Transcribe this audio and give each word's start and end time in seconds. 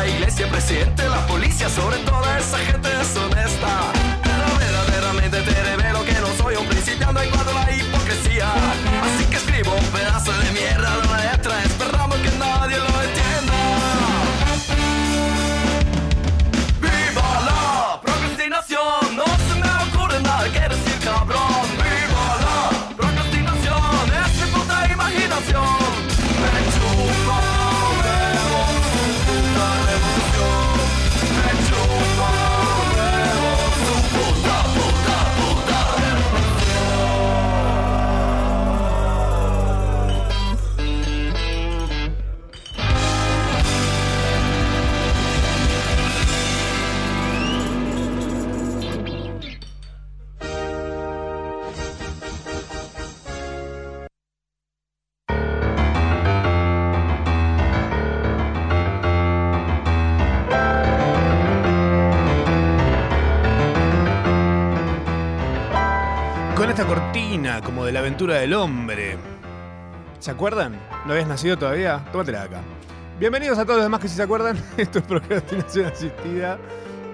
la 0.00 0.08
iglesia, 0.08 0.48
presidente, 0.48 1.06
la 1.08 1.26
policía, 1.26 1.68
sobre 1.68 1.98
toda 1.98 2.38
esa 2.38 2.58
gente 2.58 2.88
deshonesta. 2.88 3.92
Pero 4.22 4.58
verdaderamente 4.58 5.42
te 5.42 5.62
revelo 5.62 6.04
que 6.06 6.12
no 6.14 6.28
soy 6.38 6.56
un 6.56 6.66
principiante 6.66 7.24
en 7.24 7.30
cuanto 7.30 7.50
a 7.50 7.66
la 7.66 7.72
hipocresía. 7.72 8.50
Así 9.04 9.24
que 9.26 9.36
escribo 9.36 9.74
un 9.74 9.84
pedazo 9.86 10.32
de 10.32 10.52
mierda 10.52 10.99
de 67.90 67.94
la 67.94 68.00
aventura 68.02 68.36
del 68.36 68.54
hombre. 68.54 69.16
¿Se 70.20 70.30
acuerdan? 70.30 70.78
¿No 71.06 71.12
habías 71.12 71.26
nacido 71.26 71.58
todavía? 71.58 72.04
Tómatela 72.12 72.42
acá. 72.42 72.60
Bienvenidos 73.18 73.58
a 73.58 73.64
todos 73.64 73.78
los 73.78 73.86
demás 73.86 73.98
que 73.98 74.06
si 74.06 74.14
se 74.14 74.22
acuerdan. 74.22 74.56
Esto 74.76 75.00
es 75.00 75.04
Procrastinación 75.06 75.86
Asistida. 75.86 76.56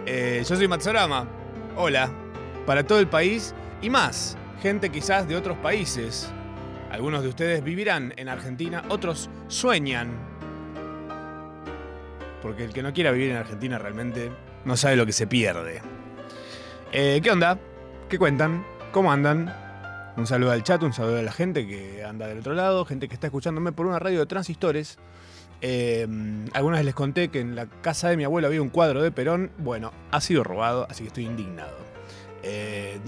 Eh, 0.05 0.45
yo 0.47 0.55
soy 0.55 0.69
Matsorama. 0.69 1.27
Hola. 1.77 2.11
Para 2.67 2.85
todo 2.85 2.99
el 2.99 3.07
país 3.07 3.55
y 3.81 3.89
más. 3.89 4.37
Gente 4.61 4.91
quizás 4.91 5.27
de 5.27 5.35
otros 5.35 5.57
países. 5.57 6.31
Algunos 6.91 7.23
de 7.23 7.29
ustedes 7.31 7.65
vivirán 7.65 8.13
en 8.19 8.29
Argentina, 8.29 8.85
otros 8.91 9.31
sueñan. 9.49 10.11
Porque 12.43 12.65
el 12.65 12.75
que 12.75 12.83
no 12.83 12.93
quiera 12.93 13.13
vivir 13.13 13.31
en 13.31 13.39
Argentina 13.39 13.79
realmente 13.79 14.31
no 14.67 14.77
sabe 14.77 14.97
lo 14.97 15.07
que 15.07 15.13
se 15.13 15.27
pierde. 15.27 15.81
Eh, 16.93 17.21
¿Qué 17.23 17.31
onda? 17.31 17.59
¿Qué 18.11 18.19
cuentan? 18.19 18.63
¿Cómo 18.93 19.11
andan? 19.11 19.66
Un 20.17 20.27
saludo 20.27 20.51
al 20.53 20.63
chat, 20.63 20.83
un 20.83 20.93
saludo 20.95 21.19
a 21.19 21.23
la 21.23 21.33
gente 21.33 21.67
que 21.67 22.03
anda 22.03 22.27
del 22.27 22.39
otro 22.39 22.55
lado, 22.55 22.85
gente 22.87 23.07
que 23.09 23.15
está 23.15 23.27
escuchándome 23.27 23.73
por 23.73 23.87
una 23.87 23.99
radio 23.99 24.21
de 24.21 24.27
transistores. 24.27 24.99
Eh, 25.61 26.07
algunas 26.55 26.85
les 26.85 26.95
conté 26.95 27.29
que 27.29 27.41
en 27.41 27.55
la 27.55 27.67
casa 27.67 28.09
de 28.09 28.17
mi 28.17 28.25
abuelo 28.25 28.47
había 28.47 28.63
un 28.63 28.71
cuadro 28.71 29.03
de 29.03 29.11
Perón. 29.11 29.51
Bueno, 29.59 29.93
ha 30.11 30.21
sido 30.23 30.43
robado, 30.43 30.87
así 30.89 31.03
que 31.03 31.09
estoy 31.09 31.27
indignado. 31.27 31.77
Eh, 32.43 32.99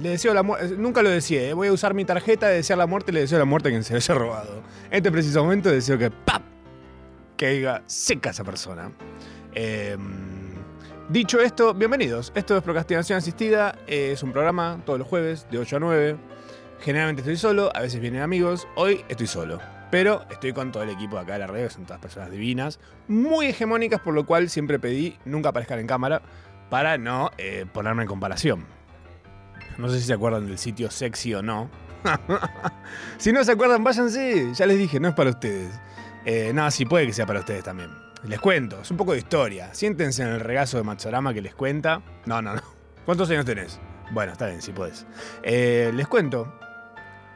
muerte, 0.43 0.77
nunca 0.77 1.03
lo 1.03 1.09
decía, 1.11 1.55
voy 1.55 1.69
a 1.69 1.73
usar 1.73 1.95
mi 1.95 2.05
tarjeta 2.05 2.49
de 2.49 2.57
desear 2.57 2.79
la 2.79 2.87
muerte, 2.87 3.13
le 3.13 3.21
deseo 3.21 3.39
la 3.39 3.45
muerte 3.45 3.69
a 3.69 3.73
quien 3.73 3.85
se 3.85 3.95
lo 3.95 3.99
haya 3.99 4.15
robado. 4.15 4.63
En 4.91 4.97
este 4.97 5.11
preciso 5.11 5.43
momento 5.43 5.71
deseo 5.71 5.97
que 5.97 6.11
¡pap! 6.11 6.43
caiga 7.39 7.83
seca 7.87 8.31
esa 8.31 8.45
persona. 8.45 8.91
Eh, 9.55 9.97
Dicho 11.09 11.41
esto, 11.41 11.73
bienvenidos. 11.73 12.33
Esto 12.35 12.55
es 12.55 12.63
Procrastinación 12.63 13.17
Asistida. 13.17 13.79
eh, 13.87 14.11
Es 14.13 14.23
un 14.23 14.31
programa 14.31 14.83
todos 14.85 14.99
los 14.99 15.09
jueves 15.09 15.47
de 15.51 15.57
8 15.57 15.77
a 15.77 15.81
9. 15.81 16.17
Generalmente 16.81 17.23
estoy 17.23 17.37
solo, 17.37 17.71
a 17.75 17.81
veces 17.81 18.01
vienen 18.01 18.23
amigos. 18.23 18.69
Hoy 18.77 19.05
estoy 19.09 19.27
solo. 19.27 19.61
Pero 19.91 20.25
estoy 20.31 20.53
con 20.53 20.71
todo 20.71 20.83
el 20.83 20.91
equipo 20.91 21.17
de 21.17 21.23
acá 21.23 21.33
de 21.35 21.39
la 21.41 21.47
radio, 21.47 21.71
son 21.71 21.87
todas 21.87 22.01
personas 22.01 22.31
divinas, 22.31 22.79
muy 23.09 23.47
hegemónicas, 23.47 24.01
por 24.01 24.13
lo 24.13 24.27
cual 24.27 24.51
siempre 24.51 24.79
pedí 24.79 25.17
nunca 25.25 25.49
aparezcan 25.49 25.79
en 25.79 25.87
cámara 25.87 26.21
para 26.69 26.99
no 26.99 27.31
eh, 27.39 27.65
ponerme 27.73 28.03
en 28.03 28.09
comparación. 28.09 28.67
No 29.79 29.89
sé 29.89 30.01
si 30.01 30.07
se 30.07 30.13
acuerdan 30.13 30.47
del 30.47 30.59
sitio 30.59 30.91
sexy 30.91 31.35
o 31.35 31.43
no. 31.43 31.71
si 33.19 33.33
no 33.33 33.43
se 33.45 33.53
acuerdan, 33.53 33.83
váyanse. 33.83 34.53
Ya 34.55 34.67
les 34.67 34.77
dije, 34.77 35.01
no 35.01 35.09
es 35.09 35.15
para 35.15 35.31
ustedes. 35.31 35.73
Eh, 36.27 36.53
no, 36.53 36.71
sí 36.71 36.85
puede 36.85 37.07
que 37.07 37.13
sea 37.13 37.25
para 37.27 37.41
ustedes 37.41 37.65
también. 37.65 37.91
Les 38.25 38.41
cuento, 38.41 38.81
es 38.83 38.91
un 38.91 38.97
poco 38.97 39.13
de 39.13 39.19
historia. 39.19 39.73
Siéntese 39.73 40.23
en 40.23 40.29
el 40.29 40.41
regazo 40.41 40.77
de 40.77 40.83
Matsorama 40.83 41.33
que 41.33 41.41
les 41.41 41.55
cuenta. 41.55 42.03
No, 42.27 42.43
no, 42.43 42.55
no. 42.55 42.63
¿Cuántos 43.07 43.31
años 43.31 43.47
tenés? 43.47 43.79
Bueno, 44.11 44.33
está 44.33 44.47
bien, 44.47 44.61
si 44.61 44.73
podés. 44.73 45.07
Eh, 45.43 45.93
les 45.95 46.09
cuento. 46.09 46.53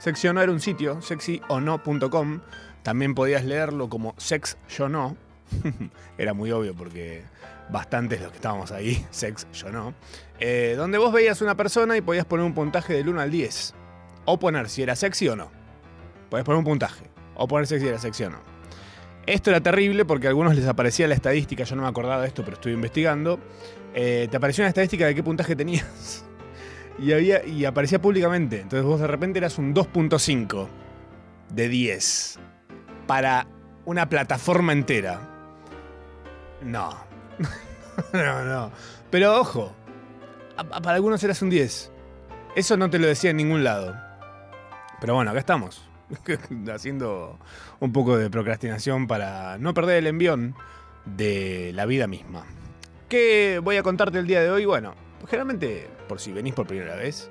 Era 0.05 0.51
un 0.51 0.59
sitio, 0.59 1.01
sexyono.com. 1.01 2.41
También 2.83 3.15
podías 3.15 3.45
leerlo 3.45 3.89
como 3.89 4.15
sex 4.17 4.59
yo 4.69 4.89
no. 4.89 5.17
era 6.19 6.35
muy 6.35 6.51
obvio 6.51 6.75
porque 6.75 7.23
bastantes 7.71 8.21
los 8.21 8.31
que 8.31 8.37
estábamos 8.37 8.73
ahí, 8.73 9.07
sex 9.11 9.47
yo 9.53 9.71
no. 9.71 9.95
Eh, 10.41 10.75
donde 10.77 10.99
vos 10.99 11.13
veías 11.13 11.41
una 11.41 11.57
persona 11.57 11.97
y 11.97 12.01
podías 12.01 12.25
poner 12.25 12.45
un 12.45 12.53
puntaje 12.53 12.95
del 12.95 13.09
1 13.09 13.21
al 13.21 13.31
10. 13.31 13.75
O 14.25 14.39
poner 14.41 14.69
si 14.69 14.83
era 14.83 14.97
sexy 14.97 15.29
o 15.29 15.37
no. 15.37 15.53
Podías 16.31 16.45
poner 16.45 16.59
un 16.59 16.65
puntaje. 16.65 17.05
O 17.37 17.47
poner 17.47 17.69
sexy 17.69 17.87
era 17.87 17.99
sexy 17.99 18.25
o 18.25 18.31
no. 18.31 18.41
Esto 19.25 19.51
era 19.51 19.61
terrible 19.61 20.05
porque 20.05 20.27
a 20.27 20.31
algunos 20.31 20.57
les 20.57 20.67
aparecía 20.67 21.07
la 21.07 21.15
estadística, 21.15 21.63
yo 21.63 21.77
no 21.77 21.83
me 21.83 21.89
acordaba 21.89 22.23
de 22.23 22.29
esto, 22.29 22.43
pero 22.43 22.55
estuve 22.55 22.73
investigando. 22.73 23.39
Eh, 23.95 24.27
te 24.29 24.37
apareció 24.37 24.63
una 24.63 24.71
estadística 24.71 25.07
de 25.07 25.15
qué 25.15 25.23
puntaje 25.23 25.55
tenías. 25.55 26.25
Y, 26.99 27.13
había, 27.13 27.45
y 27.45 27.65
aparecía 27.65 28.01
públicamente. 28.01 28.61
Entonces 28.61 28.85
vos 28.85 29.01
de 29.01 29.07
repente 29.07 29.39
eras 29.39 29.59
un 29.59 29.75
2.5 29.75 30.69
de 31.51 31.69
10 31.69 32.39
para 33.07 33.47
una 33.85 34.09
plataforma 34.09 34.73
entera. 34.73 35.21
No. 36.63 36.97
no, 38.13 38.45
no. 38.45 38.73
Pero 39.11 39.41
ojo, 39.41 39.75
para 40.57 40.95
algunos 40.95 41.23
eras 41.23 41.43
un 41.43 41.51
10. 41.51 41.91
Eso 42.55 42.77
no 42.77 42.91
te 42.91 42.99
lo 42.99 43.07
decía 43.07 43.31
en 43.31 43.39
ningún 43.39 43.65
lado. 43.65 43.97
Pero 45.01 45.15
bueno, 45.15 45.31
acá 45.31 45.41
estamos. 45.41 45.89
Haciendo 46.73 47.39
un 47.81 47.93
poco 47.93 48.17
de 48.17 48.31
procrastinación 48.31 49.07
para 49.07 49.59
no 49.59 49.75
perder 49.75 49.99
el 49.99 50.07
envión 50.07 50.55
de 51.05 51.73
la 51.75 51.87
vida 51.87 52.07
misma. 52.07 52.45
¿Qué 53.09 53.61
voy 53.63 53.77
a 53.77 53.83
contarte 53.83 54.19
el 54.19 54.27
día 54.27 54.41
de 54.41 54.51
hoy? 54.51 54.65
Bueno, 54.65 54.95
generalmente, 55.27 55.89
por 56.13 56.21
si 56.21 56.31
venís 56.31 56.53
por 56.53 56.67
primera 56.67 56.95
vez, 56.95 57.31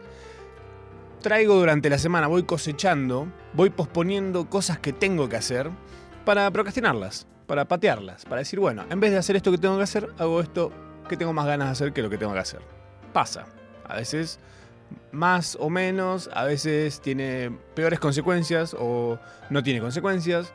traigo 1.22 1.54
durante 1.54 1.88
la 1.88 2.00
semana, 2.00 2.26
voy 2.26 2.42
cosechando, 2.42 3.28
voy 3.54 3.70
posponiendo 3.70 4.50
cosas 4.50 4.80
que 4.80 4.92
tengo 4.92 5.30
que 5.30 5.36
hacer 5.36 5.70
para 6.26 6.50
procrastinarlas, 6.50 7.28
para 7.46 7.66
patearlas, 7.66 8.26
para 8.26 8.38
decir, 8.38 8.60
bueno, 8.60 8.84
en 8.90 9.00
vez 9.00 9.12
de 9.12 9.20
hacer 9.20 9.36
esto 9.36 9.52
que 9.52 9.60
tengo 9.60 9.78
que 9.78 9.84
hacer, 9.84 10.10
hago 10.18 10.42
esto 10.42 10.72
que 11.08 11.16
tengo 11.16 11.32
más 11.32 11.46
ganas 11.46 11.68
de 11.68 11.72
hacer 11.74 11.94
que 11.94 12.02
lo 12.02 12.10
que 12.10 12.18
tengo 12.18 12.34
que 12.34 12.40
hacer. 12.40 12.62
Pasa. 13.14 13.46
A 13.88 13.98
veces 13.98 14.40
más 15.12 15.56
o 15.60 15.70
menos, 15.70 16.32
a 16.34 16.46
veces 16.46 17.02
tiene 17.02 17.52
peores 17.76 18.00
consecuencias 18.00 18.76
o 18.80 19.20
no 19.52 19.62
tiene 19.62 19.80
consecuencias. 19.80 20.52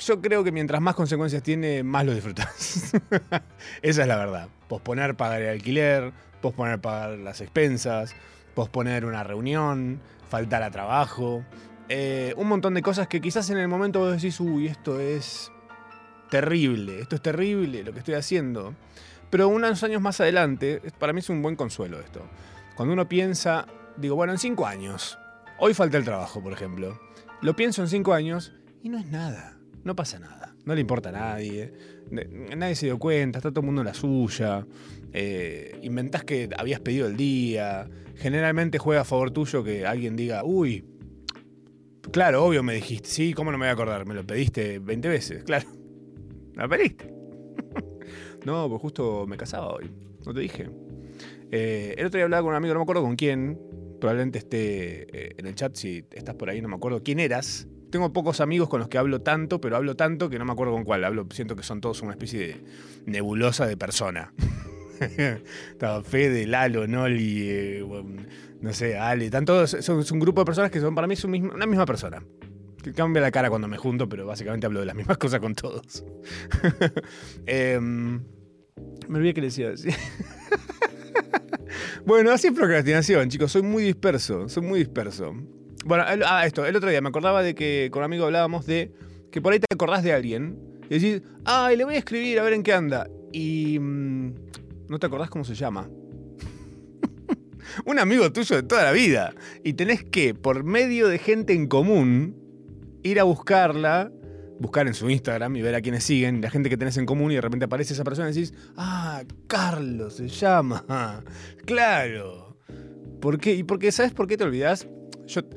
Yo 0.00 0.20
creo 0.20 0.44
que 0.44 0.52
mientras 0.52 0.82
más 0.82 0.94
consecuencias 0.96 1.42
tiene, 1.42 1.82
más 1.82 2.04
lo 2.04 2.12
disfrutas. 2.12 2.92
Esa 3.80 4.02
es 4.02 4.06
la 4.06 4.16
verdad. 4.16 4.48
Posponer 4.68 5.14
pagar 5.14 5.40
el 5.40 5.48
alquiler, 5.48 6.12
posponer 6.40 6.80
pagar 6.80 7.18
las 7.18 7.40
expensas, 7.40 8.14
posponer 8.54 9.04
una 9.04 9.24
reunión, 9.24 10.00
faltar 10.28 10.62
a 10.62 10.70
trabajo. 10.70 11.44
eh, 11.88 12.34
un 12.36 12.48
montón 12.48 12.74
de 12.74 12.82
cosas 12.82 13.08
que 13.08 13.20
quizás 13.20 13.48
en 13.50 13.58
el 13.58 13.68
momento 13.68 14.00
vos 14.00 14.12
decís, 14.12 14.38
uy, 14.40 14.66
esto 14.66 15.00
es 15.00 15.50
terrible, 16.30 17.00
esto 17.00 17.16
es 17.16 17.22
terrible 17.22 17.82
lo 17.82 17.92
que 17.92 18.00
estoy 18.00 18.14
haciendo. 18.14 18.74
Pero 19.30 19.48
unos 19.48 19.82
años 19.82 20.00
más 20.00 20.20
adelante, 20.20 20.82
para 20.98 21.12
mí 21.12 21.20
es 21.20 21.28
un 21.30 21.42
buen 21.42 21.56
consuelo 21.56 22.00
esto. 22.00 22.22
Cuando 22.76 22.94
uno 22.94 23.08
piensa, 23.08 23.66
digo, 23.96 24.16
bueno, 24.16 24.32
en 24.32 24.38
cinco 24.38 24.66
años, 24.66 25.18
hoy 25.58 25.74
falta 25.74 25.96
el 25.98 26.04
trabajo, 26.04 26.42
por 26.42 26.52
ejemplo. 26.52 26.98
Lo 27.40 27.54
pienso 27.54 27.82
en 27.82 27.88
cinco 27.88 28.14
años 28.14 28.52
y 28.82 28.88
no 28.88 28.98
es 28.98 29.06
nada, 29.06 29.56
no 29.84 29.94
pasa 29.96 30.18
nada, 30.18 30.47
no 30.64 30.74
le 30.74 30.80
importa 30.80 31.08
a 31.08 31.12
nadie, 31.12 31.72
nadie 32.10 32.74
se 32.74 32.86
dio 32.86 32.98
cuenta, 32.98 33.38
está 33.38 33.50
todo 33.50 33.60
el 33.60 33.66
mundo 33.66 33.82
en 33.82 33.86
la 33.86 33.94
suya, 33.94 34.66
eh, 35.12 35.78
inventás 35.82 36.24
que 36.24 36.48
habías 36.56 36.80
pedido 36.80 37.06
el 37.06 37.16
día, 37.16 37.88
generalmente 38.16 38.78
juega 38.78 39.02
a 39.02 39.04
favor 39.04 39.30
tuyo 39.30 39.64
que 39.64 39.86
alguien 39.86 40.16
diga, 40.16 40.44
uy, 40.44 40.84
claro, 42.12 42.44
obvio 42.44 42.62
me 42.62 42.74
dijiste, 42.74 43.08
sí, 43.08 43.32
¿cómo 43.32 43.50
no 43.50 43.58
me 43.58 43.66
voy 43.66 43.70
a 43.70 43.72
acordar? 43.72 44.06
Me 44.06 44.14
lo 44.14 44.26
pediste 44.26 44.78
20 44.78 45.08
veces, 45.08 45.44
claro, 45.46 45.68
me 46.54 46.68
pediste. 46.68 47.12
no, 48.44 48.68
pues 48.68 48.80
justo 48.80 49.26
me 49.26 49.36
casaba 49.36 49.74
hoy, 49.74 49.90
no 50.26 50.34
te 50.34 50.40
dije. 50.40 50.68
Eh, 51.50 51.94
el 51.96 52.06
otro 52.06 52.18
día 52.18 52.24
hablaba 52.24 52.42
con 52.42 52.50
un 52.50 52.56
amigo, 52.56 52.74
no 52.74 52.80
me 52.80 52.84
acuerdo 52.84 53.02
con 53.02 53.16
quién. 53.16 53.58
Probablemente 54.00 54.38
esté 54.38 55.06
eh, 55.12 55.34
en 55.38 55.46
el 55.46 55.54
chat 55.54 55.74
si 55.74 56.04
estás 56.12 56.36
por 56.36 56.50
ahí, 56.50 56.60
no 56.60 56.68
me 56.68 56.76
acuerdo 56.76 57.02
quién 57.02 57.18
eras. 57.18 57.66
Tengo 57.90 58.12
pocos 58.12 58.40
amigos 58.40 58.68
con 58.68 58.80
los 58.80 58.88
que 58.88 58.98
hablo 58.98 59.22
tanto, 59.22 59.60
pero 59.60 59.76
hablo 59.76 59.96
tanto 59.96 60.28
que 60.28 60.38
no 60.38 60.44
me 60.44 60.52
acuerdo 60.52 60.74
con 60.74 60.84
cuál. 60.84 61.04
Hablo, 61.04 61.26
siento 61.30 61.56
que 61.56 61.62
son 61.62 61.80
todos 61.80 62.02
una 62.02 62.12
especie 62.12 62.40
de 62.40 62.64
nebulosa 63.06 63.66
de 63.66 63.76
persona. 63.76 64.32
Estaba 65.70 66.02
Fede, 66.02 66.46
Lalo, 66.46 66.86
Noli, 66.86 67.48
eh, 67.48 67.84
no 68.60 68.72
sé, 68.72 68.98
Ale. 68.98 69.26
Están 69.26 69.46
son, 69.46 70.04
un 70.10 70.20
grupo 70.20 70.42
de 70.42 70.44
personas 70.44 70.70
que 70.70 70.80
son 70.80 70.94
para 70.94 71.06
mí 71.06 71.16
son 71.16 71.32
una 71.34 71.66
misma 71.66 71.86
persona. 71.86 72.22
Que 72.82 72.92
cambia 72.92 73.22
la 73.22 73.30
cara 73.30 73.48
cuando 73.48 73.68
me 73.68 73.78
junto, 73.78 74.08
pero 74.08 74.26
básicamente 74.26 74.66
hablo 74.66 74.80
de 74.80 74.86
las 74.86 74.94
mismas 74.94 75.18
cosas 75.18 75.40
con 75.40 75.54
todos. 75.54 76.04
Em, 77.46 78.20
me 79.08 79.18
olvidé 79.18 79.34
que 79.34 79.40
le 79.40 79.46
decía. 79.46 79.76
sí. 79.76 79.88
bueno, 82.04 82.30
así 82.32 82.48
es 82.48 82.52
procrastinación, 82.52 83.30
chicos. 83.30 83.50
Soy 83.52 83.62
muy 83.62 83.82
disperso. 83.82 84.48
Soy 84.48 84.62
muy 84.62 84.80
disperso. 84.80 85.34
Bueno, 85.88 86.04
ah, 86.06 86.44
esto. 86.44 86.66
El 86.66 86.76
otro 86.76 86.90
día 86.90 87.00
me 87.00 87.08
acordaba 87.08 87.42
de 87.42 87.54
que 87.54 87.88
con 87.90 88.00
un 88.00 88.04
amigo 88.04 88.26
hablábamos 88.26 88.66
de 88.66 88.92
que 89.32 89.40
por 89.40 89.54
ahí 89.54 89.58
te 89.58 89.74
acordás 89.74 90.02
de 90.02 90.12
alguien 90.12 90.58
y 90.90 90.98
decís, 90.98 91.22
ay, 91.46 91.78
le 91.78 91.84
voy 91.84 91.94
a 91.94 91.98
escribir 91.98 92.38
a 92.38 92.42
ver 92.42 92.52
en 92.52 92.62
qué 92.62 92.74
anda. 92.74 93.08
Y 93.32 93.78
mm, 93.78 94.34
no 94.90 94.98
te 94.98 95.06
acordás 95.06 95.30
cómo 95.30 95.46
se 95.46 95.54
llama. 95.54 95.88
un 97.86 97.98
amigo 97.98 98.30
tuyo 98.30 98.56
de 98.56 98.64
toda 98.64 98.84
la 98.84 98.92
vida. 98.92 99.32
Y 99.64 99.72
tenés 99.72 100.04
que, 100.04 100.34
por 100.34 100.62
medio 100.62 101.08
de 101.08 101.16
gente 101.16 101.54
en 101.54 101.66
común, 101.68 102.36
ir 103.02 103.18
a 103.18 103.22
buscarla, 103.22 104.12
buscar 104.60 104.86
en 104.88 104.92
su 104.92 105.08
Instagram 105.08 105.56
y 105.56 105.62
ver 105.62 105.74
a 105.74 105.80
quienes 105.80 106.04
siguen, 106.04 106.42
la 106.42 106.50
gente 106.50 106.68
que 106.68 106.76
tenés 106.76 106.98
en 106.98 107.06
común 107.06 107.32
y 107.32 107.36
de 107.36 107.40
repente 107.40 107.64
aparece 107.64 107.94
esa 107.94 108.04
persona 108.04 108.28
y 108.28 108.34
decís, 108.34 108.52
ah, 108.76 109.22
Carlos 109.46 110.16
se 110.16 110.28
llama. 110.28 110.84
Claro. 111.64 112.58
¿Por 113.22 113.38
qué? 113.38 113.54
¿Y 113.54 113.62
por 113.62 113.78
qué? 113.78 113.90
¿Sabes 113.90 114.12
por 114.12 114.26
qué 114.26 114.36
te 114.36 114.44
olvidás? 114.44 114.86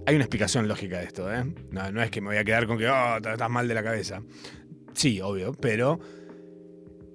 Hay 0.06 0.16
una 0.16 0.26
explicación 0.26 0.68
lógica 0.68 1.00
de 1.00 1.06
esto, 1.06 1.32
¿eh? 1.34 1.46
No, 1.72 2.02
es 2.02 2.12
que 2.12 2.22
me 2.22 2.28
voy 2.28 2.38
a 2.38 2.44
quedar 2.44 2.68
con 2.68 2.78
que, 2.78 2.90
oh, 2.90 3.18
estás 3.18 3.50
mal 3.50 3.68
de 3.68 3.74
la 3.74 3.84
cabeza. 3.84 4.22
Sí, 4.94 5.22
obvio, 5.22 5.54
pero 5.54 6.00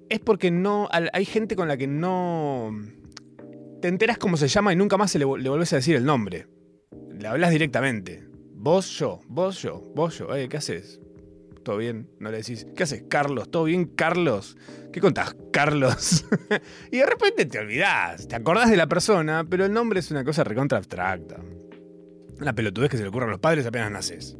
es 0.09 0.19
porque 0.19 0.51
no. 0.51 0.89
Hay 0.91 1.25
gente 1.25 1.55
con 1.55 1.67
la 1.67 1.77
que 1.77 1.87
no. 1.87 2.71
Te 3.81 3.87
enteras 3.87 4.17
cómo 4.17 4.37
se 4.37 4.47
llama 4.47 4.73
y 4.73 4.75
nunca 4.75 4.97
más 4.97 5.13
le, 5.15 5.19
le 5.19 5.49
volvés 5.49 5.73
a 5.73 5.77
decir 5.77 5.95
el 5.95 6.05
nombre. 6.05 6.47
Le 7.11 7.27
hablas 7.27 7.51
directamente. 7.51 8.27
Vos, 8.53 8.89
yo, 8.97 9.19
vos, 9.27 9.61
yo, 9.61 9.79
vos, 9.95 10.17
yo. 10.17 10.35
Eh, 10.35 10.49
¿qué 10.49 10.57
haces? 10.57 10.99
¿Todo 11.63 11.77
bien? 11.77 12.09
No 12.19 12.31
le 12.31 12.37
decís, 12.37 12.65
¿qué 12.75 12.83
haces, 12.83 13.03
Carlos? 13.07 13.51
¿Todo 13.51 13.65
bien, 13.65 13.85
Carlos? 13.85 14.57
¿Qué 14.91 14.99
contás, 14.99 15.35
Carlos? 15.51 16.25
y 16.91 16.97
de 16.97 17.05
repente 17.05 17.45
te 17.45 17.59
olvidás. 17.59 18.27
Te 18.27 18.35
acordás 18.35 18.71
de 18.71 18.77
la 18.77 18.87
persona, 18.87 19.45
pero 19.47 19.65
el 19.65 19.73
nombre 19.73 19.99
es 19.99 20.09
una 20.09 20.23
cosa 20.23 20.43
recontra 20.43 20.77
abstracta. 20.77 21.39
Una 22.39 22.53
pelotudez 22.53 22.89
que 22.89 22.97
se 22.97 23.03
le 23.03 23.09
ocurre 23.09 23.25
a 23.25 23.29
los 23.29 23.39
padres 23.39 23.65
apenas 23.65 23.91
naces. 23.91 24.37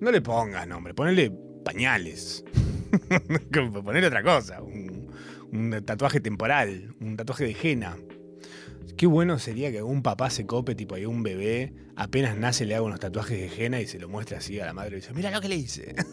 No 0.00 0.10
le 0.10 0.20
pongas 0.20 0.66
nombre, 0.68 0.94
ponele 0.94 1.32
pañales. 1.64 2.44
Ponele 3.84 4.06
otra 4.06 4.22
cosa. 4.22 4.62
Un, 4.62 5.82
tatuaje 5.84 6.20
temporal, 6.20 6.94
un 7.00 7.16
tatuaje 7.16 7.44
de 7.44 7.56
henna. 7.60 7.96
Qué 8.96 9.06
bueno 9.06 9.38
sería 9.38 9.70
que 9.70 9.82
un 9.82 10.02
papá 10.02 10.30
se 10.30 10.46
cope, 10.46 10.74
tipo 10.74 10.94
ahí 10.94 11.06
un 11.06 11.22
bebé, 11.22 11.72
apenas 11.96 12.36
nace 12.36 12.64
le 12.64 12.74
haga 12.74 12.82
unos 12.82 13.00
tatuajes 13.00 13.38
de 13.38 13.64
henna 13.64 13.80
y 13.80 13.86
se 13.86 13.98
lo 13.98 14.08
muestre 14.08 14.36
así 14.36 14.58
a 14.60 14.66
la 14.66 14.72
madre 14.72 14.96
y 14.96 15.00
dice, 15.00 15.14
mira 15.14 15.30
lo 15.30 15.40
que 15.40 15.48
le 15.48 15.56
hice. 15.56 15.94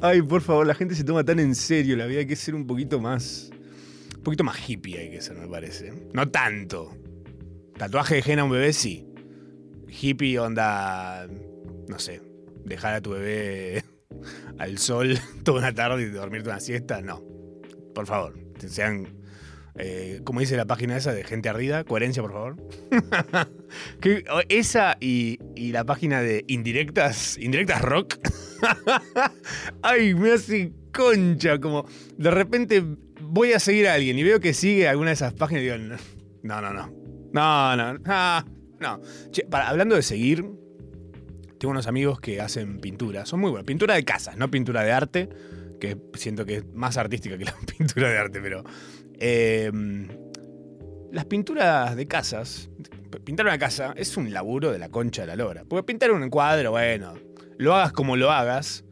Ay, 0.00 0.22
por 0.22 0.42
favor, 0.42 0.66
la 0.66 0.74
gente 0.74 0.94
se 0.94 1.02
toma 1.02 1.24
tan 1.24 1.40
en 1.40 1.54
serio 1.54 1.96
la 1.96 2.06
vida, 2.06 2.20
hay 2.20 2.26
que 2.26 2.36
ser 2.36 2.54
un 2.54 2.66
poquito 2.66 3.00
más... 3.00 3.50
Un 4.16 4.22
poquito 4.22 4.44
más 4.44 4.68
hippie 4.68 4.98
hay 4.98 5.10
que 5.10 5.20
ser, 5.20 5.36
me 5.36 5.48
parece. 5.48 5.92
No 6.12 6.28
tanto. 6.28 6.94
Tatuaje 7.78 8.16
de 8.16 8.32
henna 8.32 8.42
a 8.42 8.44
un 8.44 8.50
bebé, 8.50 8.72
sí. 8.72 9.06
Hippie 9.88 10.38
onda... 10.38 11.26
No 11.88 11.98
sé. 11.98 12.20
Dejar 12.64 12.94
a 12.94 13.00
tu 13.00 13.10
bebé 13.12 13.84
al 14.58 14.78
sol 14.78 15.18
toda 15.44 15.58
una 15.58 15.74
tarde 15.74 16.02
y 16.02 16.06
dormirte 16.06 16.50
una 16.50 16.60
siesta, 16.60 17.00
no. 17.00 17.22
Por 17.94 18.06
favor, 18.06 18.38
sean 18.68 19.18
eh, 19.80 20.20
como 20.24 20.40
dice 20.40 20.56
la 20.56 20.66
página 20.66 20.96
esa 20.96 21.12
de 21.12 21.22
gente 21.24 21.48
ardida, 21.48 21.84
coherencia, 21.84 22.22
por 22.22 22.32
favor. 22.32 22.56
Que- 24.00 24.24
esa 24.48 24.96
y, 25.00 25.38
y 25.54 25.72
la 25.72 25.84
página 25.84 26.20
de 26.22 26.44
indirectas, 26.48 27.36
indirectas 27.38 27.82
rock. 27.82 28.16
Ay, 29.82 30.14
me 30.14 30.32
hace 30.32 30.72
concha, 30.92 31.60
como 31.60 31.86
de 32.16 32.30
repente 32.30 32.82
voy 33.20 33.52
a 33.52 33.60
seguir 33.60 33.86
a 33.88 33.94
alguien 33.94 34.18
y 34.18 34.22
veo 34.22 34.40
que 34.40 34.54
sigue 34.54 34.88
alguna 34.88 35.10
de 35.10 35.14
esas 35.14 35.34
páginas 35.34 35.62
y 35.62 35.66
digo, 35.66 35.76
no, 36.42 36.60
no, 36.60 36.72
no, 36.72 36.92
no, 37.32 37.76
no, 37.76 37.94
no, 37.94 38.00
ah, 38.06 38.44
no. 38.80 39.00
Che, 39.30 39.44
para- 39.44 39.68
hablando 39.68 39.94
de 39.94 40.02
seguir, 40.02 40.44
tengo 41.58 41.70
unos 41.72 41.86
amigos 41.86 42.20
que 42.20 42.40
hacen 42.40 42.80
pintura, 42.80 43.26
son 43.26 43.40
muy 43.40 43.50
buenos, 43.50 43.66
pintura 43.66 43.94
de 43.94 44.04
casas, 44.04 44.36
no 44.36 44.50
pintura 44.50 44.82
de 44.82 44.92
arte, 44.92 45.28
que 45.80 45.96
siento 46.14 46.44
que 46.44 46.56
es 46.56 46.64
más 46.74 46.96
artística 46.96 47.36
que 47.38 47.44
la 47.44 47.54
pintura 47.78 48.08
de 48.08 48.18
arte, 48.18 48.40
pero 48.40 48.62
eh, 49.18 49.70
las 51.12 51.24
pinturas 51.24 51.96
de 51.96 52.06
casas, 52.06 52.70
pintar 53.24 53.46
una 53.46 53.58
casa 53.58 53.94
es 53.96 54.16
un 54.16 54.32
laburo 54.32 54.70
de 54.70 54.78
la 54.78 54.88
concha 54.90 55.22
de 55.22 55.28
la 55.28 55.36
lora. 55.36 55.64
Porque 55.68 55.82
pintar 55.84 56.10
un 56.12 56.28
cuadro, 56.30 56.70
bueno, 56.72 57.14
lo 57.56 57.74
hagas 57.74 57.92
como 57.92 58.16
lo 58.16 58.30
hagas, 58.30 58.84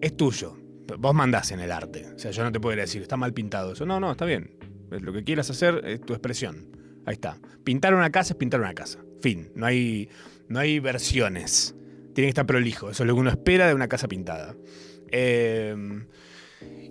es 0.00 0.16
tuyo. 0.16 0.56
Vos 0.98 1.14
mandás 1.14 1.50
en 1.52 1.60
el 1.60 1.72
arte. 1.72 2.06
O 2.14 2.18
sea, 2.18 2.30
yo 2.30 2.42
no 2.44 2.52
te 2.52 2.60
puedo 2.60 2.76
decir, 2.76 3.02
está 3.02 3.16
mal 3.16 3.32
pintado 3.34 3.72
eso. 3.72 3.84
No, 3.84 3.98
no, 4.00 4.10
está 4.12 4.24
bien. 4.24 4.56
Lo 4.90 5.12
que 5.12 5.22
quieras 5.24 5.50
hacer 5.50 5.82
es 5.84 6.00
tu 6.00 6.14
expresión. 6.14 6.77
Ahí 7.08 7.14
está. 7.14 7.38
Pintar 7.64 7.94
una 7.94 8.10
casa 8.10 8.34
es 8.34 8.36
pintar 8.36 8.60
una 8.60 8.74
casa. 8.74 8.98
Fin. 9.22 9.50
No 9.54 9.64
hay, 9.64 10.10
no 10.48 10.58
hay 10.58 10.78
versiones. 10.78 11.74
Tiene 12.12 12.26
que 12.26 12.28
estar 12.28 12.44
prolijo. 12.44 12.90
Eso 12.90 13.02
es 13.02 13.06
lo 13.06 13.14
que 13.14 13.20
uno 13.20 13.30
espera 13.30 13.66
de 13.66 13.72
una 13.72 13.88
casa 13.88 14.08
pintada. 14.08 14.54
Eh, 15.10 15.74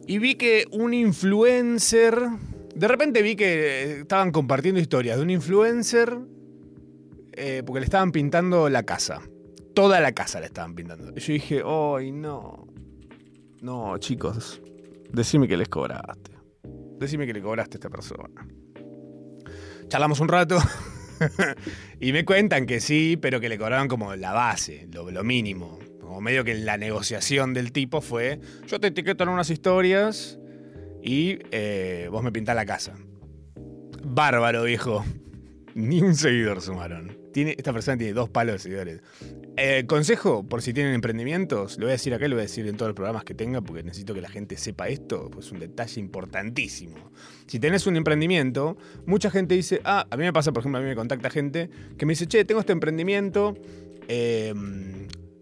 y 0.08 0.18
vi 0.18 0.34
que 0.34 0.66
un 0.72 0.96
influencer. 0.96 2.18
De 2.74 2.88
repente 2.88 3.22
vi 3.22 3.36
que 3.36 4.00
estaban 4.02 4.32
compartiendo 4.32 4.82
historias 4.82 5.18
de 5.18 5.24
un 5.24 5.30
influencer. 5.30 6.18
eh, 7.34 7.62
porque 7.64 7.82
le 7.82 7.86
estaban 7.86 8.12
pintando 8.12 8.68
la 8.70 8.82
casa. 8.82 9.22
Toda 9.76 10.00
la 10.00 10.14
casa 10.14 10.40
le 10.40 10.48
estaban 10.48 10.74
pintando. 10.74 11.12
Y 11.16 11.20
yo 11.20 11.34
dije, 11.34 11.62
¡ay, 11.64 12.12
no! 12.12 12.66
No, 13.62 13.96
chicos. 14.00 14.60
Decime 15.14 15.48
que 15.48 15.58
les 15.58 15.70
cobraste. 15.70 16.32
Decime 16.98 17.28
que 17.28 17.34
le 17.34 17.42
cobraste 17.44 17.76
a 17.76 17.78
esta 17.78 17.90
persona. 17.92 18.48
Charlamos 19.88 20.20
un 20.20 20.28
rato. 20.28 20.58
y 22.00 22.12
me 22.12 22.26
cuentan 22.26 22.66
que 22.66 22.80
sí, 22.80 23.18
pero 23.22 23.40
que 23.40 23.50
le 23.50 23.58
cobraban 23.58 23.88
como 23.88 24.16
la 24.16 24.34
base, 24.34 24.88
lo, 24.92 25.10
lo 25.12 25.24
mínimo. 25.24 25.80
Como 26.02 26.22
medio 26.22 26.44
que 26.44 26.56
la 26.56 26.78
negociación 26.78 27.54
del 27.54 27.72
tipo 27.72 28.02
fue: 28.02 28.40
yo 28.68 28.80
te 28.80 28.88
etiqueto 28.88 29.24
en 29.24 29.30
unas 29.30 29.50
historias 29.50 30.40
y 31.04 31.40
eh, 31.52 32.10
vos 32.12 32.24
me 32.24 32.32
pintás 32.32 32.56
la 32.56 32.66
casa. 32.66 32.94
Bárbaro, 34.04 34.64
viejo. 34.64 35.04
Ni 35.78 36.02
un 36.02 36.16
seguidor 36.16 36.60
sumaron. 36.60 37.16
Tiene, 37.32 37.54
esta 37.56 37.72
persona 37.72 38.00
tiene 38.00 38.14
dos 38.14 38.30
palos 38.30 38.54
de 38.54 38.60
seguidores. 38.60 39.02
Eh, 39.58 39.86
consejo, 39.86 40.44
por 40.44 40.64
si 40.64 40.74
tienen 40.74 40.96
emprendimientos, 40.96 41.78
lo 41.78 41.86
voy 41.86 41.92
a 41.92 41.92
decir 41.92 42.16
acá 42.16 42.28
lo 42.28 42.36
voy 42.36 42.42
a 42.42 42.48
decir 42.48 42.66
en 42.66 42.78
todos 42.78 42.90
los 42.90 42.96
programas 42.96 43.24
que 43.24 43.36
tenga, 43.36 43.62
porque 43.62 43.84
necesito 43.84 44.16
que 44.16 44.22
la 44.22 44.30
gente 44.30 44.58
sepa 44.58 44.88
esto, 44.88 45.30
pues 45.30 45.46
es 45.46 45.52
un 45.52 45.60
detalle 45.60 46.02
importantísimo. 46.02 47.12
Si 47.46 47.60
tenés 47.60 47.86
un 47.86 47.96
emprendimiento, 47.96 48.76
mucha 49.06 49.30
gente 49.30 49.54
dice, 49.54 49.80
ah, 49.84 50.08
a 50.10 50.18
mí 50.18 50.24
me 50.24 50.34
pasa, 50.34 50.52
por 50.52 50.62
ejemplo, 50.62 50.80
a 50.80 50.82
mí 50.82 50.88
me 50.88 50.96
contacta 50.96 51.30
gente 51.30 51.70
que 51.96 52.08
me 52.08 52.14
dice, 52.14 52.26
che, 52.26 52.44
tengo 52.44 52.60
este 52.60 52.74
emprendimiento, 52.74 53.56
eh, 54.08 54.56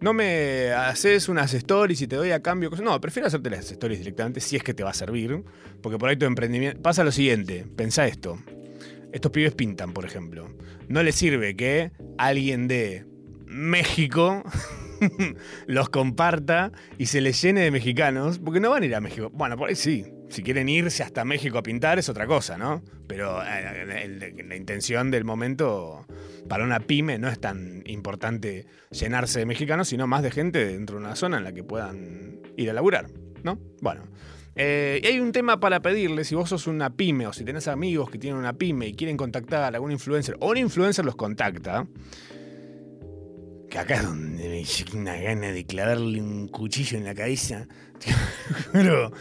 no 0.01 0.13
me 0.13 0.73
haces 0.73 1.29
unas 1.29 1.53
stories 1.53 2.01
y 2.01 2.07
te 2.07 2.17
doy 2.17 2.31
a 2.31 2.41
cambio. 2.41 2.69
No, 2.83 2.99
prefiero 2.99 3.27
hacerte 3.27 3.49
las 3.49 3.71
stories 3.71 3.99
directamente 3.99 4.41
si 4.41 4.57
es 4.57 4.63
que 4.63 4.73
te 4.73 4.83
va 4.83 4.89
a 4.89 4.93
servir, 4.93 5.45
porque 5.81 5.97
por 5.97 6.09
ahí 6.09 6.17
tu 6.17 6.25
emprendimiento... 6.25 6.81
Pasa 6.81 7.05
lo 7.05 7.13
siguiente, 7.13 7.65
pensá 7.77 8.05
esto. 8.05 8.37
Estos 9.15 9.31
pibes 9.31 9.55
pintan, 9.55 9.93
por 9.93 10.03
ejemplo. 10.05 10.49
No 10.89 11.01
les 11.01 11.15
sirve 11.15 11.55
que 11.55 11.91
alguien 12.17 12.67
de 12.67 13.05
México 13.45 14.43
los 15.67 15.87
comparta 15.89 16.71
y 16.97 17.05
se 17.05 17.21
les 17.21 17.41
llene 17.41 17.61
de 17.61 17.71
mexicanos, 17.71 18.39
porque 18.39 18.59
no 18.59 18.69
van 18.71 18.83
a 18.83 18.85
ir 18.85 18.93
a 18.93 18.99
México. 18.99 19.29
Bueno, 19.33 19.55
por 19.57 19.69
ahí 19.69 19.75
sí. 19.75 20.05
Si 20.27 20.43
quieren 20.43 20.67
irse 20.67 21.01
hasta 21.01 21.23
México 21.23 21.57
a 21.57 21.63
pintar 21.63 21.97
es 21.97 22.09
otra 22.09 22.27
cosa, 22.27 22.57
¿no? 22.57 22.83
Pero 23.07 23.41
eh, 23.41 24.03
el- 24.03 24.49
la 24.49 24.55
intención 24.57 25.11
del 25.11 25.23
momento 25.23 26.05
para 26.49 26.65
una 26.65 26.79
pyme 26.81 27.17
no 27.17 27.29
es 27.29 27.39
tan 27.39 27.83
importante 27.85 28.65
llenarse 28.91 29.39
de 29.39 29.45
mexicanos, 29.45 29.87
sino 29.87 30.07
más 30.07 30.23
de 30.23 30.31
gente 30.31 30.65
dentro 30.65 30.97
de 30.99 31.05
una 31.05 31.15
zona 31.15 31.37
en 31.37 31.43
la 31.45 31.53
que 31.53 31.63
puedan 31.63 32.39
ir 32.57 32.69
a 32.69 32.73
laburar, 32.73 33.07
¿no? 33.43 33.59
Bueno. 33.81 34.01
Eh, 34.55 35.01
y 35.03 35.07
hay 35.07 35.19
un 35.19 35.31
tema 35.31 35.59
para 35.59 35.81
pedirle, 35.81 36.23
si 36.23 36.35
vos 36.35 36.49
sos 36.49 36.67
una 36.67 36.95
pyme 36.95 37.27
o 37.27 37.33
si 37.33 37.43
tenés 37.43 37.67
amigos 37.67 38.09
que 38.09 38.17
tienen 38.17 38.39
una 38.39 38.53
pyme 38.53 38.87
y 38.87 38.93
quieren 38.93 39.17
contactar 39.17 39.63
a 39.63 39.67
algún 39.67 39.91
influencer 39.91 40.37
o 40.39 40.51
un 40.51 40.57
influencer 40.57 41.03
los 41.03 41.15
contacta, 41.15 41.87
que 43.69 43.77
acá 43.77 43.95
es 43.95 44.03
donde 44.03 44.47
me 44.47 44.63
llega 44.63 44.97
una 44.97 45.15
gana 45.17 45.51
de 45.51 45.65
clavarle 45.65 46.21
un 46.21 46.47
cuchillo 46.47 46.97
en 46.97 47.03
la 47.03 47.13
cabeza. 47.13 47.67
Pero 48.71 49.11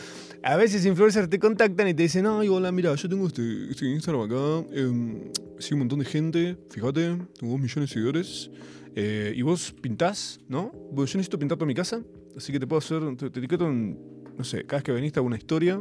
A 0.46 0.56
veces 0.56 0.84
influencers 0.84 1.30
te 1.30 1.38
contactan 1.38 1.88
y 1.88 1.94
te 1.94 2.02
dicen, 2.02 2.26
ay, 2.26 2.48
hola, 2.48 2.70
mira, 2.70 2.94
yo 2.94 3.08
tengo 3.08 3.26
este, 3.26 3.70
este 3.70 3.86
Instagram 3.86 4.24
acá, 4.24 4.66
eh, 4.74 4.84
un 4.84 5.78
montón 5.78 6.00
de 6.00 6.04
gente, 6.04 6.58
fíjate, 6.68 7.16
tengo 7.38 7.52
dos 7.52 7.60
millones 7.60 7.74
de 7.76 7.86
seguidores, 7.86 8.50
eh, 8.94 9.32
y 9.34 9.40
vos 9.40 9.74
pintás, 9.80 10.38
¿no? 10.46 10.70
Bueno, 10.92 11.06
yo 11.06 11.16
necesito 11.16 11.38
pintar 11.38 11.56
toda 11.56 11.66
mi 11.66 11.74
casa, 11.74 12.02
así 12.36 12.52
que 12.52 12.60
te 12.60 12.66
puedo 12.66 12.78
hacer, 12.78 13.00
te, 13.16 13.30
te 13.30 13.38
etiqueto 13.38 13.66
en, 13.66 13.98
no 14.36 14.44
sé, 14.44 14.64
cada 14.64 14.78
vez 14.78 14.84
que 14.84 14.92
venís 14.92 15.12
te 15.12 15.18
hago 15.20 15.26
una 15.26 15.36
historia, 15.36 15.74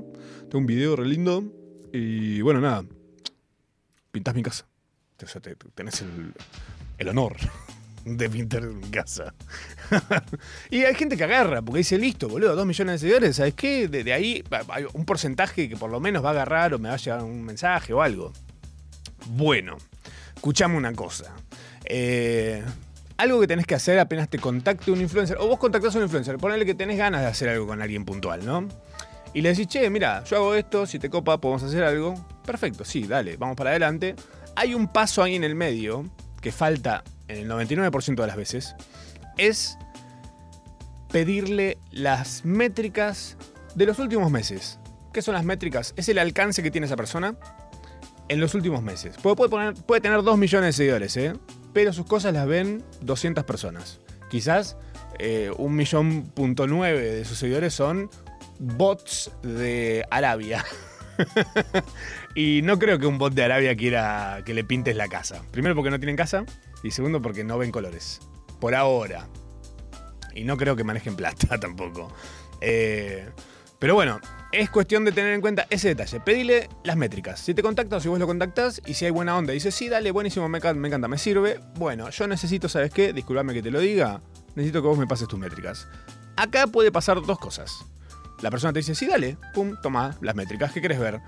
tengo 0.44 0.58
un 0.60 0.66
video 0.66 0.96
re 0.96 1.06
lindo, 1.06 1.44
y 1.92 2.42
bueno, 2.42 2.60
nada, 2.62 2.84
pintás 4.12 4.36
mi 4.36 4.44
casa. 4.44 4.66
O 5.24 5.28
sea, 5.28 5.42
te- 5.42 5.56
tenés 5.76 6.02
el, 6.02 6.34
el 6.98 7.08
honor 7.08 7.36
de 8.06 8.30
pintar 8.30 8.64
mi 8.64 8.90
casa. 8.90 9.34
y 10.70 10.84
hay 10.84 10.96
gente 10.96 11.16
que 11.18 11.24
agarra, 11.24 11.62
porque 11.62 11.80
dice, 11.80 11.98
listo, 11.98 12.28
boludo, 12.28 12.56
dos 12.56 12.66
millones 12.66 12.94
de 12.94 13.00
seguidores, 13.08 13.36
¿sabes 13.38 13.54
qué? 13.54 13.88
De, 13.88 14.12
ahí 14.14 14.44
hay 14.70 14.86
un 14.94 15.06
porcentaje 15.06 15.70
que 15.70 15.78
por 15.78 15.90
lo 15.90 16.00
menos 16.00 16.24
va 16.24 16.30
a 16.30 16.32
agarrar 16.34 16.74
o 16.74 16.80
me 16.80 16.90
va 16.90 16.96
a 16.96 16.98
llegar 16.98 17.24
un 17.24 17.44
mensaje 17.44 17.94
o 17.94 18.02
algo. 18.02 18.34
Bueno, 19.28 19.78
escuchame 20.36 20.76
una 20.76 20.94
cosa. 20.94 21.34
Eh, 21.86 22.64
algo 23.24 23.40
que 23.40 23.48
tenés 23.48 23.66
que 23.66 23.76
hacer 23.76 24.00
apenas 24.00 24.30
te 24.30 24.38
contacte 24.38 24.92
un 24.92 25.02
influencer, 25.02 25.38
o 25.40 25.48
vos 25.48 25.58
contactás 25.58 25.96
a 25.96 25.98
un 25.98 26.04
influencer, 26.04 26.38
ponele 26.38 26.66
que 26.66 26.76
tenés 26.76 26.98
ganas 26.98 27.22
de 27.22 27.28
hacer 27.28 27.50
algo 27.50 27.66
con 27.66 27.82
alguien 27.82 28.06
puntual, 28.06 28.46
¿no? 28.46 28.68
Y 29.34 29.42
le 29.42 29.50
decís, 29.50 29.68
che, 29.68 29.90
mira, 29.90 30.24
yo 30.26 30.38
hago 30.38 30.56
esto, 30.56 30.86
si 30.86 31.00
te 31.00 31.10
copa, 31.10 31.40
podemos 31.40 31.64
hacer 31.64 31.84
algo. 31.84 32.14
Perfecto, 32.46 32.86
sí, 32.86 33.08
dale, 33.08 33.36
vamos 33.38 33.56
para 33.56 33.72
adelante. 33.72 34.16
Hay 34.56 34.76
un 34.76 34.88
paso 34.88 35.24
ahí 35.24 35.36
en 35.36 35.44
el 35.44 35.56
medio 35.56 36.06
que 36.40 36.52
falta 36.52 37.04
en 37.28 37.38
el 37.38 37.50
99% 37.50 38.22
de 38.22 38.28
las 38.28 38.36
veces. 38.36 38.76
Es 39.38 39.78
pedirle 41.12 41.80
las 41.92 42.46
métricas 42.46 43.38
de 43.74 43.86
los 43.88 43.98
últimos 43.98 44.30
meses. 44.30 44.80
¿Qué 45.12 45.22
son 45.22 45.34
las 45.34 45.46
métricas? 45.46 45.94
Es 45.96 46.10
el 46.10 46.20
alcance 46.20 46.62
que 46.62 46.70
tiene 46.70 46.86
esa 46.86 46.96
persona 46.96 47.36
en 48.28 48.40
los 48.40 48.54
últimos 48.54 48.84
meses. 48.84 49.16
Puede, 49.18 49.50
puede 49.74 50.02
tener 50.02 50.22
2 50.22 50.38
millones 50.38 50.68
de 50.68 50.74
seguidores, 50.74 51.18
¿eh? 51.18 51.34
Pero 51.74 51.94
sus 51.94 52.06
cosas 52.06 52.34
las 52.34 52.48
ven 52.48 52.84
200 53.02 53.44
personas. 53.44 54.00
Quizás 54.30 54.78
eh, 55.20 55.52
un 55.58 55.76
millón 55.76 56.24
punto 56.34 56.68
nueve 56.68 57.02
de 57.02 57.26
sus 57.26 57.38
seguidores 57.38 57.74
son 57.74 58.10
bots 58.60 59.32
de 59.42 60.06
Arabia. 60.10 60.64
y 62.36 62.62
no 62.64 62.80
creo 62.80 62.98
que 63.00 63.06
un 63.06 63.18
bot 63.18 63.34
de 63.34 63.44
Arabia 63.44 63.76
quiera 63.76 64.42
que 64.46 64.54
le 64.54 64.64
pintes 64.64 64.96
la 64.96 65.08
casa. 65.08 65.44
Primero 65.52 65.76
porque 65.76 65.92
no 65.92 66.00
tienen 66.00 66.16
casa 66.16 66.46
y 66.84 66.92
segundo 66.92 67.22
porque 67.22 67.44
no 67.44 67.58
ven 67.58 67.72
colores. 67.72 68.22
Por 68.60 68.76
ahora. 68.76 69.28
Y 70.34 70.44
no 70.44 70.58
creo 70.58 70.76
que 70.76 70.84
manejen 70.84 71.16
plata 71.16 71.58
tampoco. 71.60 72.12
Eh, 72.62 73.30
pero 73.80 73.96
bueno, 73.96 74.20
es 74.54 74.70
cuestión 74.70 75.04
de 75.04 75.12
tener 75.12 75.34
en 75.34 75.42
cuenta 75.42 75.66
ese 75.72 75.90
detalle. 75.90 76.20
Pedile 76.20 76.70
las 76.84 76.96
métricas. 76.96 77.40
Si 77.40 77.56
te 77.56 77.64
contactas 77.64 77.98
o 77.98 78.02
si 78.02 78.08
vos 78.08 78.20
lo 78.20 78.28
contactás 78.28 78.82
y 78.86 78.94
si 78.94 79.06
hay 79.06 79.12
buena 79.12 79.36
onda, 79.36 79.52
dices, 79.52 79.74
sí, 79.74 79.90
dale, 79.90 80.12
buenísimo, 80.12 80.48
me, 80.48 80.60
encanta, 80.60 80.80
me 80.80 81.08
me 81.08 81.18
sirve. 81.18 81.60
Bueno, 81.76 82.12
yo 82.12 82.28
necesito, 82.28 82.70
¿sabes 82.70 82.92
qué? 82.92 83.14
Disculpame 83.14 83.54
que 83.54 83.64
te 83.64 83.72
lo 83.72 83.80
diga. 83.80 84.22
Necesito 84.56 84.84
que 84.84 84.88
vos 84.88 84.98
me 84.98 85.08
pases 85.08 85.28
tus 85.28 85.40
métricas. 85.40 85.88
Acá 86.38 86.68
puede 86.68 86.92
pasar 86.92 87.20
dos 87.24 87.40
cosas. 87.40 87.84
La 88.42 88.52
persona 88.52 88.72
te 88.72 88.80
dice, 88.80 88.94
sí, 88.94 89.08
dale, 89.08 89.38
pum, 89.56 89.76
toma 89.82 90.16
las 90.22 90.36
métricas. 90.36 90.72
¿Qué 90.72 90.82
querés 90.82 91.00
ver? 91.00 91.20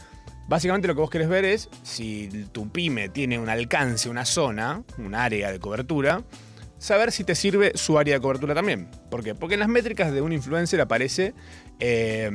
Básicamente 0.48 0.88
lo 0.88 0.94
que 0.94 1.02
vos 1.02 1.10
querés 1.10 1.28
ver 1.28 1.46
es 1.46 1.68
si 1.82 2.30
tu 2.52 2.70
pyme 2.70 3.10
tiene 3.10 3.40
un 3.40 3.50
alcance, 3.50 4.08
una 4.08 4.26
zona, 4.26 4.84
un 5.00 5.16
área 5.16 5.52
de 5.52 5.60
cobertura, 5.60 6.24
saber 6.78 7.12
si 7.12 7.24
te 7.24 7.34
sirve 7.34 7.72
su 7.74 7.98
área 7.98 8.14
de 8.14 8.22
cobertura 8.22 8.54
también. 8.54 8.92
¿Por 9.10 9.24
qué? 9.24 9.34
Porque 9.34 9.56
en 9.56 9.62
las 9.62 9.70
métricas 9.70 10.14
de 10.14 10.22
un 10.22 10.32
influencer 10.32 10.80
aparece 10.80 11.34
eh, 11.80 12.30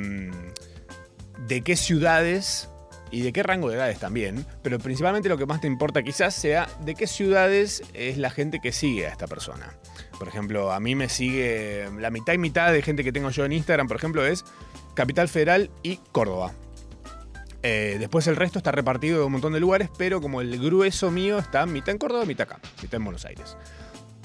de 1.47 1.62
qué 1.62 1.76
ciudades 1.76 2.68
y 3.11 3.23
de 3.23 3.32
qué 3.32 3.42
rango 3.42 3.68
de 3.68 3.76
edades 3.76 3.99
también, 3.99 4.47
pero 4.62 4.78
principalmente 4.78 5.28
lo 5.28 5.37
que 5.37 5.47
más 5.47 5.61
te 5.61 5.66
importa 5.66 6.02
quizás 6.02 6.35
sea 6.35 6.68
de 6.85 6.94
qué 6.94 7.06
ciudades 7.06 7.82
es 7.92 8.18
la 8.18 8.30
gente 8.30 8.61
que 8.61 8.73
sigue 8.73 9.06
a 9.06 9.11
esta 9.11 9.26
persona. 9.26 9.75
Por 10.18 10.28
ejemplo, 10.28 10.73
a 10.73 10.80
mí 10.80 10.94
me 10.94 11.09
sigue 11.09 11.88
la 11.99 12.11
mitad 12.11 12.32
y 12.35 12.38
mitad 12.38 12.73
de 12.73 12.82
gente 12.82 13.02
que 13.02 13.12
tengo 13.12 13.30
yo 13.30 13.44
en 13.44 13.52
Instagram, 13.52 13.88
por 13.88 13.97
ejemplo, 13.97 14.25
es 14.25 14.44
Capital 14.94 15.28
Federal 15.28 15.70
y 15.82 15.97
Córdoba. 16.12 16.52
Eh, 17.62 17.97
después 17.99 18.26
el 18.26 18.37
resto 18.37 18.59
está 18.59 18.73
repartido 18.73 19.20
en 19.20 19.26
un 19.26 19.32
montón 19.32 19.52
de 19.52 19.61
lugares, 19.61 19.90
pero 19.99 20.20
como 20.20 20.40
el 20.40 20.59
grueso 20.59 21.11
mío 21.11 21.38
está 21.38 21.66
mitad 21.66 21.90
en 21.90 21.99
Córdoba, 21.99 22.25
mitad 22.25 22.50
acá, 22.50 22.61
mitad 22.80 22.94
en 22.94 23.04
Buenos 23.04 23.25
Aires. 23.25 23.56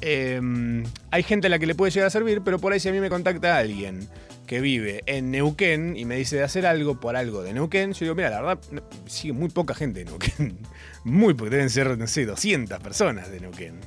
Eh, 0.01 0.83
hay 1.11 1.23
gente 1.23 1.47
a 1.47 1.49
la 1.49 1.57
que 1.57 1.65
le 1.65 1.75
puede 1.75 1.91
llegar 1.91 2.07
a 2.07 2.11
servir, 2.11 2.41
pero 2.43 2.59
por 2.59 2.73
ahí 2.73 2.79
si 2.79 2.89
a 2.89 2.91
mí 2.91 2.99
me 2.99 3.09
contacta 3.09 3.57
alguien 3.57 4.07
que 4.45 4.61
vive 4.61 5.03
en 5.05 5.31
Neuquén 5.31 5.95
y 5.97 6.05
me 6.05 6.15
dice 6.15 6.37
de 6.37 6.43
hacer 6.43 6.65
algo 6.65 6.99
por 6.99 7.15
algo 7.15 7.43
de 7.43 7.53
Neuquén, 7.53 7.93
yo 7.93 8.05
digo, 8.05 8.15
mira, 8.15 8.29
la 8.29 8.41
verdad, 8.41 8.59
sigue 9.05 9.33
muy 9.33 9.49
poca 9.49 9.73
gente 9.73 9.99
de 9.99 10.05
Neuquén. 10.05 10.57
Muy 11.03 11.35
poca, 11.35 11.51
deben 11.51 11.69
ser, 11.69 11.95
no 11.99 12.07
sé, 12.07 12.25
200 12.25 12.79
personas 12.79 13.29
de 13.29 13.39
Neuquén. 13.39 13.79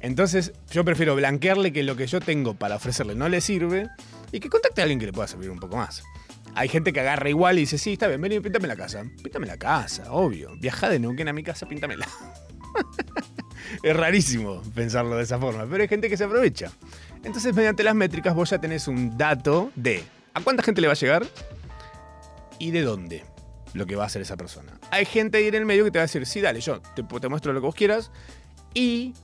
Entonces, 0.00 0.52
yo 0.70 0.84
prefiero 0.84 1.16
blanquearle 1.16 1.72
que 1.72 1.82
lo 1.82 1.96
que 1.96 2.06
yo 2.06 2.20
tengo 2.20 2.52
para 2.52 2.76
ofrecerle 2.76 3.14
no 3.14 3.30
le 3.30 3.40
sirve 3.40 3.88
y 4.30 4.40
que 4.40 4.50
contacte 4.50 4.82
a 4.82 4.84
alguien 4.84 5.00
que 5.00 5.06
le 5.06 5.12
pueda 5.12 5.26
servir 5.26 5.50
un 5.50 5.58
poco 5.58 5.78
más. 5.78 6.02
Hay 6.54 6.68
gente 6.68 6.92
que 6.92 7.00
agarra 7.00 7.28
igual 7.28 7.56
y 7.58 7.62
dice, 7.62 7.78
sí, 7.78 7.94
está 7.94 8.08
bien, 8.08 8.20
vení, 8.20 8.40
píntame 8.40 8.68
la 8.68 8.76
casa. 8.76 9.04
Píntame 9.22 9.46
la 9.46 9.56
casa, 9.56 10.12
obvio. 10.12 10.50
Viajá 10.58 10.88
de 10.88 10.98
Neuquén 10.98 11.28
a 11.28 11.32
mi 11.32 11.42
casa, 11.42 11.66
píntamela. 11.66 12.06
es 13.82 13.96
rarísimo 13.96 14.62
pensarlo 14.74 15.16
de 15.16 15.22
esa 15.22 15.38
forma, 15.38 15.66
pero 15.66 15.82
hay 15.82 15.88
gente 15.88 16.08
que 16.08 16.16
se 16.16 16.24
aprovecha. 16.24 16.70
Entonces, 17.24 17.54
mediante 17.54 17.82
las 17.82 17.94
métricas, 17.94 18.34
vos 18.34 18.50
ya 18.50 18.58
tenés 18.58 18.88
un 18.88 19.16
dato 19.16 19.70
de 19.74 20.04
a 20.34 20.40
cuánta 20.40 20.62
gente 20.62 20.80
le 20.80 20.86
va 20.86 20.92
a 20.92 20.96
llegar 20.96 21.26
y 22.58 22.70
de 22.70 22.82
dónde 22.82 23.24
lo 23.74 23.86
que 23.86 23.96
va 23.96 24.04
a 24.04 24.06
hacer 24.06 24.22
esa 24.22 24.36
persona. 24.36 24.78
Hay 24.90 25.04
gente 25.04 25.38
ahí 25.38 25.46
en 25.46 25.54
el 25.54 25.66
medio 25.66 25.84
que 25.84 25.90
te 25.90 25.98
va 25.98 26.02
a 26.02 26.06
decir, 26.06 26.24
sí, 26.26 26.40
dale, 26.40 26.60
yo 26.60 26.80
te, 26.80 27.02
te 27.02 27.28
muestro 27.28 27.52
lo 27.52 27.60
que 27.60 27.66
vos 27.66 27.74
quieras. 27.74 28.10
Y 28.74 29.14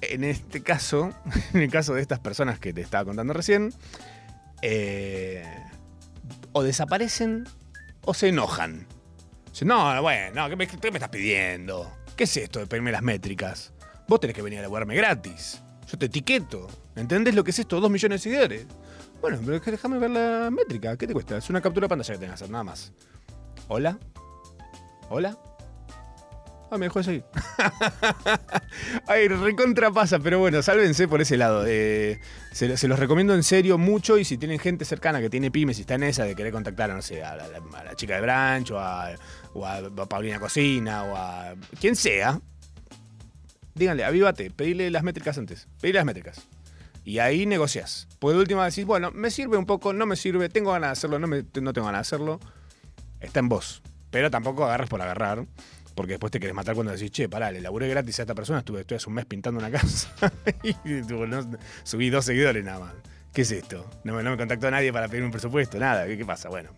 en 0.00 0.24
este 0.24 0.62
caso, 0.62 1.10
en 1.54 1.62
el 1.62 1.70
caso 1.70 1.94
de 1.94 2.02
estas 2.02 2.20
personas 2.20 2.58
que 2.58 2.72
te 2.72 2.80
estaba 2.80 3.04
contando 3.04 3.32
recién, 3.32 3.72
eh, 4.62 5.44
o 6.52 6.62
desaparecen 6.62 7.46
o 8.02 8.14
se 8.14 8.28
enojan. 8.28 8.86
Dicen, 9.50 9.68
no, 9.68 10.02
bueno, 10.02 10.48
¿qué 10.48 10.56
me, 10.56 10.64
estás 10.64 11.08
pidiendo? 11.08 11.92
¿Qué 12.16 12.24
es 12.24 12.36
esto 12.36 12.60
de 12.60 12.66
pedirme 12.66 12.92
las 12.92 13.02
métricas? 13.02 13.72
Vos 14.08 14.20
tenés 14.20 14.34
que 14.34 14.42
venir 14.42 14.58
a 14.60 14.62
laburarme 14.62 14.94
gratis. 14.94 15.62
Yo 15.90 15.98
te 15.98 16.06
etiqueto. 16.06 16.68
¿Entendés 16.96 17.34
lo 17.34 17.44
que 17.44 17.50
es 17.50 17.58
esto? 17.58 17.80
Dos 17.80 17.90
millones 17.90 18.22
de 18.22 18.30
seguidores. 18.30 18.66
Bueno, 19.20 19.38
pero 19.44 19.60
déjame 19.60 19.98
ver 19.98 20.10
la 20.10 20.50
métrica. 20.50 20.96
¿Qué 20.96 21.06
te 21.06 21.12
cuesta? 21.12 21.36
Es 21.36 21.50
una 21.50 21.60
captura 21.60 21.84
de 21.84 21.88
pantalla 21.90 22.14
que 22.14 22.18
tenés 22.18 22.30
que 22.30 22.34
hacer, 22.34 22.50
nada 22.50 22.64
más. 22.64 22.92
¿Hola? 23.68 23.98
¿Hola? 25.08 25.36
Ah, 26.70 26.78
me 26.78 26.86
dejó 26.86 27.00
de 27.00 27.04
seguir. 27.04 27.24
Ay, 29.08 29.26
recontra 29.26 29.90
pasa, 29.90 30.20
pero 30.20 30.38
bueno, 30.38 30.62
sálvense 30.62 31.08
por 31.08 31.20
ese 31.20 31.36
lado. 31.36 31.64
Eh, 31.66 32.20
se, 32.52 32.68
los 32.86 32.98
recomiendo 32.98 33.34
en 33.34 33.42
serio 33.42 33.76
mucho 33.76 34.18
y 34.18 34.24
si 34.24 34.38
tienen 34.38 34.60
gente 34.60 34.84
cercana 34.84 35.20
que 35.20 35.28
tiene 35.28 35.50
pymes 35.50 35.78
y 35.78 35.80
está 35.80 35.96
en 35.96 36.04
esa 36.04 36.24
de 36.24 36.36
querer 36.36 36.52
contactar, 36.52 36.90
no 36.90 37.02
sé, 37.02 37.24
a 37.24 37.34
la, 37.34 37.96
chica 37.96 38.14
de 38.14 38.20
Branch 38.20 38.70
o 38.70 38.78
a, 38.78 39.10
o 39.52 39.66
a 39.66 40.08
Paulina 40.08 40.38
Cocina 40.38 41.02
o 41.04 41.16
a 41.16 41.54
quien 41.80 41.96
sea, 41.96 42.40
díganle, 43.74 44.04
avívate, 44.04 44.52
pedile 44.52 44.90
las 44.90 45.02
métricas 45.02 45.36
antes, 45.38 45.66
pedile 45.80 45.98
las 45.98 46.06
métricas. 46.06 46.46
Y 47.10 47.18
ahí 47.18 47.44
negocias. 47.44 48.06
Porque 48.20 48.34
de 48.34 48.40
última 48.40 48.64
decís, 48.64 48.84
bueno, 48.84 49.10
me 49.10 49.30
sirve 49.32 49.56
un 49.56 49.66
poco, 49.66 49.92
no 49.92 50.06
me 50.06 50.14
sirve, 50.14 50.48
tengo 50.48 50.70
ganas 50.70 50.88
de 50.90 50.92
hacerlo, 50.92 51.18
no, 51.18 51.26
me- 51.26 51.44
no 51.60 51.72
tengo 51.72 51.86
ganas 51.86 52.08
de 52.08 52.14
hacerlo. 52.16 52.38
Está 53.18 53.40
en 53.40 53.48
vos. 53.48 53.82
Pero 54.12 54.30
tampoco 54.30 54.64
agarres 54.64 54.88
por 54.88 55.02
agarrar. 55.02 55.44
Porque 55.96 56.12
después 56.12 56.30
te 56.30 56.38
querés 56.38 56.54
matar 56.54 56.76
cuando 56.76 56.92
decís, 56.92 57.10
che, 57.10 57.28
pará, 57.28 57.50
le 57.50 57.60
laburé 57.60 57.88
gratis 57.88 58.20
a 58.20 58.22
esta 58.22 58.34
persona, 58.36 58.60
estuve, 58.60 58.82
estuve 58.82 58.96
hace 58.98 59.08
un 59.08 59.14
mes 59.14 59.26
pintando 59.26 59.58
una 59.58 59.70
casa 59.72 60.08
y 60.62 60.72
subí 61.82 62.10
dos 62.10 62.24
seguidores 62.24 62.64
nada 62.64 62.78
más. 62.78 62.94
¿Qué 63.32 63.42
es 63.42 63.50
esto? 63.50 63.90
No, 64.04 64.14
me- 64.14 64.22
no 64.22 64.30
me 64.30 64.36
contactó 64.36 64.70
nadie 64.70 64.92
para 64.92 65.08
pedir 65.08 65.24
un 65.24 65.32
presupuesto, 65.32 65.78
nada. 65.80 66.06
¿Qué, 66.06 66.16
qué 66.16 66.24
pasa? 66.24 66.48
Bueno. 66.48 66.70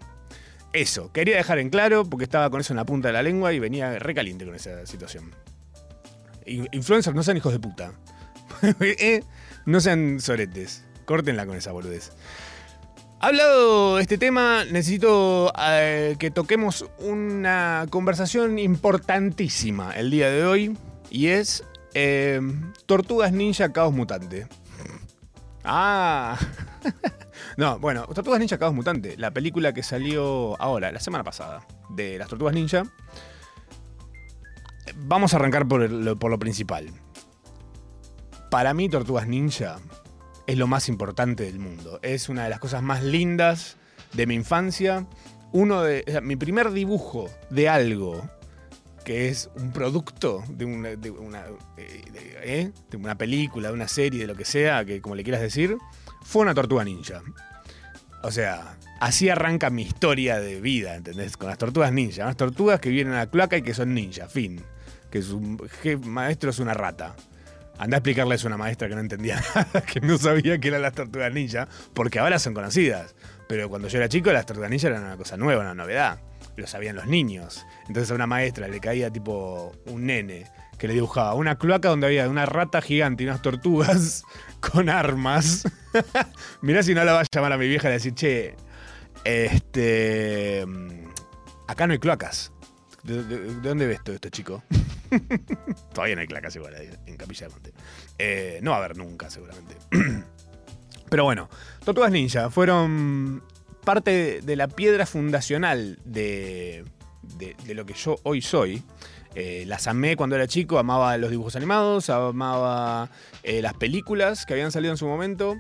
Eso, 0.73 1.13
quería 1.13 1.37
dejar 1.37 1.59
en 1.59 1.69
claro 1.69 2.05
porque 2.07 2.25
estaba 2.25 2.49
con 2.49 2.61
eso 2.63 2.73
en 2.73 2.79
la 2.79 2.87
punta 2.87 3.09
de 3.09 3.13
la 3.13 3.23
lengua 3.23 3.53
y 3.53 3.59
venía 3.59 3.99
recaliente 3.99 4.47
con 4.47 4.55
esa 4.55 4.87
situación. 4.87 5.31
In- 6.47 6.69
Influencers, 6.73 7.15
no 7.15 7.23
sean 7.23 7.37
hijos 7.37 7.53
de 7.53 7.59
puta. 7.59 7.93
Eh, 8.81 9.23
No 9.67 9.81
sean 9.81 10.21
soretes. 10.21 10.85
Córtenla 11.05 11.47
con 11.47 11.57
esa 11.57 11.73
boludez. 11.73 12.13
Hablado 13.21 13.97
de 13.97 14.03
este 14.03 14.19
tema, 14.19 14.65
necesito 14.65 15.53
eh, 15.57 16.17
que 16.19 16.33
toquemos 16.33 16.87
una 16.99 17.87
conversación 17.89 18.59
importantísima 18.59 19.93
el 19.93 20.11
día 20.11 20.29
de 20.29 20.45
hoy 20.45 20.77
y 21.09 21.29
es 21.29 21.63
eh, 21.95 22.41
Tortugas 22.87 23.33
Ninja 23.33 23.73
Caos 23.73 23.95
Mutante. 23.95 24.49
Ah, 25.63 26.37
no, 27.57 27.79
bueno, 27.79 28.07
Tortugas 28.07 28.41
Ninja 28.41 28.59
Caos 28.59 28.75
Mutante, 28.75 29.17
la 29.17 29.31
película 29.31 29.73
que 29.73 29.85
salió 29.85 30.61
ahora, 30.61 30.91
la 30.91 30.99
semana 30.99 31.23
pasada, 31.23 31.65
de 31.91 32.19
las 32.19 32.27
Tortugas 32.27 32.55
Ninja. 32.55 32.83
Vamos 34.97 35.33
a 35.33 35.37
arrancar 35.37 35.69
por 35.69 35.89
lo, 35.89 36.19
por 36.19 36.33
lo 36.33 36.41
principal. 36.41 36.91
Para 38.53 38.75
mí, 38.75 38.91
Tortugas 38.91 39.27
Ninja 39.27 39.79
es 40.47 40.59
lo 40.59 40.67
más 40.67 40.91
importante 40.91 41.45
del 41.45 41.59
mundo. 41.59 41.99
Es 42.03 42.29
una 42.29 42.45
de 42.45 42.51
las 42.51 42.59
cosas 42.59 42.83
más 42.83 43.03
lindas 43.03 43.79
de 44.13 44.27
mi 44.27 44.35
infancia. 44.35 45.07
uno 45.53 45.81
de. 45.81 46.21
mi 46.23 46.37
primer 46.37 46.71
dibujo 46.71 47.31
de 47.49 47.71
algo 47.71 48.29
que 49.07 49.31
es 49.31 49.49
un 49.57 49.73
producto 49.73 50.45
de 50.51 50.67
una, 50.67 50.91
eh, 50.91 50.99
¿eh? 51.79 52.73
de 52.91 52.97
una 52.99 53.17
película, 53.17 53.69
de 53.69 53.75
una 53.75 53.89
serie, 53.89 54.21
de 54.21 54.27
lo 54.27 54.37
que 54.37 54.45
sea, 54.45 54.85
que 54.85 55.01
como 55.01 55.15
le 55.15 55.23
quieras 55.23 55.41
decir, 55.41 55.79
fue 56.23 56.43
una 56.43 56.53
tortuga 56.53 56.85
ninja. 56.85 57.23
O 58.23 58.31
sea, 58.31 58.77
así 59.01 59.31
arranca 59.31 59.71
mi 59.71 59.81
historia 59.81 60.41
de 60.41 60.61
vida, 60.61 60.95
¿entendés? 60.95 61.39
Con 61.39 61.49
las 61.49 61.57
tortugas 61.57 61.91
ninja. 61.91 62.25
Unas 62.25 62.37
tortugas 62.37 62.81
que 62.81 62.91
vienen 62.91 63.15
a 63.15 63.21
la 63.21 63.31
cloaca 63.31 63.57
y 63.57 63.63
que 63.63 63.73
son 63.73 63.95
ninja, 63.95 64.29
fin. 64.29 64.63
Que 65.11 65.23
su 65.23 65.41
maestro 66.03 66.51
es 66.51 66.59
una 66.59 66.75
rata. 66.75 67.17
Anda 67.79 67.97
a 67.97 67.99
explicarle 67.99 68.35
eso 68.37 68.47
a 68.47 68.51
una 68.51 68.57
maestra 68.59 68.89
que 68.89 68.95
no 68.95 69.01
entendía 69.01 69.41
nada, 69.55 69.81
que 69.81 70.01
no 70.01 70.19
sabía 70.19 70.59
que 70.59 70.69
eran 70.69 70.83
las 70.83 70.93
tortugas 70.93 71.33
ninja, 71.33 71.69
porque 71.95 72.19
ahora 72.19 72.39
son 72.39 72.55
conocidas. 72.55 73.15
Pero 73.49 73.69
cuando 73.69 73.89
yo 73.89 73.99
era 73.99 74.09
chico, 74.09 74.33
las 74.33 74.47
tortugas 74.47 74.71
ninja 74.71 74.89
eran 74.89 75.05
una 75.05 75.17
cosa 75.17 75.37
nueva, 75.37 75.63
una 75.63 75.75
novedad. 75.75 76.21
Lo 76.57 76.67
sabían 76.67 76.97
los 76.97 77.07
niños. 77.07 77.65
Entonces 77.89 78.11
a 78.11 78.15
una 78.15 78.27
maestra 78.27 78.69
le 78.69 78.79
caía 78.79 79.11
tipo 79.11 79.73
un 79.87 80.07
nene 80.07 80.45
que 80.79 80.87
le 80.89 80.95
dibujaba 80.95 81.35
una 81.35 81.57
cloaca 81.59 81.89
donde 81.89 82.07
había 82.09 82.29
una 82.29 82.45
rata 82.45 82.83
gigante 82.83 83.23
y 83.23 83.27
unas 83.27 83.41
tortugas 83.43 84.23
con 84.61 84.89
armas. 84.89 85.65
Mirá 86.61 86.83
si 86.83 86.95
no 86.95 87.05
la 87.05 87.13
va 87.15 87.21
a 87.21 87.25
llamar 87.35 87.53
a 87.53 87.59
mi 87.59 87.69
vieja 87.69 87.89
y 87.89 87.93
decir, 87.93 88.15
che, 88.15 88.55
este. 89.25 90.65
mm, 90.67 91.03
Acá 91.69 91.87
no 91.87 91.93
hay 91.95 91.99
cloacas. 91.99 92.53
¿De, 93.03 93.25
de- 93.25 93.39
de 93.39 93.69
dónde 93.69 93.87
ves 93.87 94.03
todo 94.05 94.15
esto, 94.15 94.29
chico? 94.29 94.63
Todavía 95.95 96.15
no 96.15 96.21
hay 96.23 96.27
cloacas 96.27 96.55
igual 96.57 96.75
ahí 96.75 96.91
en 97.07 97.17
Capilla 97.17 97.47
del 97.47 97.53
Monte. 97.55 97.73
Eh, 98.19 98.61
no 98.63 98.71
va 98.73 98.77
a 98.79 98.85
haber 98.85 98.97
nunca, 98.97 99.31
seguramente. 99.31 99.77
Pero 101.11 101.25
bueno, 101.25 101.49
Tortugas 101.85 102.11
Ninja 102.11 102.51
fueron 102.51 103.43
parte 103.85 104.41
de 104.43 104.57
la 104.57 104.69
piedra 104.69 105.05
fundacional 105.07 105.99
de, 106.05 106.85
de- 107.39 107.55
de 107.65 107.75
lo 107.75 107.85
que 107.85 107.95
yo 107.95 108.17
hoy 108.23 108.41
soy. 108.41 108.83
Eh, 109.35 109.65
las 109.67 109.87
amé 109.87 110.17
cuando 110.17 110.37
era 110.37 110.47
chico, 110.47 110.79
amaba 110.79 111.17
los 111.17 111.31
dibujos 111.31 111.57
animados, 111.57 112.11
amaba 112.11 113.09
eh, 113.43 113.63
las 113.63 113.75
películas 113.75 114.45
que 114.47 114.53
habían 114.55 114.73
salido 114.73 114.93
en 114.93 114.99
su 114.99 115.07
momento. 115.07 115.57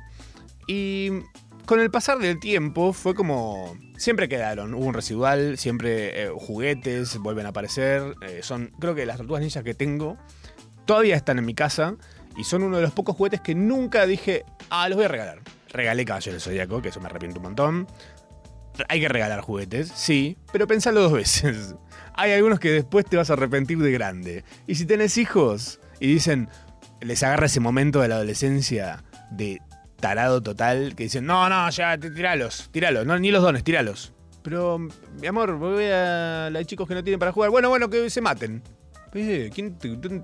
Y 0.66 1.08
con 1.66 1.80
el 1.80 1.90
pasar 1.90 2.18
del 2.18 2.38
tiempo 2.40 2.92
fue 2.92 3.14
como... 3.14 3.76
Siempre 3.96 4.28
quedaron, 4.28 4.74
hubo 4.74 4.86
un 4.86 4.94
residual, 4.94 5.58
siempre 5.58 6.24
eh, 6.24 6.30
juguetes 6.34 7.18
vuelven 7.18 7.46
a 7.46 7.50
aparecer. 7.50 8.14
eh, 8.22 8.40
son, 8.42 8.72
creo 8.80 8.94
que 8.94 9.06
las 9.06 9.16
tortugas 9.16 9.42
ninjas 9.42 9.62
que 9.62 9.74
tengo 9.74 10.18
todavía 10.84 11.16
están 11.16 11.38
en 11.38 11.44
mi 11.44 11.54
casa 11.54 11.96
y 12.36 12.44
son 12.44 12.62
uno 12.62 12.76
de 12.76 12.82
los 12.82 12.92
pocos 12.92 13.16
juguetes 13.16 13.40
que 13.40 13.54
nunca 13.54 14.06
dije, 14.06 14.44
ah, 14.70 14.88
los 14.88 14.96
voy 14.96 15.04
a 15.04 15.08
regalar. 15.08 15.40
Regalé 15.68 16.04
Caballero 16.04 16.32
del 16.32 16.40
Zodíaco, 16.40 16.82
que 16.82 16.88
eso 16.88 17.00
me 17.00 17.06
arrepiento 17.06 17.38
un 17.38 17.44
montón. 17.44 17.86
Hay 18.88 19.00
que 19.00 19.08
regalar 19.08 19.40
juguetes, 19.40 19.92
sí, 19.94 20.36
pero 20.50 20.66
pensalo 20.66 21.02
dos 21.02 21.12
veces. 21.12 21.74
Hay 22.14 22.32
algunos 22.32 22.58
que 22.58 22.70
después 22.70 23.04
te 23.04 23.16
vas 23.16 23.30
a 23.30 23.34
arrepentir 23.34 23.78
de 23.78 23.92
grande. 23.92 24.44
Y 24.66 24.74
si 24.74 24.86
tenés 24.86 25.18
hijos 25.18 25.80
y 26.00 26.08
dicen, 26.08 26.48
les 27.00 27.22
agarra 27.22 27.46
ese 27.46 27.60
momento 27.60 28.00
de 28.00 28.08
la 28.08 28.16
adolescencia 28.16 29.04
de 29.30 29.60
tarado 30.02 30.42
total, 30.42 30.94
que 30.94 31.04
dicen, 31.04 31.24
no, 31.24 31.48
no, 31.48 31.70
ya, 31.70 31.96
t- 31.96 32.10
tiralos, 32.10 32.68
tiralos, 32.72 33.06
no, 33.06 33.18
ni 33.18 33.30
los 33.30 33.42
dones, 33.42 33.64
tiralos. 33.64 34.12
Pero, 34.42 34.76
mi 34.78 35.26
amor, 35.26 35.56
voy 35.56 35.84
a... 35.84 36.46
Hay 36.48 36.64
chicos 36.66 36.86
que 36.88 36.94
no 36.94 37.02
tienen 37.04 37.18
para 37.20 37.30
jugar. 37.32 37.48
Bueno, 37.50 37.68
bueno, 37.70 37.88
que 37.88 38.10
se 38.10 38.20
maten. 38.20 38.60
Eh, 39.14 39.50
¿quién 39.54 39.78
te, 39.78 39.96
te- 39.96 40.22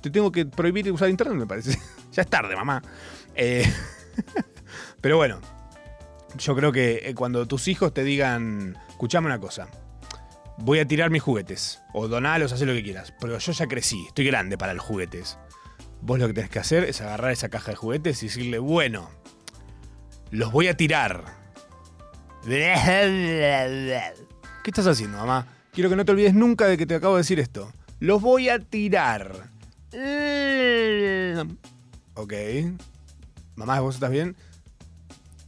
te 0.00 0.10
tengo 0.10 0.30
que 0.32 0.46
prohibir 0.46 0.90
usar 0.92 1.08
internet, 1.10 1.36
me 1.36 1.46
parece. 1.46 1.78
ya 2.12 2.22
es 2.22 2.28
tarde, 2.28 2.54
mamá. 2.56 2.80
Eh, 3.34 3.64
pero 5.00 5.16
bueno, 5.16 5.40
yo 6.38 6.54
creo 6.54 6.70
que 6.72 7.02
eh, 7.04 7.14
cuando 7.14 7.46
tus 7.46 7.66
hijos 7.68 7.92
te 7.92 8.04
digan, 8.04 8.78
escuchame 8.90 9.26
una 9.26 9.40
cosa, 9.40 9.66
voy 10.58 10.78
a 10.78 10.86
tirar 10.86 11.10
mis 11.10 11.22
juguetes, 11.22 11.80
o 11.92 12.06
donalos, 12.06 12.52
haz 12.52 12.60
lo 12.62 12.72
que 12.72 12.82
quieras, 12.84 13.12
pero 13.20 13.36
yo 13.38 13.52
ya 13.52 13.66
crecí, 13.66 14.04
estoy 14.06 14.24
grande 14.26 14.56
para 14.56 14.74
los 14.74 14.84
juguetes. 14.84 15.38
Vos 16.02 16.18
lo 16.18 16.26
que 16.26 16.34
tenés 16.34 16.50
que 16.50 16.58
hacer 16.58 16.82
es 16.84 17.00
agarrar 17.00 17.30
esa 17.30 17.48
caja 17.48 17.70
de 17.70 17.76
juguetes 17.76 18.22
y 18.22 18.26
decirle, 18.26 18.58
bueno, 18.58 19.08
los 20.32 20.50
voy 20.50 20.66
a 20.66 20.76
tirar. 20.76 21.24
¿Qué 22.44 24.12
estás 24.66 24.88
haciendo, 24.88 25.18
mamá? 25.18 25.46
Quiero 25.72 25.88
que 25.88 25.94
no 25.94 26.04
te 26.04 26.10
olvides 26.10 26.34
nunca 26.34 26.66
de 26.66 26.76
que 26.76 26.86
te 26.86 26.96
acabo 26.96 27.14
de 27.14 27.20
decir 27.20 27.38
esto. 27.38 27.72
Los 28.00 28.20
voy 28.20 28.48
a 28.48 28.58
tirar. 28.58 29.50
Ok. 32.14 32.32
Mamá, 33.54 33.78
¿vos 33.78 33.94
estás 33.94 34.10
bien? 34.10 34.34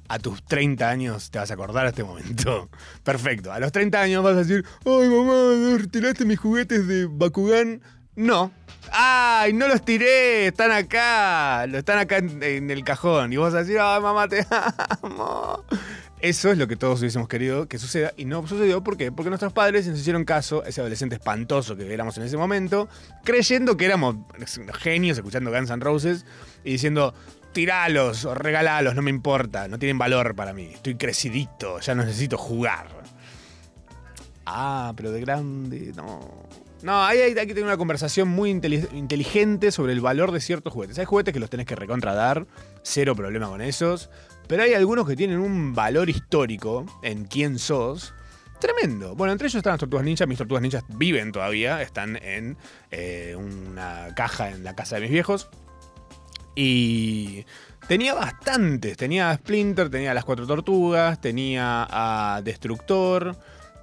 A 0.07 0.21
tus 0.21 0.45
30 0.45 0.89
años 0.89 1.33
te 1.33 1.41
vas 1.41 1.51
a 1.51 1.55
acordar 1.55 1.87
a 1.87 1.89
este 1.89 2.05
momento. 2.05 2.69
Perfecto. 3.03 3.53
A 3.53 3.59
los 3.59 3.73
30 3.73 4.01
años 4.01 4.23
vas 4.23 4.35
a 4.35 4.45
decir, 4.45 4.65
ay 4.85 5.09
mamá, 5.09 5.83
¿tiraste 5.91 6.25
mis 6.25 6.39
juguetes 6.39 6.87
de 6.87 7.07
Bakugan? 7.07 7.83
No. 8.17 8.53
¡Ay, 8.93 9.53
no 9.53 9.67
los 9.67 9.85
tiré! 9.85 10.47
Están 10.47 10.71
acá. 10.71 11.67
Lo 11.67 11.79
están 11.79 11.99
acá 11.99 12.19
en, 12.19 12.71
el 12.71 12.85
cajón. 12.85 13.33
Y 13.33 13.37
vos 13.37 13.53
vas 13.53 13.55
a 13.55 13.65
decir, 13.65 13.79
ay 13.81 14.01
mamá, 14.01 14.29
te 14.29 14.47
amo. 15.03 15.65
Eso 16.21 16.51
es 16.51 16.57
lo 16.57 16.67
que 16.67 16.77
todos 16.77 17.01
hubiésemos 17.01 17.29
querido 17.29 17.69
que 17.69 17.79
suceda 17.79 18.13
y 18.17 18.25
no 18.25 18.47
sucedió. 18.47 18.83
¿Por 18.83 18.97
qué? 18.97 19.13
Porque 19.13 19.29
nuestros 19.29 19.53
padres 19.53 19.87
nos 19.87 19.99
hicieron 19.99 20.25
caso 20.25 20.65
ese 20.65 20.81
adolescente 20.81 21.17
espantoso 21.17 21.77
que 21.77 21.93
éramos 21.93 22.17
en 22.17 22.23
ese 22.23 22.39
momento, 22.39 22.89
creyendo 23.25 23.77
que 23.77 23.85
éramos 23.85 24.17
genios 24.81 25.19
escuchando 25.19 25.51
Guns 25.51 25.71
N' 25.71 25.85
Roses 25.85 26.25
y 26.65 26.73
diciendo, 26.73 27.13
tiralos 27.53 28.25
o 28.25 28.35
regalalos, 28.35 28.95
no 28.95 29.03
me 29.03 29.11
importa, 29.11 29.69
no 29.69 29.79
tienen 29.79 29.99
valor 29.99 30.35
para 30.35 30.55
mí. 30.55 30.71
Estoy 30.73 30.95
crecidito, 30.95 31.81
ya 31.81 31.95
no 31.95 32.05
necesito 32.05 32.39
jugar. 32.39 32.89
Ah, 34.47 34.95
pero 34.97 35.13
de 35.13 35.21
grande, 35.21 35.93
no. 35.95 36.21
No, 36.85 37.03
hay, 37.03 37.35
que 37.35 37.47
tener 37.47 37.65
una 37.65 37.79
conversación 37.79 38.29
muy 38.29 38.53
inteli- 38.53 38.93
inteligente 38.93 39.73
sobre 39.73 39.95
el 39.95 40.03
valor 40.03 40.33
de 40.33 40.41
ciertos 40.41 40.71
juguetes. 40.71 40.99
Hay 40.99 41.07
juguetes 41.07 41.33
que 41.33 41.41
los 41.41 41.49
tenés 41.49 41.65
que 41.65 41.75
recontradar, 41.75 42.47
cero 42.83 43.17
problema 43.17 43.49
con 43.49 43.63
esos. 43.63 44.11
Pero 44.49 44.65
hay 44.65 44.75
algunos 44.75 45.09
que 45.09 45.17
tienen 45.17 45.39
un 45.39 45.73
valor 45.73 46.11
histórico 46.11 46.85
en 47.03 47.25
quién 47.25 47.59
sos. 47.59 48.13
Tremendo. 48.61 49.15
Bueno, 49.15 49.33
entre 49.33 49.47
ellos 49.47 49.57
están 49.57 49.73
las 49.73 49.81
tortugas 49.81 50.05
ninjas. 50.05 50.29
Mis 50.29 50.37
tortugas 50.37 50.61
ninjas 50.61 50.85
viven 50.89 51.33
todavía. 51.33 51.81
Están 51.81 52.17
en 52.23 52.59
eh, 52.91 53.35
una 53.35 54.09
caja 54.15 54.51
en 54.51 54.63
la 54.63 54.77
casa 54.77 54.97
de 54.97 55.01
mis 55.01 55.11
viejos. 55.11 55.49
Y 56.55 57.47
tenía 57.89 58.13
bastantes. 58.13 58.99
Tenía 58.99 59.31
a 59.31 59.37
Splinter, 59.37 59.89
tenía 59.89 60.11
a 60.11 60.15
las 60.15 60.27
cuatro 60.27 60.47
tortugas, 60.47 61.19
tenía 61.19 61.87
a 61.89 62.43
Destructor, 62.43 63.39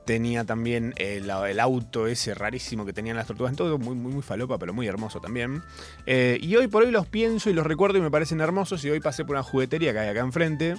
tenía 0.05 0.45
también 0.45 0.93
el, 0.97 1.29
el 1.29 1.59
auto 1.59 2.07
ese 2.07 2.33
rarísimo 2.33 2.85
que 2.85 2.93
tenían 2.93 3.15
las 3.15 3.27
tortugas. 3.27 3.55
Todo 3.55 3.77
muy, 3.77 3.95
muy, 3.95 4.21
falopa, 4.21 4.57
pero 4.57 4.73
muy 4.73 4.87
hermoso 4.87 5.19
también. 5.19 5.61
Eh, 6.05 6.37
y 6.41 6.55
hoy 6.55 6.67
por 6.67 6.83
hoy 6.83 6.91
los 6.91 7.07
pienso 7.07 7.49
y 7.49 7.53
los 7.53 7.65
recuerdo 7.65 7.97
y 7.97 8.01
me 8.01 8.11
parecen 8.11 8.41
hermosos. 8.41 8.83
Y 8.85 8.89
hoy 8.89 8.99
pasé 8.99 9.25
por 9.25 9.35
una 9.35 9.43
juguetería 9.43 9.93
que 9.93 9.99
hay 9.99 10.09
acá 10.09 10.21
enfrente. 10.21 10.75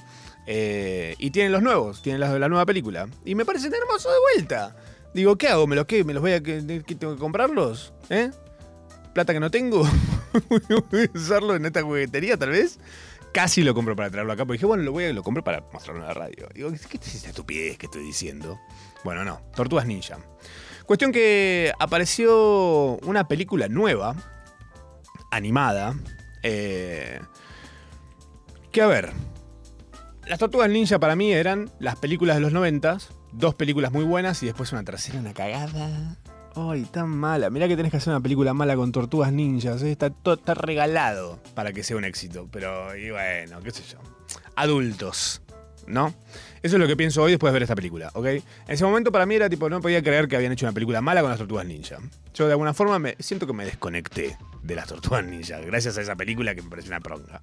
eh, 0.46 1.14
y 1.18 1.30
tienen 1.30 1.52
los 1.52 1.62
nuevos, 1.62 2.02
tienen 2.02 2.20
los 2.20 2.32
de 2.32 2.38
la 2.38 2.48
nueva 2.48 2.66
película. 2.66 3.08
Y 3.24 3.34
me 3.34 3.44
parecen 3.44 3.72
hermosos 3.74 4.12
de 4.12 4.18
vuelta. 4.34 4.76
Digo, 5.14 5.36
¿qué 5.36 5.48
hago? 5.48 5.66
¿Me 5.66 5.76
los 5.76 5.86
qué? 5.86 6.04
¿Me 6.04 6.14
los 6.14 6.22
voy 6.22 6.32
a 6.32 6.42
que, 6.42 6.82
que 6.86 6.94
tengo 6.94 7.14
que 7.14 7.20
comprarlos? 7.20 7.92
¿Eh? 8.08 8.30
plata 9.12 9.32
que 9.32 9.40
no 9.40 9.50
tengo. 9.50 9.86
voy 10.90 11.10
a 11.14 11.18
usarlo 11.18 11.54
en 11.54 11.66
esta 11.66 11.82
juguetería, 11.82 12.36
tal 12.36 12.50
vez. 12.50 12.78
Casi 13.32 13.62
lo 13.62 13.74
compro 13.74 13.96
para 13.96 14.10
traerlo 14.10 14.32
acá, 14.32 14.44
porque 14.44 14.58
dije, 14.58 14.66
bueno, 14.66 14.82
lo 14.82 14.92
voy 14.92 15.04
a 15.04 15.12
lo 15.12 15.22
compro 15.22 15.42
para 15.42 15.64
mostrarlo 15.72 16.02
en 16.02 16.08
la 16.08 16.14
radio. 16.14 16.48
Digo, 16.54 16.70
¿qué 16.70 16.98
es 16.98 17.14
esta 17.14 17.30
estupidez 17.30 17.78
que 17.78 17.86
estoy 17.86 18.02
diciendo? 18.02 18.60
Bueno, 19.04 19.24
no, 19.24 19.40
Tortugas 19.54 19.86
Ninja. 19.86 20.18
Cuestión 20.86 21.12
que 21.12 21.72
apareció 21.78 22.98
una 23.04 23.28
película 23.28 23.68
nueva, 23.68 24.14
animada, 25.30 25.94
eh, 26.42 27.20
que 28.70 28.82
a 28.82 28.86
ver, 28.86 29.12
las 30.26 30.38
Tortugas 30.38 30.68
Ninja 30.68 30.98
para 30.98 31.16
mí 31.16 31.32
eran 31.32 31.70
las 31.78 31.96
películas 31.96 32.36
de 32.36 32.42
los 32.42 32.52
noventas, 32.52 33.10
dos 33.32 33.54
películas 33.54 33.92
muy 33.92 34.04
buenas 34.04 34.42
y 34.42 34.46
después 34.46 34.72
una 34.72 34.84
tercera, 34.84 35.20
una 35.20 35.32
cagada. 35.32 36.16
Ay, 36.54 36.84
tan 36.84 37.08
mala. 37.08 37.50
Mirá 37.50 37.68
que 37.68 37.76
tenés 37.76 37.90
que 37.90 37.96
hacer 37.98 38.12
una 38.12 38.20
película 38.20 38.52
mala 38.54 38.76
con 38.76 38.92
tortugas 38.92 39.32
ninjas. 39.32 39.82
¿eh? 39.82 39.92
Está, 39.92 40.10
todo, 40.10 40.34
está 40.34 40.54
regalado 40.54 41.40
para 41.54 41.72
que 41.72 41.82
sea 41.82 41.96
un 41.96 42.04
éxito. 42.04 42.48
Pero, 42.50 42.94
y 42.96 43.10
bueno, 43.10 43.60
qué 43.62 43.70
sé 43.70 43.82
yo. 43.90 43.98
Adultos, 44.56 45.42
¿no? 45.86 46.14
Eso 46.62 46.76
es 46.76 46.80
lo 46.80 46.86
que 46.86 46.96
pienso 46.96 47.22
hoy 47.22 47.32
después 47.32 47.50
de 47.50 47.54
ver 47.54 47.62
esta 47.62 47.74
película, 47.74 48.10
¿ok? 48.14 48.26
En 48.26 48.42
ese 48.68 48.84
momento 48.84 49.10
para 49.10 49.26
mí 49.26 49.34
era 49.34 49.50
tipo, 49.50 49.68
no 49.68 49.80
podía 49.80 50.02
creer 50.02 50.28
que 50.28 50.36
habían 50.36 50.52
hecho 50.52 50.64
una 50.64 50.72
película 50.72 51.00
mala 51.00 51.20
con 51.20 51.30
las 51.30 51.38
tortugas 51.38 51.66
ninja. 51.66 51.98
Yo 52.34 52.46
de 52.46 52.52
alguna 52.52 52.72
forma 52.72 52.98
me 52.98 53.16
siento 53.18 53.46
que 53.46 53.52
me 53.52 53.64
desconecté 53.64 54.36
de 54.62 54.74
las 54.76 54.86
tortugas 54.86 55.24
ninja, 55.24 55.58
gracias 55.58 55.98
a 55.98 56.02
esa 56.02 56.14
película 56.14 56.54
que 56.54 56.62
me 56.62 56.70
pareció 56.70 56.90
una 56.90 57.00
pronga. 57.00 57.40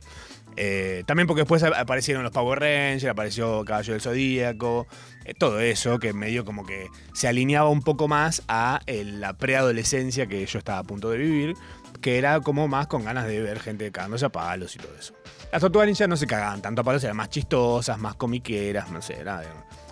Eh, 0.56 1.04
también 1.06 1.28
porque 1.28 1.42
después 1.42 1.64
aparecieron 1.64 2.24
los 2.24 2.32
Power 2.32 2.60
Rangers, 2.60 3.06
apareció 3.06 3.64
Caballo 3.64 3.94
del 3.94 4.02
Zodíaco, 4.02 4.88
eh, 5.26 5.34
todo 5.34 5.60
eso 5.60 6.00
que 6.00 6.12
medio 6.12 6.44
como 6.44 6.66
que 6.66 6.88
se 7.14 7.28
alineaba 7.28 7.70
un 7.70 7.82
poco 7.82 8.08
más 8.08 8.44
a 8.48 8.82
eh, 8.86 9.04
la 9.06 9.38
preadolescencia 9.38 10.28
que 10.28 10.46
yo 10.46 10.60
estaba 10.60 10.80
a 10.80 10.84
punto 10.84 11.10
de 11.12 11.18
vivir, 11.18 11.56
que 12.02 12.18
era 12.18 12.42
como 12.42 12.68
más 12.68 12.88
con 12.88 13.06
ganas 13.06 13.26
de 13.26 13.42
ver 13.42 13.60
gente 13.60 13.92
cagándose 13.92 14.26
a 14.26 14.30
palos 14.30 14.76
y 14.76 14.80
todo 14.80 14.96
eso. 15.00 15.14
Las 15.52 15.62
tortugas 15.62 15.88
ninjas 15.88 16.10
no 16.10 16.18
se 16.18 16.28
cagaban 16.28 16.62
tanto 16.62 16.82
a 16.82 16.84
palos, 16.84 17.04
eran 17.04 17.18
más 17.18 17.30
chistosas, 17.30 17.98
más 17.98 18.16
comiqueras, 18.16 18.92
no 18.92 19.02
sé, 19.02 19.20
era 19.20 19.42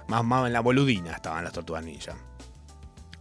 Más, 0.07 0.23
más 0.23 0.47
en 0.47 0.53
la 0.53 0.59
boludina 0.59 1.13
estaban 1.13 1.43
las 1.43 1.53
tortugas 1.53 1.83
ninja. 1.83 2.13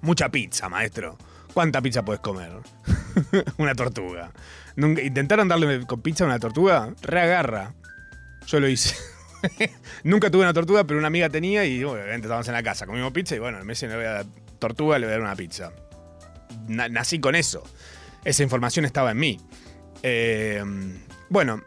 Mucha 0.00 0.28
pizza, 0.28 0.68
maestro. 0.68 1.16
¿Cuánta 1.56 1.80
pizza 1.80 2.04
puedes 2.04 2.20
comer? 2.20 2.52
una 3.56 3.74
tortuga. 3.74 4.30
Nunca- 4.76 5.00
¿Intentaron 5.00 5.48
darle 5.48 5.86
con 5.86 6.02
pizza 6.02 6.24
a 6.24 6.26
una 6.26 6.38
tortuga? 6.38 6.92
Reagarra. 7.00 7.72
Yo 8.46 8.60
lo 8.60 8.68
hice. 8.68 8.94
Nunca 10.04 10.30
tuve 10.30 10.42
una 10.42 10.52
tortuga, 10.52 10.84
pero 10.84 10.98
una 10.98 11.06
amiga 11.06 11.30
tenía 11.30 11.64
y 11.64 11.82
obviamente 11.82 12.26
estábamos 12.26 12.46
en 12.48 12.52
la 12.52 12.62
casa, 12.62 12.84
comimos 12.84 13.10
pizza 13.12 13.36
y 13.36 13.38
bueno, 13.38 13.58
en 13.58 13.66
vez 13.66 13.80
de 13.80 13.88
le 13.88 13.96
voy 13.96 14.04
a 14.04 14.10
dar 14.10 14.26
tortuga, 14.58 14.98
le 14.98 15.06
voy 15.06 15.14
a 15.14 15.16
dar 15.16 15.26
una 15.26 15.34
pizza. 15.34 15.72
Na- 16.68 16.90
nací 16.90 17.20
con 17.20 17.34
eso. 17.34 17.62
Esa 18.22 18.42
información 18.42 18.84
estaba 18.84 19.12
en 19.12 19.16
mí. 19.18 19.40
Eh, 20.02 20.62
bueno, 21.30 21.62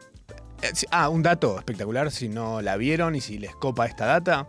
eh, 0.62 0.72
ah, 0.92 1.10
un 1.10 1.24
dato 1.24 1.58
espectacular, 1.58 2.12
si 2.12 2.30
no 2.30 2.62
la 2.62 2.78
vieron 2.78 3.16
y 3.16 3.22
si 3.22 3.40
les 3.40 3.56
copa 3.56 3.88
esta 3.88 4.06
data. 4.06 4.48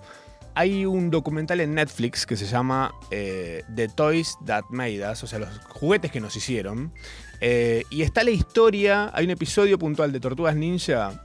Hay 0.55 0.85
un 0.85 1.11
documental 1.11 1.61
en 1.61 1.75
Netflix 1.75 2.27
que 2.27 2.37
se 2.37 2.47
llama 2.47 2.93
eh, 3.11 3.63
The 3.75 3.89
Toys 3.89 4.37
That 4.47 4.65
Made 4.71 5.09
Us, 5.11 5.23
o 5.23 5.27
sea, 5.27 5.39
los 5.39 5.59
juguetes 5.69 6.11
que 6.11 6.21
nos 6.21 6.37
hicieron. 6.37 6.93
Eh, 7.41 7.85
y 7.91 8.03
está 8.03 8.25
la 8.25 8.31
historia, 8.31 9.11
hay 9.15 9.25
un 9.25 9.31
episodio 9.31 9.79
puntual 9.79 10.13
de 10.13 10.21
Tortugas 10.21 10.57
Ninja. 10.57 11.25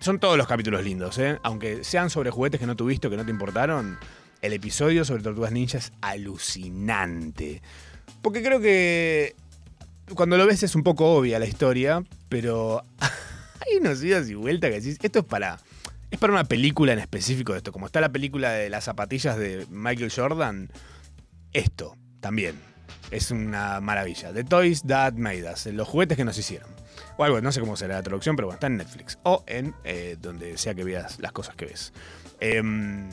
Son 0.00 0.18
todos 0.18 0.36
los 0.36 0.46
capítulos 0.46 0.84
lindos, 0.84 1.18
¿eh? 1.18 1.38
Aunque 1.42 1.84
sean 1.84 2.10
sobre 2.10 2.30
juguetes 2.30 2.60
que 2.60 2.66
no 2.66 2.76
tuviste 2.76 3.06
o 3.06 3.10
que 3.10 3.16
no 3.16 3.24
te 3.24 3.30
importaron, 3.30 3.98
el 4.42 4.52
episodio 4.52 5.04
sobre 5.04 5.22
Tortugas 5.22 5.52
Ninja 5.52 5.78
es 5.78 5.92
alucinante. 6.00 7.62
Porque 8.22 8.42
creo 8.42 8.60
que 8.60 9.34
cuando 10.14 10.36
lo 10.36 10.46
ves 10.46 10.62
es 10.62 10.74
un 10.74 10.82
poco 10.82 11.14
obvia 11.14 11.38
la 11.38 11.46
historia, 11.46 12.02
pero 12.28 12.84
hay 13.00 13.76
unos 13.80 14.02
idas 14.02 14.28
y 14.28 14.34
vueltas 14.34 14.70
que 14.70 14.80
decís, 14.80 14.98
esto 15.02 15.20
es 15.20 15.24
para... 15.24 15.58
Es 16.10 16.18
para 16.18 16.32
una 16.32 16.44
película 16.44 16.92
en 16.92 16.98
específico 16.98 17.52
de 17.52 17.58
esto. 17.58 17.72
Como 17.72 17.86
está 17.86 18.00
la 18.00 18.10
película 18.10 18.52
de 18.52 18.70
las 18.70 18.84
zapatillas 18.84 19.36
de 19.36 19.66
Michael 19.70 20.12
Jordan, 20.14 20.70
esto 21.52 21.96
también 22.20 22.56
es 23.10 23.30
una 23.30 23.80
maravilla. 23.80 24.32
The 24.32 24.44
Toys 24.44 24.82
That 24.84 25.14
Made 25.14 25.50
Us, 25.50 25.66
los 25.66 25.88
juguetes 25.88 26.16
que 26.16 26.24
nos 26.24 26.38
hicieron. 26.38 26.68
O 27.16 27.24
algo, 27.24 27.40
no 27.40 27.50
sé 27.50 27.60
cómo 27.60 27.76
será 27.76 27.96
la 27.96 28.02
traducción, 28.02 28.36
pero 28.36 28.46
bueno, 28.46 28.56
está 28.56 28.66
en 28.66 28.76
Netflix. 28.76 29.18
O 29.24 29.42
en 29.46 29.74
eh, 29.84 30.16
donde 30.20 30.56
sea 30.58 30.74
que 30.74 30.84
veas 30.84 31.18
las 31.18 31.32
cosas 31.32 31.56
que 31.56 31.66
ves. 31.66 31.92
Em, 32.40 33.08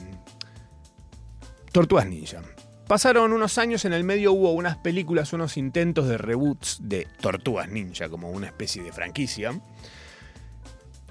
Tortugas 1.71 2.05
Ninja. 2.07 2.41
Pasaron 2.87 3.31
unos 3.33 3.57
años, 3.57 3.85
en 3.85 3.93
el 3.93 4.03
medio 4.03 4.33
hubo 4.33 4.51
unas 4.51 4.77
películas, 4.77 5.33
unos 5.33 5.57
intentos 5.57 6.07
de 6.07 6.17
reboots 6.17 6.79
de 6.81 7.07
Tortugas 7.21 7.69
Ninja, 7.69 8.09
como 8.09 8.29
una 8.29 8.47
especie 8.47 8.83
de 8.83 8.91
franquicia. 8.91 9.59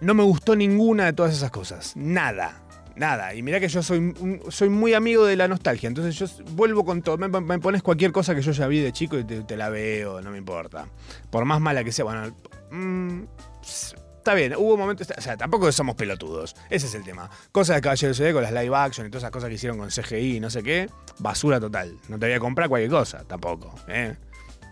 No 0.03 0.15
me 0.15 0.25
gustó 0.25 0.57
ninguna 0.57 1.05
de 1.05 1.13
todas 1.13 1.33
esas 1.33 1.53
cosas. 1.53 1.97
Nada. 1.97 2.61
Nada. 2.97 3.35
Y 3.35 3.43
mirá 3.43 3.61
que 3.61 3.69
yo 3.69 3.85
soy, 3.85 4.13
soy 4.49 4.69
muy 4.69 4.95
amigo 4.95 5.25
de 5.25 5.37
la 5.37 5.47
nostalgia. 5.47 5.87
Entonces 5.87 6.17
yo 6.17 6.27
vuelvo 6.55 6.85
con 6.85 7.03
todo. 7.03 7.17
Me, 7.17 7.59
pones 7.61 7.83
cualquier 7.85 8.11
cosa 8.11 8.35
que 8.35 8.43
yo 8.43 8.51
ya 8.51 8.67
vi 8.67 8.81
de 8.81 8.93
chico 8.93 9.17
y 9.17 9.23
te, 9.23 9.57
la 9.57 9.69
veo, 9.69 10.21
no 10.21 10.33
me 10.33 10.39
importa. 10.39 10.89
Por 11.31 11.45
más 11.45 11.61
mala 11.61 11.85
que 11.85 11.93
sea. 11.93 12.05
Bueno, 12.05 12.35
mm, 12.73 13.23
está 13.63 14.35
bien. 14.35 14.57
Hubo 14.57 14.77
momentos. 14.77 15.09
O 15.17 15.21
sea, 15.21 15.37
tampoco 15.37 15.71
somos 15.71 15.95
pelotudos. 15.95 16.57
Ese 16.69 16.89
es 16.89 16.95
el 16.97 17.05
tema. 17.05 17.31
Cosas 17.53 17.77
de 17.77 17.83
Caballero 17.83 18.13
CD 18.13 18.33
con 18.33 18.43
las 18.43 18.53
live 18.53 18.77
action 18.77 19.07
y 19.07 19.11
todas 19.11 19.23
esas 19.23 19.31
cosas 19.31 19.51
que 19.51 19.55
hicieron 19.55 19.79
con 19.79 19.89
CGI 19.89 20.39
y 20.39 20.41
no 20.41 20.51
sé 20.51 20.65
qué. 20.65 20.91
Basura 21.21 21.61
total. 21.61 21.97
No 22.09 22.19
te 22.19 22.27
voy 22.27 22.35
a 22.35 22.41
comprar 22.41 22.69
cualquier 22.69 22.91
cosa. 22.91 23.23
Tampoco. 23.23 23.73
¿eh? 23.87 24.17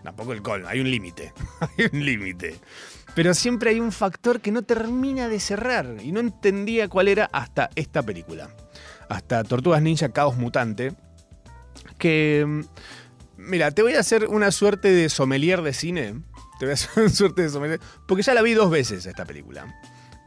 Tampoco 0.03 0.33
el 0.33 0.41
colmo. 0.41 0.67
Hay 0.67 0.81
un 0.81 0.91
límite. 0.91 1.31
hay 1.61 1.89
un 1.93 2.05
límite. 2.05 2.59
Pero 3.13 3.33
siempre 3.33 3.71
hay 3.71 3.79
un 3.79 3.91
factor 3.91 4.39
que 4.39 4.51
no 4.51 4.61
termina 4.61 5.27
de 5.27 5.39
cerrar. 5.39 5.97
Y 6.01 6.11
no 6.11 6.19
entendía 6.21 6.87
cuál 6.87 7.07
era 7.07 7.25
hasta 7.33 7.69
esta 7.75 8.01
película. 8.03 8.49
Hasta 9.09 9.43
Tortugas 9.43 9.81
Ninja 9.81 10.09
Caos 10.09 10.37
Mutante. 10.37 10.93
Que. 11.97 12.45
mm, 12.47 12.61
Mira, 13.37 13.71
te 13.71 13.81
voy 13.81 13.95
a 13.95 13.99
hacer 13.99 14.27
una 14.27 14.51
suerte 14.51 14.89
de 14.89 15.09
sommelier 15.09 15.61
de 15.63 15.73
cine. 15.73 16.21
Te 16.59 16.65
voy 16.65 16.71
a 16.71 16.73
hacer 16.75 16.89
una 17.03 17.09
suerte 17.09 17.41
de 17.41 17.49
sommelier. 17.49 17.79
Porque 18.07 18.23
ya 18.23 18.33
la 18.33 18.41
vi 18.41 18.53
dos 18.53 18.69
veces 18.69 19.05
esta 19.05 19.25
película. 19.25 19.65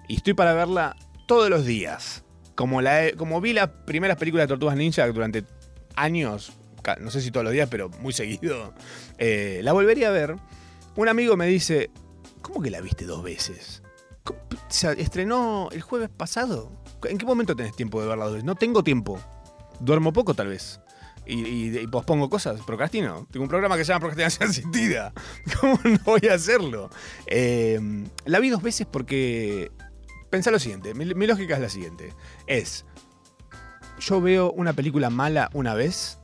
Y 0.08 0.16
estoy 0.16 0.34
para 0.34 0.52
verla 0.52 0.96
todos 1.26 1.48
los 1.48 1.64
días. 1.64 2.24
Como, 2.54 2.82
la 2.82 3.12
como 3.16 3.40
vi 3.40 3.52
las 3.52 3.68
primeras 3.86 4.16
películas 4.18 4.44
de 4.44 4.48
Tortugas 4.48 4.76
Ninja 4.76 5.06
durante 5.06 5.44
años. 5.96 6.52
No 7.00 7.10
sé 7.10 7.22
si 7.22 7.30
todos 7.30 7.44
los 7.44 7.52
días, 7.54 7.68
pero 7.70 7.88
muy 8.00 8.12
seguido. 8.12 8.74
eh, 9.16 9.60
la 9.62 9.72
volvería 9.72 10.08
a 10.08 10.12
ver. 10.12 10.36
Un 10.96 11.08
amigo 11.08 11.36
me 11.36 11.46
dice, 11.46 11.90
¿Cómo 12.44 12.60
que 12.60 12.70
la 12.70 12.80
viste 12.82 13.06
dos 13.06 13.22
veces? 13.22 13.82
¿Cómo- 14.22 14.38
¿Se 14.68 15.00
estrenó 15.00 15.70
el 15.72 15.80
jueves 15.80 16.10
pasado? 16.10 16.70
¿En 17.04 17.16
qué 17.18 17.24
momento 17.26 17.56
tenés 17.56 17.74
tiempo 17.74 18.00
de 18.02 18.06
verla 18.06 18.26
dos 18.26 18.34
veces? 18.34 18.44
No 18.44 18.54
tengo 18.54 18.84
tiempo. 18.84 19.18
Duermo 19.80 20.12
poco, 20.12 20.34
tal 20.34 20.48
vez. 20.48 20.78
Y, 21.26 21.86
pospongo 21.86 22.28
cosas, 22.28 22.60
procrastino. 22.66 23.26
Tengo 23.30 23.44
un 23.44 23.48
programa 23.48 23.78
que 23.78 23.84
se 23.86 23.88
llama 23.88 24.00
Procrastinación 24.00 24.50
Asistida. 24.50 25.12
¿Cómo 25.60 25.78
no 25.82 25.98
voy 26.04 26.28
a 26.30 26.34
hacerlo? 26.34 26.90
Eh, 27.26 27.80
la 28.26 28.40
vi 28.40 28.50
dos 28.50 28.62
veces 28.62 28.86
porque. 28.86 29.72
Pensá 30.28 30.50
lo 30.50 30.58
siguiente: 30.58 30.92
mi 30.92 31.26
lógica 31.26 31.54
es 31.54 31.60
la 31.60 31.70
siguiente. 31.70 32.12
Es. 32.46 32.84
Yo 34.00 34.20
veo 34.20 34.52
una 34.52 34.74
película 34.74 35.08
mala 35.08 35.48
una 35.54 35.72
vez. 35.72 36.18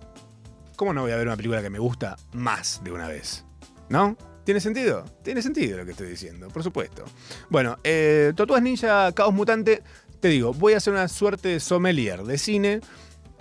¿Cómo 0.76 0.92
no 0.92 1.00
voy 1.02 1.12
a 1.12 1.16
ver 1.16 1.26
una 1.26 1.36
película 1.36 1.62
que 1.62 1.70
me 1.70 1.78
gusta 1.78 2.16
más 2.34 2.82
de 2.84 2.92
una 2.92 3.08
vez? 3.08 3.46
¿No? 3.88 4.16
¿Tiene 4.50 4.60
sentido? 4.60 5.04
Tiene 5.22 5.42
sentido 5.42 5.78
lo 5.78 5.84
que 5.84 5.92
estoy 5.92 6.08
diciendo, 6.08 6.48
por 6.48 6.64
supuesto. 6.64 7.04
Bueno, 7.50 7.76
eh, 7.84 8.32
Ninja 8.60 9.12
Caos 9.12 9.32
Mutante, 9.32 9.84
te 10.18 10.26
digo, 10.26 10.52
voy 10.52 10.72
a 10.72 10.78
hacer 10.78 10.92
una 10.92 11.06
suerte 11.06 11.50
de 11.50 11.60
sommelier 11.60 12.24
de 12.24 12.36
cine. 12.36 12.80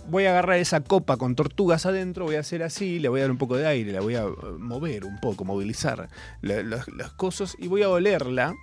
Voy 0.07 0.25
a 0.25 0.29
agarrar 0.29 0.59
esa 0.59 0.81
copa 0.81 1.17
con 1.17 1.33
tortugas 1.33 1.87
adentro, 1.87 2.25
voy 2.25 2.35
a 2.35 2.41
hacer 2.41 2.61
así, 2.61 2.99
le 2.99 3.09
voy 3.09 3.21
a 3.21 3.23
dar 3.23 3.31
un 3.31 3.39
poco 3.39 3.57
de 3.57 3.65
aire, 3.65 3.91
la 3.91 4.01
voy 4.01 4.13
a 4.13 4.21
eh, 4.21 4.31
mover 4.59 5.03
un 5.03 5.19
poco, 5.19 5.45
movilizar 5.45 6.09
las 6.43 7.11
cosas 7.13 7.55
y 7.57 7.65
voy 7.65 7.81
a 7.81 7.89
olerla. 7.89 8.53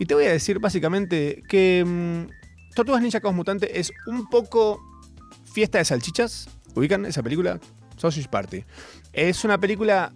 Y 0.00 0.06
te 0.06 0.14
voy 0.14 0.24
a 0.24 0.32
decir 0.32 0.58
básicamente 0.58 1.44
que 1.48 1.84
mm, 1.86 2.74
Tortugas 2.74 3.00
Ninja 3.00 3.20
Caos 3.20 3.36
Mutante 3.36 3.78
es 3.78 3.92
un 4.08 4.28
poco 4.28 4.82
fiesta 5.44 5.78
de 5.78 5.84
salchichas. 5.84 6.48
¿Ubican 6.74 7.06
esa 7.06 7.22
película? 7.22 7.60
Sausage 7.96 8.28
Party. 8.28 8.64
Es 9.12 9.44
una 9.44 9.58
película 9.58 10.12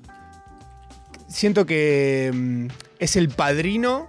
siento 1.31 1.65
que 1.65 2.31
mm, 2.35 2.67
es 2.99 3.17
el 3.17 3.31
padrino 3.31 4.09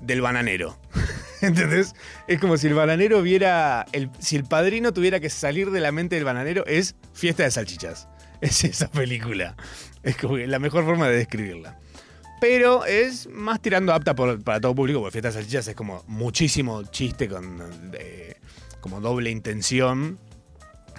del 0.00 0.20
bananero. 0.20 0.78
¿Entendés? 1.40 1.94
Es 2.26 2.38
como 2.38 2.58
si 2.58 2.66
el 2.66 2.74
bananero 2.74 3.22
viera. 3.22 3.86
El, 3.92 4.10
si 4.18 4.36
el 4.36 4.44
padrino 4.44 4.92
tuviera 4.92 5.20
que 5.20 5.30
salir 5.30 5.70
de 5.70 5.80
la 5.80 5.92
mente 5.92 6.16
del 6.16 6.24
bananero, 6.24 6.66
es 6.66 6.96
fiesta 7.14 7.44
de 7.44 7.50
salchichas. 7.50 8.08
Es 8.40 8.64
esa 8.64 8.90
película. 8.90 9.54
Es 10.02 10.16
como 10.16 10.38
la 10.38 10.58
mejor 10.58 10.86
forma 10.86 11.06
de 11.08 11.16
describirla. 11.18 11.78
Pero 12.40 12.86
es 12.86 13.28
más 13.28 13.60
tirando 13.60 13.92
apta 13.92 14.14
para 14.14 14.58
todo 14.58 14.74
público, 14.74 14.98
porque 15.00 15.12
fiesta 15.12 15.28
de 15.28 15.34
salchichas 15.34 15.68
es 15.68 15.74
como 15.74 16.02
muchísimo 16.06 16.82
chiste 16.84 17.28
con. 17.28 17.92
eh, 17.92 18.36
como 18.80 19.02
doble 19.02 19.28
intención. 19.28 20.18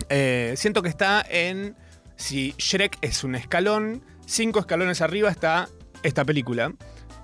Eh, 0.10 0.54
siento 0.56 0.84
que 0.84 0.90
está 0.90 1.26
en. 1.28 1.76
Si 2.16 2.54
Shrek 2.60 3.00
es 3.02 3.24
un 3.24 3.34
escalón, 3.34 4.04
cinco 4.26 4.60
escalones 4.60 5.02
arriba 5.02 5.30
está 5.30 5.70
esta 6.04 6.26
película. 6.26 6.74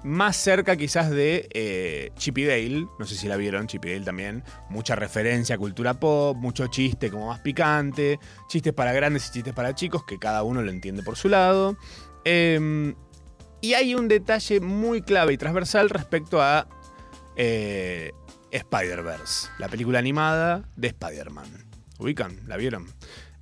Más 0.04 0.38
cerca 0.38 0.78
quizás 0.78 1.10
de 1.10 1.50
eh, 1.54 2.12
Chip 2.16 2.38
y 2.38 2.46
Dale. 2.46 2.88
No 3.00 3.06
sé 3.06 3.16
si 3.16 3.28
la 3.28 3.36
vieron, 3.36 3.68
Chip 3.68 3.86
y 3.86 3.94
Dale 3.94 4.06
también. 4.06 4.44
Mucha 4.70 4.96
referencia 4.96 5.56
a 5.56 5.58
cultura 5.58 6.00
pop, 6.00 6.38
mucho 6.38 6.68
chiste 6.68 7.10
como 7.10 7.28
más 7.28 7.40
picante. 7.40 8.20
Chistes 8.48 8.74
para 8.74 8.94
grandes 8.94 9.28
y 9.28 9.32
chistes 9.34 9.54
para 9.54 9.74
chicos, 9.74 10.04
que 10.06 10.20
cada 10.20 10.44
uno 10.44 10.62
lo 10.62 10.72
entiende 10.72 11.04
por 11.04 11.18
su 11.18 11.30
lado. 11.30 11.78
Eh, 12.26 12.94
y 13.62 13.74
hay 13.74 13.96
un 13.96 14.08
detalle 14.08 14.60
muy 14.60 15.02
clave 15.02 15.34
y 15.34 15.38
transversal 15.38 15.90
respecto 15.90 16.42
a 16.42 16.68
eh, 17.36 18.12
Spider-Verse, 18.52 19.50
la 19.58 19.68
película 19.68 20.00
animada 20.00 20.70
de 20.76 20.90
Spider-Man. 20.90 21.68
¿Ubican? 22.00 22.42
¿La 22.48 22.58
vieron? 22.58 22.88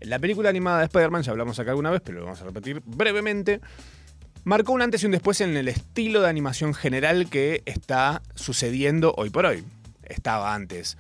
La 0.02 0.20
película 0.20 0.50
animada 0.50 0.80
de 0.80 0.86
Spider-Man, 0.86 1.24
ya 1.24 1.32
hablamos 1.32 1.58
acá 1.60 1.72
alguna 1.72 1.92
vez, 1.92 2.02
pero 2.04 2.20
lo 2.20 2.26
vamos 2.26 2.42
a 2.42 2.46
repetir 2.46 2.82
brevemente. 2.86 3.62
Marcó 4.44 4.74
un 4.74 4.82
antes 4.82 5.02
y 5.02 5.06
un 5.08 5.12
después 5.12 5.42
en 5.42 5.58
el 5.58 5.68
estilo 5.68 6.22
de 6.22 6.30
animación 6.30 6.74
general 6.74 7.30
que 7.30 7.64
está 7.66 8.22
sucediendo 8.36 9.14
hoy 9.18 9.30
por 9.32 9.46
hoy. 9.46 9.64
Estaba 10.04 10.54
antes 10.54 10.98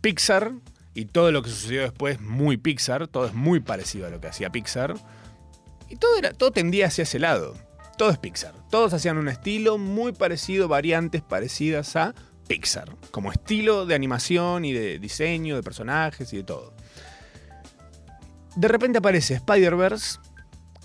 Pixar 0.00 0.52
y 0.94 1.06
todo 1.06 1.30
lo 1.30 1.42
que 1.42 1.50
sucedió 1.50 1.82
después 1.82 2.20
muy 2.20 2.56
Pixar, 2.56 3.06
todo 3.08 3.26
es 3.26 3.34
muy 3.34 3.60
parecido 3.60 4.06
a 4.06 4.10
lo 4.10 4.20
que 4.20 4.28
hacía 4.28 4.50
Pixar. 4.50 4.94
Y 5.90 5.96
todo, 5.96 6.12
todo 6.38 6.52
tendía 6.52 6.86
hacia 6.86 7.02
ese 7.02 7.18
lado. 7.18 7.54
Todo 7.98 8.10
es 8.10 8.18
Pixar. 8.18 8.54
Todos 8.70 8.92
hacían 8.92 9.18
un 9.18 9.28
estilo 9.28 9.78
muy 9.78 10.12
parecido, 10.12 10.68
variantes 10.68 11.22
parecidas 11.22 11.96
a 11.96 12.14
Pixar. 12.46 12.96
Como 13.10 13.32
estilo 13.32 13.84
de 13.84 13.94
animación 13.94 14.64
y 14.64 14.72
de 14.72 14.98
diseño 14.98 15.56
de 15.56 15.62
personajes 15.62 16.32
y 16.32 16.38
de 16.38 16.44
todo. 16.44 16.75
De 18.56 18.68
repente 18.68 18.98
aparece 18.98 19.34
Spider-Verse. 19.34 20.18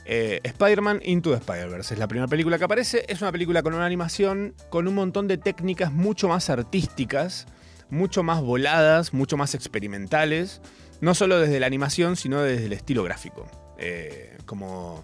eh, 0.06 0.42
Spider-Man 0.44 1.00
Into 1.06 1.32
the 1.32 1.38
Spider-Verse 1.38 1.94
es 1.94 2.00
la 2.00 2.08
primera 2.08 2.28
película 2.28 2.58
que 2.58 2.66
aparece. 2.66 3.06
Es 3.08 3.22
una 3.22 3.32
película 3.32 3.64
con 3.64 3.74
una 3.74 3.86
animación 3.86 4.54
con 4.70 4.90
un 4.90 4.96
montón 4.96 5.30
de 5.30 5.38
técnicas 5.38 5.92
mucho 5.94 6.28
más 6.28 6.50
artísticas, 6.50 7.48
mucho 7.90 8.24
más 8.24 8.42
voladas, 8.42 9.14
mucho 9.14 9.38
más 9.38 9.56
experimentales. 9.56 10.62
no 11.00 11.16
solo 11.16 11.40
desde 11.40 11.60
la 11.60 11.66
animación, 11.66 12.16
sino 12.16 12.42
desde 12.42 12.66
el 12.66 12.74
estilo 12.74 13.04
gráfico. 13.04 13.48
Eh, 13.80 14.38
como 14.46 15.04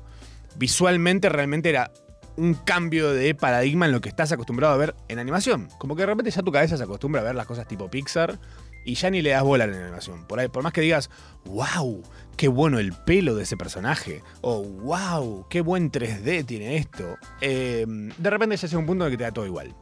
visualmente 0.58 1.30
realmente 1.30 1.70
era 1.70 1.92
un 2.36 2.54
cambio 2.54 3.14
de 3.14 3.34
paradigma 3.34 3.88
en 3.88 3.92
lo 3.94 4.02
que 4.02 4.10
estás 4.10 4.32
acostumbrado 4.32 4.74
a 4.74 4.78
ver 4.78 4.94
en 5.08 5.20
animación. 5.20 5.70
Como 5.80 5.96
que 5.96 6.04
de 6.04 6.08
repente 6.08 6.30
ya 6.32 6.44
tu 6.44 6.52
cabeza 6.52 6.78
se 6.78 6.84
acostumbra 6.84 7.22
a 7.22 7.24
ver 7.24 7.34
las 7.34 7.48
cosas 7.48 7.68
tipo 7.68 7.90
Pixar 7.90 8.38
y 8.88 8.96
ya 8.96 9.10
ni 9.10 9.22
le 9.22 9.32
das 9.32 9.44
bola 9.44 9.66
en 9.66 9.72
la 9.72 9.84
animación. 9.84 10.26
Por, 10.26 10.40
ahí, 10.40 10.48
por 10.48 10.64
más 10.64 10.72
que 10.72 10.80
digas, 10.80 11.10
wow, 11.46 12.02
qué 12.38 12.48
bueno 12.48 12.80
el 12.80 12.94
pelo 12.94 13.36
de 13.36 13.44
ese 13.44 13.58
personaje, 13.58 14.24
o 14.42 14.64
wow, 14.64 15.46
qué 15.50 15.60
buen 15.60 15.92
3D 15.92 16.46
tiene 16.46 16.78
esto, 16.78 17.18
eh, 17.42 17.86
de 17.86 18.30
repente 18.30 18.56
ya 18.56 18.68
llega 18.68 18.80
un 18.80 18.86
punto 18.86 19.06
en 19.06 19.12
que 19.12 19.18
te 19.18 19.26
da 19.26 19.32
todo 19.32 19.46
igual. 19.46 19.76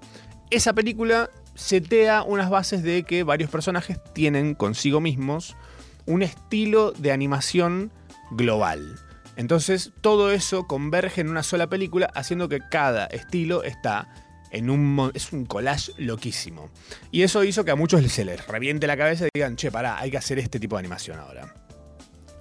Esa 0.50 0.74
película 0.74 1.30
setea 1.54 2.24
unas 2.24 2.50
bases 2.50 2.82
de 2.82 3.04
que 3.04 3.24
varios 3.24 3.52
personajes 3.52 4.00
tienen 4.14 4.56
consigo 4.56 5.00
mismos 5.00 5.56
un 6.08 6.24
estilo 6.24 6.92
de 6.92 7.12
animación 7.12 7.92
global. 8.32 9.00
Entonces 9.36 9.92
todo 10.02 10.32
eso 10.32 10.66
converge 10.66 11.22
en 11.22 11.30
una 11.30 11.44
sola 11.44 11.68
película, 11.68 12.10
haciendo 12.16 12.50
que 12.50 12.60
cada 12.72 13.06
estilo 13.06 13.64
está 13.64 14.08
es 14.52 15.34
un 15.34 15.46
collage 15.46 15.92
loquísimo. 15.98 16.70
Y 17.12 17.24
eso 17.24 17.44
hizo 17.44 17.66
que 17.66 17.72
a 17.72 17.76
muchos 17.76 18.02
se 18.12 18.26
les 18.26 18.48
reviente 18.48 18.88
la 18.88 18.98
cabeza 18.98 19.26
y 19.26 19.30
digan, 19.34 19.56
che, 19.56 19.72
pará, 19.72 20.00
hay 20.00 20.12
que 20.12 20.18
hacer 20.18 20.40
este 20.40 20.60
tipo 20.60 20.76
de 20.76 20.82
animación 20.82 21.20
ahora. 21.20 21.54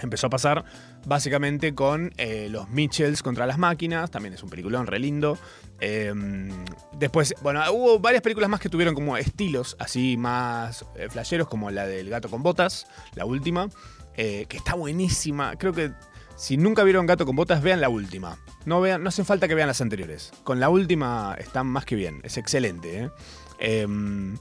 Empezó 0.01 0.27
a 0.27 0.31
pasar 0.31 0.65
básicamente 1.07 1.75
con 1.75 2.13
eh, 2.17 2.49
los 2.51 2.69
Mitchells 2.69 3.23
contra 3.23 3.47
las 3.47 3.59
máquinas, 3.59 4.11
también 4.11 4.35
es 4.35 4.43
un 4.43 4.51
peliculón 4.51 4.87
re 4.87 4.99
lindo. 4.99 5.39
Em, 5.81 6.51
después, 6.99 7.35
bueno, 7.43 7.63
hubo 7.73 7.99
varias 7.99 8.23
películas 8.23 8.51
más 8.51 8.61
que 8.61 8.69
tuvieron 8.69 8.95
como 8.95 9.17
estilos 9.17 9.77
así 9.79 10.17
más 10.17 10.85
eh, 10.97 11.09
flasheros, 11.09 11.49
como 11.49 11.71
la 11.71 11.87
del 11.87 12.11
gato 12.11 12.29
con 12.29 12.43
botas, 12.43 12.87
la 13.15 13.25
última, 13.25 13.69
eh, 14.17 14.47
que 14.49 14.57
está 14.57 14.75
buenísima. 14.75 15.57
Creo 15.57 15.73
que 15.73 15.93
si 16.37 16.57
nunca 16.57 16.83
vieron 16.83 17.07
Gato 17.07 17.27
con 17.27 17.37
Botas, 17.37 17.63
vean 17.63 17.81
la 17.81 17.89
última. 17.89 18.39
No, 18.65 18.81
vean, 18.81 19.03
no 19.03 19.09
hace 19.09 19.25
falta 19.25 19.47
que 19.47 19.55
vean 19.55 19.69
las 19.69 19.81
anteriores. 19.81 20.33
Con 20.43 20.61
la 20.61 20.69
última 20.69 21.37
están 21.39 21.67
más 21.67 21.85
que 21.85 21.97
bien. 21.97 22.21
Es 22.25 22.37
excelente. 22.39 23.05
¿eh? 23.05 23.11
Em, 23.59 24.37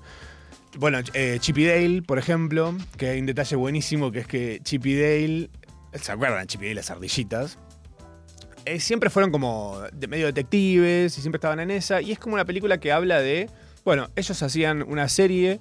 bueno, 0.77 0.99
eh, 1.13 1.38
Chippy 1.39 1.65
Dale, 1.65 2.01
por 2.01 2.17
ejemplo, 2.17 2.75
que 2.97 3.10
hay 3.10 3.19
un 3.19 3.27
detalle 3.27 3.56
buenísimo, 3.56 4.12
que 4.12 4.19
es 4.19 4.27
que 4.27 4.60
Chippy 4.63 4.95
Dale, 4.95 5.49
¿se 5.93 6.12
acuerdan? 6.12 6.47
Chippy 6.47 6.65
Dale, 6.65 6.75
las 6.75 6.89
ardillitas. 6.89 7.60
Eh, 8.65 8.79
siempre 8.79 9.10
fueron 9.10 9.32
como 9.32 9.82
de 9.91 10.08
medio 10.08 10.25
detectives 10.25 11.17
y 11.17 11.21
siempre 11.21 11.38
estaban 11.38 11.60
en 11.60 11.69
esa. 11.69 12.01
Y 12.01 12.12
es 12.12 12.19
como 12.19 12.36
una 12.36 12.45
película 12.45 12.79
que 12.79 12.91
habla 12.91 13.19
de, 13.19 13.49
bueno, 13.86 14.10
ellos 14.15 14.41
hacían 14.41 14.82
una 14.84 15.10
serie 15.10 15.60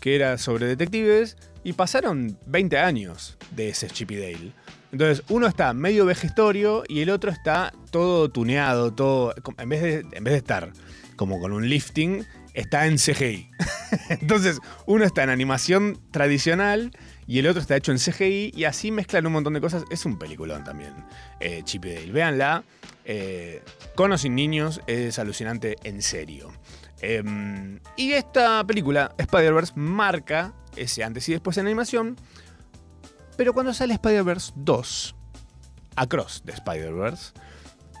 que 0.00 0.14
era 0.14 0.38
sobre 0.38 0.66
detectives 0.66 1.36
y 1.62 1.72
pasaron 1.72 2.38
20 2.46 2.78
años 2.78 3.36
de 3.50 3.70
ese 3.70 3.88
Chippy 3.88 4.16
Dale. 4.16 4.52
Entonces, 4.94 5.24
uno 5.28 5.48
está 5.48 5.74
medio 5.74 6.06
vejestorio 6.06 6.84
y 6.86 7.00
el 7.00 7.10
otro 7.10 7.32
está 7.32 7.72
todo 7.90 8.30
tuneado, 8.30 8.92
todo. 8.94 9.34
En 9.58 9.68
vez 9.68 9.82
de, 9.82 10.36
estar 10.36 10.72
como 11.16 11.40
con 11.40 11.50
un 11.50 11.68
lifting, 11.68 12.24
está 12.52 12.86
en 12.86 12.98
CGI. 12.98 13.50
Entonces, 14.08 14.60
uno 14.86 15.04
está 15.04 15.24
en 15.24 15.30
animación 15.30 15.98
tradicional 16.12 16.92
y 17.26 17.40
el 17.40 17.48
otro 17.48 17.60
está 17.60 17.74
hecho 17.74 17.90
en 17.90 17.98
CGI 17.98 18.52
y 18.54 18.64
así 18.66 18.92
mezclan 18.92 19.26
un 19.26 19.32
montón 19.32 19.54
de 19.54 19.60
cosas. 19.60 19.82
Es 19.90 20.06
un 20.06 20.16
peliculón 20.16 20.62
también, 20.62 20.94
eh, 21.40 21.62
Chip 21.64 21.86
Dale. 21.86 22.12
Véanla. 22.12 22.62
Eh, 23.04 23.64
con 23.96 24.12
o 24.12 24.16
sin 24.16 24.36
niños 24.36 24.80
es 24.86 25.18
alucinante 25.18 25.74
en 25.82 26.02
serio. 26.02 26.52
Em, 27.00 27.80
y 27.96 28.12
esta 28.12 28.64
película, 28.64 29.12
Spider-Verse, 29.18 29.72
marca 29.74 30.54
ese 30.76 31.02
antes 31.02 31.28
y 31.28 31.32
después 31.32 31.58
en 31.58 31.66
animación 31.66 32.16
pero 33.36 33.52
cuando 33.52 33.72
sale 33.74 33.94
Spider-Verse 33.94 34.52
2, 34.56 35.14
Across 35.96 36.42
de 36.44 36.52
Spider-Verse, 36.52 37.32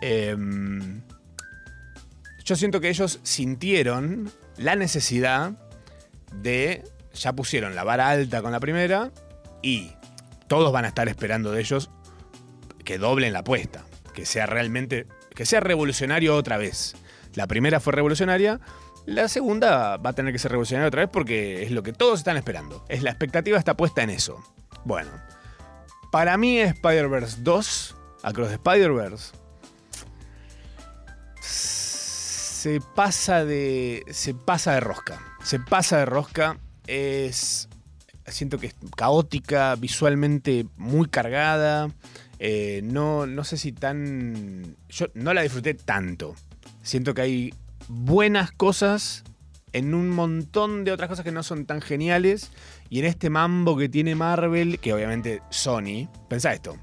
em, 0.00 1.02
yo 2.44 2.56
siento 2.56 2.80
que 2.80 2.88
ellos 2.88 3.20
sintieron 3.22 4.30
la 4.56 4.76
necesidad 4.76 5.52
de. 6.32 6.84
Ya 7.14 7.32
pusieron 7.32 7.76
la 7.76 7.84
vara 7.84 8.10
alta 8.10 8.42
con 8.42 8.50
la 8.50 8.58
primera 8.58 9.12
y 9.62 9.92
todos 10.48 10.72
van 10.72 10.84
a 10.84 10.88
estar 10.88 11.08
esperando 11.08 11.52
de 11.52 11.60
ellos 11.60 11.90
que 12.84 12.98
doblen 12.98 13.32
la 13.32 13.40
apuesta, 13.40 13.84
que 14.14 14.26
sea 14.26 14.46
realmente. 14.46 15.06
que 15.34 15.46
sea 15.46 15.60
revolucionario 15.60 16.36
otra 16.36 16.58
vez. 16.58 16.94
La 17.34 17.48
primera 17.48 17.80
fue 17.80 17.92
revolucionaria, 17.92 18.60
la 19.06 19.28
segunda 19.28 19.96
va 19.98 20.10
a 20.10 20.12
tener 20.12 20.32
que 20.32 20.38
ser 20.38 20.52
revolucionaria 20.52 20.88
otra 20.88 21.02
vez 21.02 21.10
porque 21.12 21.62
es 21.62 21.70
lo 21.70 21.82
que 21.82 21.92
todos 21.92 22.20
están 22.20 22.36
esperando. 22.36 22.84
Es 22.88 23.02
la 23.02 23.10
expectativa 23.10 23.58
está 23.58 23.76
puesta 23.76 24.02
en 24.02 24.10
eso. 24.10 24.42
Bueno, 24.84 25.10
para 26.10 26.36
mí 26.36 26.60
Spider-Verse 26.60 27.38
2, 27.40 27.96
Across 28.22 28.48
the 28.48 28.54
Spider-Verse, 28.54 29.32
se 31.40 32.80
pasa 32.80 33.44
de. 33.44 34.04
se 34.10 34.32
pasa 34.32 34.72
de 34.72 34.80
rosca. 34.80 35.20
Se 35.42 35.60
pasa 35.60 35.98
de 35.98 36.06
rosca. 36.06 36.58
Es. 36.86 37.68
Siento 38.26 38.58
que 38.58 38.68
es 38.68 38.74
caótica, 38.96 39.74
visualmente 39.76 40.64
muy 40.78 41.08
cargada. 41.08 41.90
Eh, 42.38 42.80
no, 42.82 43.26
no 43.26 43.44
sé 43.44 43.58
si 43.58 43.72
tan. 43.72 44.76
Yo 44.88 45.08
no 45.12 45.34
la 45.34 45.42
disfruté 45.42 45.74
tanto. 45.74 46.34
Siento 46.82 47.12
que 47.12 47.20
hay 47.20 47.54
buenas 47.88 48.50
cosas 48.50 49.24
en 49.74 49.92
un 49.92 50.08
montón 50.08 50.84
de 50.84 50.92
otras 50.92 51.10
cosas 51.10 51.24
que 51.24 51.32
no 51.32 51.42
son 51.42 51.66
tan 51.66 51.82
geniales. 51.82 52.50
Y 52.88 53.00
en 53.00 53.04
este 53.04 53.28
mambo 53.28 53.76
que 53.76 53.90
tiene 53.90 54.14
Marvel, 54.14 54.78
que 54.78 54.94
obviamente 54.94 55.42
Sony, 55.50 56.08
pensá 56.28 56.54
esto, 56.54 56.76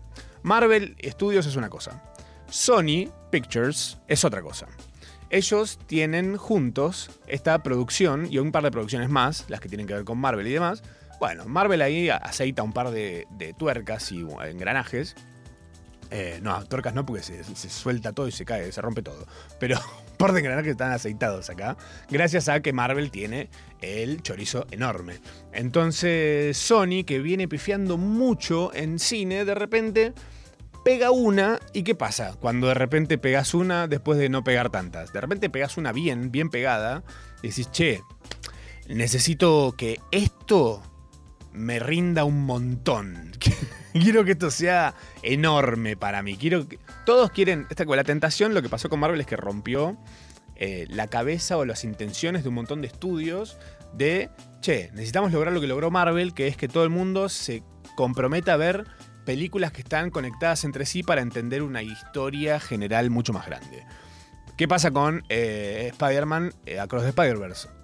Marvel 0.43 0.95
Studios 1.03 1.45
es 1.47 1.55
una 1.55 1.69
cosa, 1.69 2.03
Sony 2.49 3.09
Pictures 3.31 3.97
es 4.07 4.23
otra 4.23 4.41
cosa. 4.41 4.67
Ellos 5.29 5.79
tienen 5.87 6.35
juntos 6.35 7.09
esta 7.27 7.63
producción 7.63 8.27
y 8.29 8.37
un 8.37 8.51
par 8.51 8.63
de 8.63 8.71
producciones 8.71 9.09
más, 9.09 9.45
las 9.47 9.61
que 9.61 9.69
tienen 9.69 9.87
que 9.87 9.93
ver 9.93 10.03
con 10.03 10.17
Marvel 10.17 10.45
y 10.45 10.51
demás. 10.51 10.83
Bueno, 11.21 11.45
Marvel 11.45 11.81
ahí 11.81 12.09
aceita 12.09 12.63
un 12.63 12.73
par 12.73 12.91
de, 12.91 13.25
tuercas 13.57 14.11
y 14.11 14.25
engranajes. 14.45 15.15
Eh, 16.09 16.39
no, 16.41 16.61
tuercas 16.65 16.93
no, 16.93 17.05
porque 17.05 17.23
se, 17.23 17.45
se, 17.45 17.69
suelta 17.69 18.11
todo 18.11 18.27
y 18.27 18.33
se 18.33 18.43
cae, 18.43 18.69
se 18.73 18.81
rompe 18.81 19.01
todo. 19.01 19.25
Pero 19.57 19.79
por 20.21 20.33
de 20.33 20.43
que 20.43 20.69
están 20.69 20.91
aceitados 20.91 21.49
acá, 21.49 21.77
gracias 22.07 22.47
a 22.47 22.59
que 22.59 22.73
Marvel 22.73 23.09
tiene 23.09 23.49
el 23.81 24.21
chorizo 24.21 24.67
enorme. 24.69 25.15
Entonces 25.51 26.55
Sony, 26.57 27.03
que 27.07 27.17
viene 27.17 27.47
pifiando 27.47 27.97
mucho 27.97 28.71
en 28.75 28.99
cine, 28.99 29.45
de 29.45 29.55
repente 29.55 30.13
pega 30.85 31.09
una 31.09 31.59
y 31.73 31.81
¿qué 31.81 31.95
pasa? 31.95 32.35
Cuando 32.39 32.67
de 32.67 32.75
repente 32.75 33.17
pegas 33.17 33.55
una 33.55 33.87
después 33.87 34.19
de 34.19 34.29
no 34.29 34.43
pegar 34.43 34.69
tantas. 34.69 35.11
De 35.11 35.21
repente 35.21 35.49
pegas 35.49 35.75
una 35.77 35.91
bien, 35.91 36.31
bien 36.31 36.51
pegada 36.51 37.03
y 37.41 37.47
decís, 37.47 37.71
che, 37.71 38.01
necesito 38.87 39.73
que 39.75 39.99
esto 40.11 40.83
me 41.51 41.79
rinda 41.79 42.25
un 42.25 42.45
montón. 42.45 43.31
Quiero 44.01 44.23
que 44.23 44.31
esto 44.31 44.51
sea 44.51 44.95
enorme 45.21 45.97
para 45.97 46.21
mí. 46.23 46.37
Quiero 46.37 46.67
que... 46.67 46.79
Todos 47.05 47.31
quieren. 47.31 47.67
Esta, 47.69 47.83
la 47.83 48.03
tentación, 48.03 48.53
lo 48.53 48.61
que 48.61 48.69
pasó 48.69 48.89
con 48.89 48.99
Marvel 48.99 49.19
es 49.19 49.27
que 49.27 49.35
rompió 49.35 49.97
eh, 50.55 50.85
la 50.89 51.07
cabeza 51.07 51.57
o 51.57 51.65
las 51.65 51.83
intenciones 51.83 52.43
de 52.43 52.49
un 52.49 52.55
montón 52.55 52.81
de 52.81 52.87
estudios 52.87 53.57
de. 53.93 54.29
Che, 54.61 54.91
necesitamos 54.93 55.31
lograr 55.31 55.53
lo 55.53 55.59
que 55.59 55.67
logró 55.67 55.89
Marvel, 55.89 56.33
que 56.33 56.47
es 56.47 56.55
que 56.55 56.67
todo 56.67 56.83
el 56.83 56.91
mundo 56.91 57.29
se 57.29 57.63
comprometa 57.95 58.53
a 58.53 58.57
ver 58.57 58.85
películas 59.25 59.71
que 59.71 59.81
están 59.81 60.09
conectadas 60.09 60.63
entre 60.63 60.85
sí 60.85 61.03
para 61.03 61.21
entender 61.21 61.63
una 61.63 61.81
historia 61.83 62.59
general 62.59 63.09
mucho 63.09 63.33
más 63.33 63.45
grande. 63.45 63.85
¿Qué 64.57 64.67
pasa 64.67 64.91
con 64.91 65.23
eh, 65.29 65.89
Spider-Man 65.91 66.53
eh, 66.65 66.79
Across 66.79 67.03
the 67.03 67.09
Spider-Verse? 67.09 67.80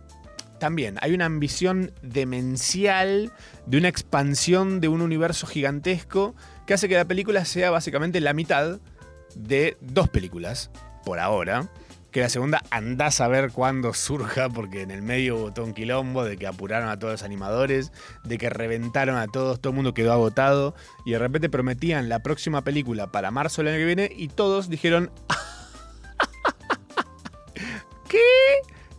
También 0.60 0.98
hay 1.02 1.14
una 1.14 1.26
ambición 1.26 1.92
demencial 2.02 3.32
de 3.66 3.78
una 3.78 3.88
expansión 3.88 4.82
de 4.82 4.88
un 4.88 5.02
universo 5.02 5.48
gigantesco 5.48 6.36
que 6.66 6.74
hace 6.74 6.90
que 6.90 6.96
la 6.96 7.06
película 7.06 7.46
sea 7.46 7.72
básicamente 7.72 8.22
la 8.22 8.34
mitad 8.34 8.80
de 9.36 9.78
dos 9.82 10.10
películas, 10.10 10.72
por 11.06 11.20
ahora. 11.20 11.70
Que 12.12 12.22
la 12.22 12.30
segunda 12.30 12.64
andás 12.72 13.22
a 13.22 13.28
ver 13.28 13.52
cuándo 13.52 13.94
surja, 13.94 14.50
porque 14.50 14.82
en 14.82 14.92
el 14.92 15.02
medio 15.02 15.52
todo 15.54 15.66
un 15.66 15.74
quilombo 15.74 16.24
de 16.24 16.38
que 16.38 16.48
apuraron 16.48 16.90
a 16.90 16.98
todos 16.98 17.14
los 17.14 17.24
animadores, 17.24 17.92
de 18.24 18.38
que 18.38 18.50
reventaron 18.50 19.18
a 19.18 19.28
todos, 19.28 19.60
todo 19.60 19.72
el 19.72 19.76
mundo 19.76 19.94
quedó 19.94 20.14
agotado, 20.14 20.74
y 21.06 21.12
de 21.12 21.20
repente 21.20 21.50
prometían 21.50 22.10
la 22.10 22.20
próxima 22.20 22.64
película 22.64 23.12
para 23.12 23.30
marzo 23.30 23.62
del 23.62 23.74
año 23.74 23.80
que 23.80 23.86
viene, 23.86 24.12
y 24.16 24.30
todos 24.30 24.70
dijeron. 24.70 25.12
¿Qué? 28.08 28.20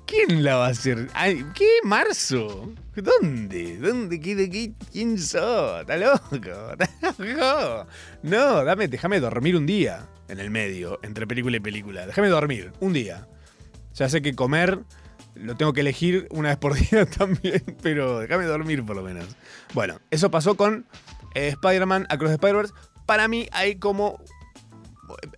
¿Quién 0.08 0.42
la 0.42 0.56
va 0.56 0.68
a 0.68 0.70
hacer? 0.70 1.08
¿Qué? 1.54 1.68
¿Marzo? 1.84 2.72
¿Dónde? 2.96 3.76
¿Dónde? 3.76 4.18
¿Qué, 4.18 4.72
quién 4.90 5.18
sos? 5.18 5.82
¿Está 5.82 5.98
loco? 5.98 6.72
¿Está 6.72 7.14
loco? 7.18 7.86
No, 8.22 8.64
dame, 8.64 8.88
déjame 8.88 9.20
dormir 9.20 9.54
un 9.54 9.66
día 9.66 10.08
en 10.28 10.40
el 10.40 10.50
medio, 10.50 10.98
entre 11.02 11.26
película 11.26 11.58
y 11.58 11.60
película. 11.60 12.06
Déjame 12.06 12.28
dormir 12.28 12.72
un 12.80 12.94
día. 12.94 13.28
Ya 13.94 14.08
sé 14.08 14.22
que 14.22 14.34
comer 14.34 14.78
lo 15.34 15.56
tengo 15.56 15.74
que 15.74 15.82
elegir 15.82 16.26
una 16.30 16.48
vez 16.48 16.56
por 16.56 16.74
día 16.90 17.04
también, 17.04 17.62
pero 17.82 18.20
déjame 18.20 18.46
dormir 18.46 18.86
por 18.86 18.96
lo 18.96 19.02
menos. 19.02 19.26
Bueno, 19.74 20.00
eso 20.10 20.30
pasó 20.30 20.56
con 20.56 20.86
eh, 21.34 21.48
Spider-Man 21.48 22.06
Across 22.08 22.30
the 22.30 22.34
Spider-Verse. 22.36 22.74
Para 23.04 23.28
mí 23.28 23.46
hay 23.52 23.76
como... 23.76 24.22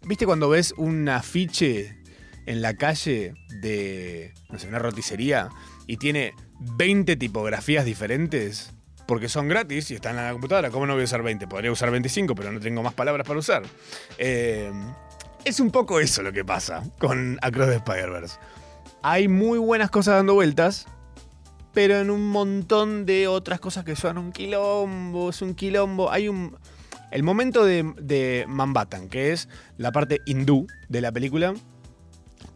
¿Viste 0.02 0.26
cuando 0.26 0.48
ves 0.48 0.74
un 0.76 1.08
afiche 1.08 1.99
en 2.46 2.62
la 2.62 2.74
calle 2.74 3.34
de, 3.60 4.34
no 4.50 4.58
sé, 4.58 4.68
una 4.68 4.78
roticería 4.78 5.48
y 5.86 5.96
tiene 5.96 6.34
20 6.60 7.16
tipografías 7.16 7.84
diferentes? 7.84 8.72
Porque 9.06 9.28
son 9.28 9.48
gratis 9.48 9.90
y 9.90 9.94
están 9.94 10.18
en 10.18 10.24
la 10.24 10.32
computadora. 10.32 10.70
¿Cómo 10.70 10.86
no 10.86 10.92
voy 10.92 11.02
a 11.02 11.04
usar 11.04 11.22
20? 11.22 11.48
Podría 11.48 11.72
usar 11.72 11.90
25, 11.90 12.34
pero 12.34 12.52
no 12.52 12.60
tengo 12.60 12.82
más 12.82 12.94
palabras 12.94 13.26
para 13.26 13.40
usar. 13.40 13.62
Eh, 14.18 14.70
es 15.44 15.58
un 15.58 15.70
poco 15.70 16.00
eso 16.00 16.22
lo 16.22 16.32
que 16.32 16.44
pasa 16.44 16.82
con 16.98 17.38
Across 17.42 17.68
the 17.68 17.76
Spider-Verse. 17.76 18.38
Hay 19.02 19.28
muy 19.28 19.58
buenas 19.58 19.90
cosas 19.90 20.16
dando 20.16 20.34
vueltas, 20.34 20.86
pero 21.72 21.98
en 21.98 22.10
un 22.10 22.28
montón 22.28 23.06
de 23.06 23.28
otras 23.28 23.60
cosas 23.60 23.84
que 23.84 23.96
son 23.96 24.18
un 24.18 24.32
quilombo, 24.32 25.30
es 25.30 25.40
un 25.42 25.54
quilombo. 25.54 26.10
Hay 26.10 26.28
un. 26.28 26.56
El 27.10 27.22
momento 27.22 27.64
de, 27.64 27.92
de 28.00 28.46
que 29.10 29.32
es 29.32 29.48
la 29.78 29.90
parte 29.90 30.20
hindú 30.26 30.66
de 30.88 31.00
la 31.00 31.10
película, 31.10 31.54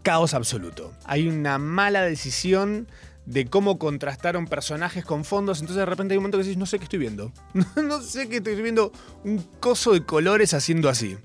caos 0.03 0.35
absoluto. 0.35 0.92
Hay 1.05 1.29
una 1.29 1.59
mala 1.59 2.03
decisión 2.03 2.88
de 3.27 3.47
cómo 3.47 3.79
contrastaron 3.79 4.47
personajes 4.47 5.05
con 5.05 5.25
fondos, 5.25 5.61
entonces 5.61 5.79
de 5.81 5.87
repente 5.87 6.12
hay 6.12 6.18
un 6.18 6.23
momento 6.25 6.38
que 6.38 6.44
dices, 6.44 6.59
no 6.59 6.66
sé 6.66 6.79
qué 6.79 6.85
estoy 6.85 6.99
viendo. 6.99 7.33
no 7.83 8.01
sé 8.03 8.29
qué 8.29 8.37
estoy 8.37 8.61
viendo 8.61 8.92
un 9.25 9.38
coso 9.61 9.92
de 9.92 10.05
colores 10.05 10.53
haciendo 10.55 10.88
así. 10.88 11.16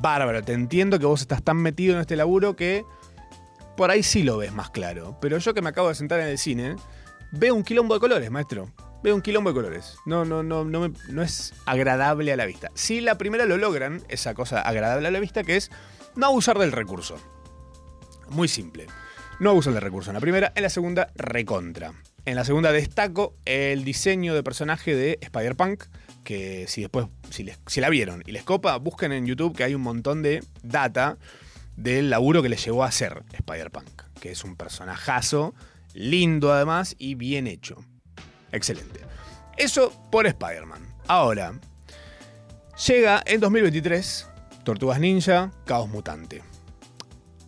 Bárbaro, 0.00 0.42
te 0.42 0.52
entiendo 0.52 0.98
que 0.98 1.06
vos 1.06 1.20
estás 1.20 1.42
tan 1.42 1.56
metido 1.58 1.94
en 1.94 2.00
este 2.00 2.16
laburo 2.16 2.54
que 2.56 2.84
por 3.76 3.90
ahí 3.90 4.02
sí 4.02 4.22
lo 4.22 4.36
ves 4.38 4.52
más 4.52 4.70
claro. 4.70 5.16
Pero 5.20 5.38
yo 5.38 5.52
que 5.54 5.62
me 5.62 5.70
acabo 5.70 5.88
de 5.88 5.94
sentar 5.94 6.20
en 6.20 6.28
el 6.28 6.38
cine, 6.38 6.76
veo 7.32 7.54
un 7.54 7.62
quilombo 7.64 7.94
de 7.94 8.00
colores, 8.00 8.30
maestro. 8.30 8.70
Veo 9.02 9.16
un 9.16 9.20
quilombo 9.22 9.50
de 9.50 9.54
colores. 9.54 9.96
No, 10.06 10.24
no, 10.24 10.44
no, 10.44 10.64
no, 10.64 10.80
me- 10.80 10.92
no 11.08 11.22
es 11.22 11.54
agradable 11.66 12.32
a 12.32 12.36
la 12.36 12.46
vista. 12.46 12.68
Si 12.74 13.00
la 13.00 13.18
primera 13.18 13.46
lo 13.46 13.56
logran, 13.56 14.00
esa 14.08 14.32
cosa 14.34 14.60
agradable 14.60 15.08
a 15.08 15.10
la 15.10 15.18
vista, 15.18 15.42
que 15.42 15.56
es 15.56 15.70
no 16.14 16.26
abusar 16.26 16.56
del 16.58 16.70
recurso. 16.70 17.16
Muy 18.32 18.48
simple. 18.48 18.86
No 19.40 19.50
abusan 19.50 19.74
del 19.74 19.82
recurso 19.82 20.10
en 20.10 20.14
la 20.14 20.20
primera, 20.20 20.52
en 20.54 20.62
la 20.62 20.70
segunda, 20.70 21.10
recontra. 21.14 21.92
En 22.24 22.36
la 22.36 22.44
segunda 22.44 22.70
destaco 22.70 23.34
el 23.44 23.84
diseño 23.84 24.34
de 24.34 24.42
personaje 24.42 24.94
de 24.94 25.18
Spider-Punk, 25.20 25.84
que 26.22 26.66
si 26.68 26.82
después, 26.82 27.06
si, 27.30 27.42
les- 27.42 27.58
si 27.66 27.80
la 27.80 27.88
vieron 27.88 28.22
y 28.26 28.32
les 28.32 28.44
copa, 28.44 28.76
busquen 28.76 29.10
en 29.12 29.26
YouTube 29.26 29.56
que 29.56 29.64
hay 29.64 29.74
un 29.74 29.82
montón 29.82 30.22
de 30.22 30.44
data 30.62 31.18
del 31.76 32.10
laburo 32.10 32.42
que 32.42 32.48
le 32.48 32.56
llevó 32.56 32.84
a 32.84 32.88
hacer 32.88 33.24
Spider-Punk, 33.32 34.02
que 34.20 34.30
es 34.30 34.44
un 34.44 34.54
personajazo, 34.56 35.54
lindo 35.94 36.52
además 36.52 36.94
y 36.98 37.16
bien 37.16 37.46
hecho. 37.48 37.84
Excelente. 38.52 39.00
Eso 39.56 39.90
por 40.12 40.26
Spider-Man. 40.26 40.94
Ahora, 41.08 41.54
llega 42.86 43.22
en 43.26 43.40
2023 43.40 44.28
Tortugas 44.64 45.00
Ninja, 45.00 45.50
Caos 45.66 45.88
Mutante. 45.88 46.42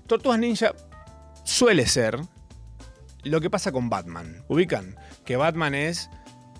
Tortugas 0.07 0.39
Ninja 0.39 0.73
suele 1.45 1.87
ser 1.87 2.19
lo 3.23 3.41
que 3.41 3.51
pasa 3.51 3.73
con 3.73 3.89
Batman. 3.89 4.45
¿Ubican? 4.49 4.97
Que 5.25 5.37
Batman 5.37 5.75
es. 5.75 6.11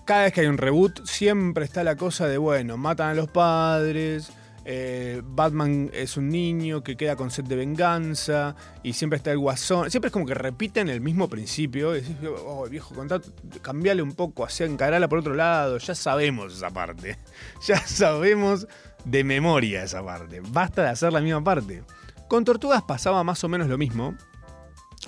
Cada 0.05 0.23
vez 0.23 0.33
que 0.33 0.41
hay 0.41 0.47
un 0.47 0.57
reboot, 0.57 1.05
siempre 1.05 1.65
está 1.65 1.83
la 1.83 1.95
cosa 1.95 2.27
de, 2.27 2.37
bueno, 2.37 2.77
matan 2.77 3.09
a 3.09 3.13
los 3.13 3.29
padres. 3.29 4.31
eh, 4.67 5.21
Batman 5.23 5.91
es 5.93 6.17
un 6.17 6.29
niño 6.29 6.83
que 6.83 6.95
queda 6.97 7.15
con 7.15 7.29
sed 7.29 7.43
de 7.43 7.55
venganza. 7.55 8.55
Y 8.83 8.93
siempre 8.93 9.17
está 9.17 9.31
el 9.31 9.37
guasón. 9.37 9.91
Siempre 9.91 10.07
es 10.07 10.11
como 10.11 10.25
que 10.25 10.33
repiten 10.33 10.89
el 10.89 11.01
mismo 11.01 11.29
principio. 11.29 11.91
Decís, 11.91 12.15
oh, 12.45 12.67
viejo, 12.67 12.95
cambiale 13.61 14.01
un 14.01 14.13
poco, 14.13 14.43
así, 14.45 14.63
encarala 14.63 15.07
por 15.07 15.19
otro 15.19 15.35
lado. 15.35 15.77
Ya 15.77 15.93
sabemos 15.93 16.53
esa 16.55 16.71
parte. 16.71 17.17
Ya 17.65 17.77
sabemos 17.79 18.67
de 19.05 19.23
memoria 19.23 19.83
esa 19.83 20.03
parte. 20.03 20.41
Basta 20.49 20.83
de 20.83 20.89
hacer 20.89 21.13
la 21.13 21.21
misma 21.21 21.43
parte. 21.43 21.83
Con 22.35 22.43
Tortugas 22.43 22.81
pasaba 22.83 23.23
más 23.23 23.41
o 23.45 23.47
menos 23.47 23.69
lo 23.69 23.77
mismo 23.77 24.13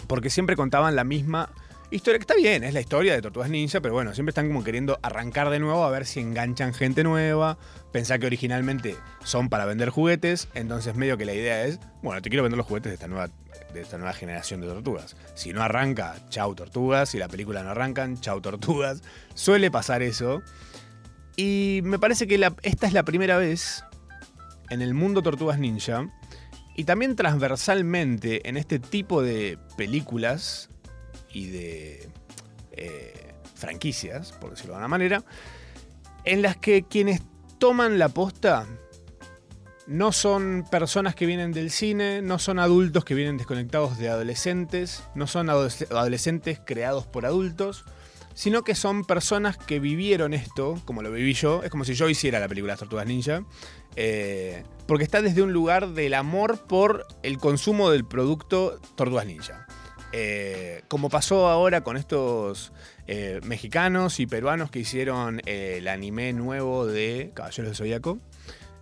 porque 0.08 0.30
siempre 0.30 0.56
contaban 0.56 0.96
la 0.96 1.04
misma 1.04 1.50
historia, 1.92 2.20
que 2.20 2.24
está 2.24 2.36
bien, 2.36 2.64
es 2.64 2.74
la 2.74 2.80
historia 2.80 3.14
de 3.14 3.22
Tortugas 3.22 3.50
Ninja, 3.50 3.82
pero 3.82 3.94
bueno, 3.94 4.14
siempre 4.14 4.30
están 4.30 4.48
como 4.48 4.64
queriendo 4.64 4.98
arrancar 5.04 5.50
de 5.50 5.60
nuevo 5.60 5.84
a 5.84 5.90
ver 5.90 6.06
si 6.06 6.22
enganchan 6.22 6.74
gente 6.74 7.04
nueva, 7.04 7.58
pensar 7.92 8.22
que 8.22 8.28
originalmente 8.28 8.96
son 9.26 9.50
para 9.50 9.66
vender 9.66 9.90
juguetes, 9.90 10.48
entonces 10.54 10.96
medio 10.96 11.18
que 11.18 11.26
la 11.26 11.34
idea 11.34 11.66
es, 11.66 11.82
bueno, 12.02 12.22
te 12.22 12.30
quiero 12.30 12.44
vender 12.44 12.60
los 12.60 12.66
juguetes 12.66 12.92
de 12.92 12.94
esta 12.94 13.10
nueva, 13.10 13.30
de 13.74 13.82
esta 13.82 13.98
nueva 13.98 14.14
generación 14.14 14.62
de 14.62 14.68
tortugas. 14.68 15.18
Si 15.36 15.52
no 15.52 15.62
arranca, 15.62 16.16
chau 16.30 16.56
tortugas, 16.56 17.10
si 17.10 17.18
la 17.18 17.28
película 17.28 17.62
no 17.62 17.72
arrancan, 17.72 18.22
chau 18.22 18.40
tortugas. 18.40 19.04
Suele 19.34 19.70
pasar 19.70 20.02
eso. 20.02 20.44
Y 21.36 21.82
me 21.84 22.00
parece 22.00 22.26
que 22.26 22.36
esta 22.62 22.88
es 22.88 22.94
la 22.94 23.04
primera 23.04 23.38
vez 23.38 23.84
en 24.70 24.82
el 24.82 24.94
mundo 24.94 25.22
Tortugas 25.22 25.60
Ninja 25.60 26.10
y 26.78 26.84
también 26.86 27.16
transversalmente 27.16 28.48
en 28.48 28.56
este 28.56 28.80
tipo 28.80 29.22
de 29.22 29.58
películas 29.76 30.70
y 31.34 31.48
de 31.48 32.10
eh, 32.72 33.34
franquicias, 33.56 34.32
por 34.32 34.52
decirlo 34.52 34.74
de 34.74 34.76
alguna 34.76 34.88
manera, 34.88 35.24
en 36.24 36.44
las 36.44 36.56
que 36.56 36.84
quienes 36.84 37.22
toman 37.58 37.98
la 37.98 38.10
posta 38.10 38.68
no 39.88 40.12
son 40.12 40.68
personas 40.70 41.16
que 41.16 41.26
vienen 41.26 41.52
del 41.52 41.72
cine, 41.72 42.22
no 42.22 42.38
son 42.38 42.60
adultos 42.60 43.04
que 43.04 43.16
vienen 43.16 43.38
desconectados 43.38 43.98
de 43.98 44.10
adolescentes, 44.10 45.04
no 45.16 45.26
son 45.26 45.48
adoles- 45.48 45.90
adolescentes 45.90 46.62
creados 46.64 47.08
por 47.08 47.26
adultos, 47.26 47.86
sino 48.38 48.64
que 48.64 48.76
son 48.76 49.04
personas 49.04 49.58
que 49.58 49.80
vivieron 49.80 50.36
esto, 50.36 50.80
como 50.86 51.02
lo 51.02 51.12
viví 51.12 51.34
yo, 51.34 51.64
es 51.64 51.72
como 51.72 51.84
si 51.86 51.96
yo 51.96 52.08
hiciera 52.08 52.40
la 52.40 52.48
película 52.48 52.78
Tortugas 52.78 53.08
Ninja, 53.08 53.44
eh, 53.96 54.64
porque 54.86 55.04
está 55.04 55.24
desde 55.24 55.42
un 55.42 55.54
lugar 55.54 55.88
del 55.90 56.14
amor 56.14 56.68
por 56.68 57.08
el 57.24 57.40
consumo 57.40 57.90
del 57.90 58.06
producto 58.06 58.80
Tortugas 58.94 59.26
Ninja. 59.26 59.66
Eh, 60.12 60.84
como 60.88 61.10
pasó 61.10 61.48
ahora 61.48 61.82
con 61.82 61.98
estos 61.98 62.74
eh, 63.08 63.42
mexicanos 63.44 64.20
y 64.20 64.28
peruanos 64.28 64.70
que 64.70 64.82
hicieron 64.82 65.42
el 65.48 65.88
anime 65.88 66.32
nuevo 66.32 66.86
de 66.86 67.32
Caballeros 67.34 67.72
del 67.72 67.76
Zodíaco, 67.76 68.20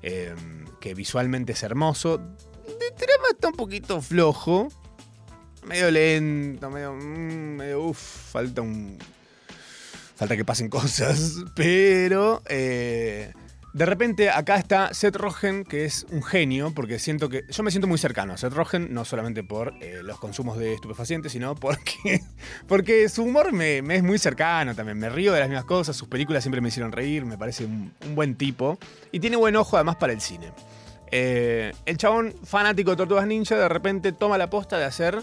que 0.01 0.93
visualmente 0.95 1.53
es 1.53 1.63
hermoso. 1.63 2.17
De 2.17 2.91
trama 2.91 3.29
está 3.31 3.47
un 3.47 3.55
poquito 3.55 4.01
flojo, 4.01 4.67
medio 5.65 5.89
lento, 5.91 6.69
medio. 6.69 6.91
mm, 6.91 7.55
medio 7.55 7.83
uff, 7.83 8.33
falta 8.33 8.61
un. 8.61 8.97
Falta 10.15 10.37
que 10.37 10.45
pasen 10.45 10.69
cosas, 10.69 11.43
pero. 11.55 12.41
eh, 12.47 13.33
de 13.75 13.85
repente 13.85 14.29
acá 14.29 14.55
está 14.55 14.93
Seth 14.93 15.17
Rogen, 15.17 15.65
que 15.65 15.83
es 15.83 16.07
un 16.09 16.23
genio, 16.23 16.71
porque 16.73 16.97
siento 16.97 17.27
que. 17.27 17.43
Yo 17.49 17.61
me 17.61 17.71
siento 17.71 17.87
muy 17.87 17.97
cercano 17.97 18.31
a 18.31 18.37
Seth 18.37 18.53
Rogen, 18.53 18.93
no 18.93 19.03
solamente 19.03 19.43
por 19.43 19.73
eh, 19.81 19.99
los 20.01 20.17
consumos 20.17 20.57
de 20.57 20.73
estupefacientes, 20.73 21.33
sino 21.33 21.55
porque. 21.55 22.21
Porque 22.67 23.09
su 23.09 23.23
humor 23.23 23.51
me, 23.51 23.79
es 23.79 24.03
muy 24.03 24.17
cercano 24.17 24.73
también. 24.75 24.97
Me 24.97 25.09
río 25.09 25.33
de 25.33 25.41
las 25.41 25.49
mismas 25.49 25.65
cosas, 25.65 25.97
sus 25.97 26.07
películas 26.07 26.41
siempre 26.41 26.61
me 26.61 26.69
hicieron 26.69 26.93
reír, 26.93 27.25
me 27.25 27.37
parece 27.37 27.65
un, 27.65 27.93
buen 28.15 28.35
tipo. 28.35 28.79
Y 29.11 29.19
tiene 29.19 29.35
buen 29.35 29.57
ojo 29.57 29.75
además 29.75 29.97
para 29.97 30.13
el 30.13 30.21
cine. 30.21 30.53
Eh, 31.11 31.73
el 31.85 31.97
chabón 31.97 32.33
fanático 32.45 32.91
de 32.91 32.97
Tortugas 32.97 33.27
Ninja 33.27 33.57
de 33.57 33.67
repente 33.67 34.13
toma 34.13 34.37
la 34.37 34.49
posta 34.49 34.77
de 34.77 34.85
hacer 34.85 35.21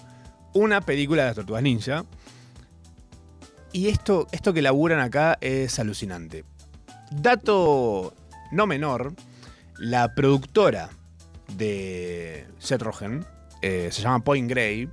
una 0.53 0.83
película 0.83 1.25
de 1.25 1.35
Tortugas 1.35 1.63
Ninja. 1.63 2.05
Y 3.73 3.89
esto, 3.89 4.27
esto 4.33 4.53
que 4.53 4.63
laburan 4.63 5.01
acá 5.01 5.39
es 5.41 5.79
alucinante. 5.79 6.45
Dato 7.11 8.15
no 8.51 8.67
menor, 8.67 9.15
la 9.79 10.15
productora 10.15 10.91
de 11.57 12.47
Seth 12.59 12.83
Rogen 12.83 13.25
eh, 13.63 13.89
se 13.93 14.03
llama 14.03 14.21
Point 14.25 14.49
Grey 14.49 14.89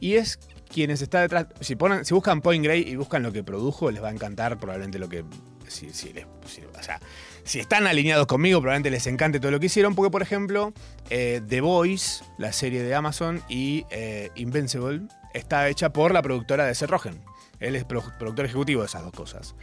y 0.00 0.14
es 0.14 0.38
quienes 0.68 1.02
está 1.02 1.20
detrás. 1.20 1.46
Si, 1.60 1.74
buscan 1.74 2.40
Point 2.40 2.64
Grey 2.64 2.82
y 2.88 2.96
buscan 2.96 3.22
lo 3.22 3.32
que 3.32 3.42
produjo, 3.44 3.90
les 3.90 4.02
va 4.02 4.08
a 4.08 4.12
encantar 4.12 4.58
probablemente 4.58 4.98
lo 4.98 5.08
que. 5.08 5.24
Si, 5.68 5.90
si 5.90 6.12
les- 6.12 6.26
o 6.26 6.82
sea, 6.82 7.00
si 7.44 7.60
están 7.60 7.86
alineados 7.86 8.26
conmigo, 8.26 8.60
probablemente 8.60 8.90
les 8.90 9.06
encante 9.06 9.40
todo 9.40 9.50
lo 9.50 9.60
que 9.60 9.66
hicieron, 9.66 9.94
porque 9.94 10.10
por 10.10 10.20
ejemplo, 10.22 10.72
eh, 11.08 11.40
The 11.48 11.60
Voice, 11.62 12.24
la 12.36 12.52
serie 12.52 12.82
de 12.82 12.94
Amazon, 12.94 13.42
y 13.48 13.84
eh, 13.90 14.30
Invincible, 14.34 15.02
está 15.32 15.68
hecha 15.68 15.90
por 15.92 16.12
la 16.12 16.20
productora 16.20 16.66
de 16.66 16.74
Seth 16.74 16.90
Rogen. 16.90 17.22
Él 17.62 17.76
es 17.76 17.84
pro- 17.84 18.04
productor 18.18 18.44
ejecutivo 18.46 18.82
de 18.82 18.86
esas 18.86 19.02
dos 19.02 19.12
cosas. 19.12 19.54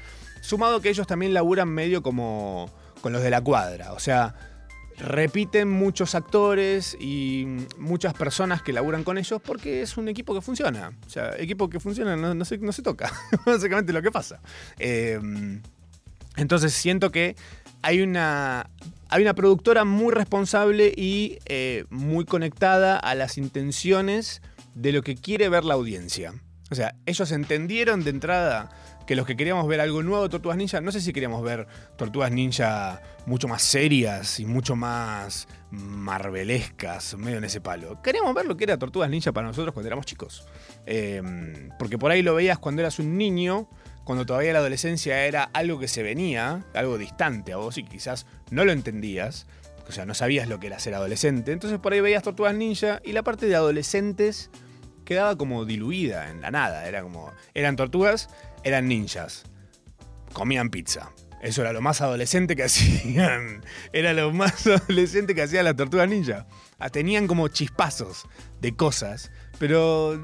Sumado 0.42 0.82
que 0.82 0.90
ellos 0.90 1.06
también 1.08 1.34
laburan 1.34 1.70
medio 1.70 2.02
como 2.02 2.72
con 3.02 3.14
los 3.14 3.22
de 3.22 3.30
la 3.30 3.42
cuadra. 3.42 3.94
O 3.94 4.00
sea, 4.00 4.36
repiten 4.98 5.70
muchos 5.70 6.16
actores 6.16 6.98
y 7.00 7.46
muchas 7.78 8.14
personas 8.14 8.62
que 8.62 8.74
laburan 8.74 9.04
con 9.04 9.18
ellos 9.18 9.42
porque 9.44 9.82
es 9.82 9.98
un 9.98 10.08
equipo 10.10 10.34
que 10.34 10.42
funciona. 10.42 10.92
O 11.06 11.10
sea, 11.10 11.36
equipo 11.38 11.70
que 11.70 11.80
funciona 11.80 12.16
no, 12.16 12.46
se, 12.46 12.58
toca. 12.82 13.12
Básicamente 13.46 13.94
lo 13.94 14.02
que 14.02 14.12
pasa. 14.12 14.42
Eh, 14.78 15.20
entonces 16.36 16.74
siento 16.74 17.12
que 17.12 17.36
hay 17.82 18.02
una, 18.02 18.70
hay 19.10 19.22
una 19.22 19.34
productora 19.34 19.86
muy 19.86 20.14
responsable 20.14 20.94
y 20.96 21.40
eh, 21.46 21.86
muy 21.90 22.26
conectada 22.26 22.98
a 22.98 23.16
las 23.16 23.38
intenciones 23.38 24.42
de 24.76 24.92
lo 24.92 25.02
que 25.02 25.16
quiere 25.16 25.50
ver 25.50 25.66
la 25.66 25.74
audiencia. 25.76 26.34
O 26.72 26.76
sea, 26.76 26.96
ellos 27.06 27.32
entendieron 27.32 28.04
de 28.04 28.12
entrada 28.12 28.70
que 29.08 29.16
los 29.16 29.26
que 29.26 29.36
queríamos 29.36 29.68
ver 29.68 29.82
algo 29.82 30.04
nuevo 30.04 30.24
de 30.24 30.30
Tortugas 30.30 30.56
Ninja, 30.56 30.82
no 30.82 30.92
sé 30.92 31.02
si 31.02 31.14
queríamos 31.14 31.42
ver 31.42 31.66
Tortugas 31.98 32.32
Ninja 32.32 33.02
mucho 33.26 33.48
más 33.48 33.64
serias 33.64 34.40
y 34.40 34.46
mucho 34.46 34.76
más 34.76 35.48
marvelescas, 35.72 37.18
medio 37.18 37.40
en 37.40 37.44
ese 37.44 37.60
palo. 37.60 38.00
Queríamos 38.04 38.36
ver 38.36 38.46
lo 38.46 38.56
que 38.56 38.66
era 38.66 38.78
Tortugas 38.78 39.10
Ninja 39.10 39.32
para 39.32 39.48
nosotros 39.48 39.74
cuando 39.74 39.88
éramos 39.88 40.06
chicos. 40.06 40.46
Eh, 40.86 41.24
porque 41.80 41.98
por 41.98 42.12
ahí 42.12 42.22
lo 42.22 42.36
veías 42.36 42.60
cuando 42.60 42.84
eras 42.84 43.00
un 43.00 43.18
niño, 43.18 43.68
cuando 44.04 44.28
todavía 44.28 44.54
la 44.54 44.60
adolescencia 44.60 45.26
era 45.26 45.44
algo 45.54 45.80
que 45.80 45.88
se 45.88 46.04
venía, 46.04 46.64
algo 46.76 47.00
distante 47.00 47.54
a 47.54 47.58
vos 47.58 47.80
y 47.80 47.84
quizás 47.84 48.28
no 48.52 48.64
lo 48.64 48.72
entendías. 48.72 49.48
O 49.88 49.92
sea, 49.92 50.06
no 50.06 50.14
sabías 50.14 50.48
lo 50.48 50.60
que 50.60 50.68
era 50.68 50.78
ser 50.78 50.94
adolescente. 50.94 51.52
Entonces 51.52 51.80
por 51.80 51.94
ahí 51.94 52.02
veías 52.02 52.22
Tortugas 52.22 52.54
Ninja 52.54 53.02
y 53.04 53.14
la 53.14 53.24
parte 53.24 53.48
de 53.48 53.56
adolescentes 53.56 54.52
quedaba 55.10 55.36
como 55.36 55.66
diluida 55.66 56.30
en 56.30 56.40
la 56.40 56.52
nada. 56.52 56.88
Era 56.88 57.02
como. 57.02 57.34
Eran 57.56 57.76
tortugas, 57.76 58.30
eran 58.64 58.88
ninjas. 58.88 59.44
Comían 60.34 60.70
pizza. 60.70 61.12
Eso 61.42 61.62
era 61.62 61.74
lo 61.74 61.82
más 61.82 62.02
adolescente 62.02 62.56
que 62.56 62.64
hacían. 62.70 63.66
Era 63.92 64.14
lo 64.14 64.32
más 64.32 64.68
adolescente 64.68 65.34
que 65.34 65.42
hacían 65.42 65.66
las 65.66 65.76
tortugas 65.76 66.08
ninja. 66.08 66.46
Ah, 66.78 66.90
Tenían 66.90 67.26
como 67.28 67.48
chispazos 67.48 68.28
de 68.62 68.76
cosas, 68.76 69.32
pero 69.58 70.16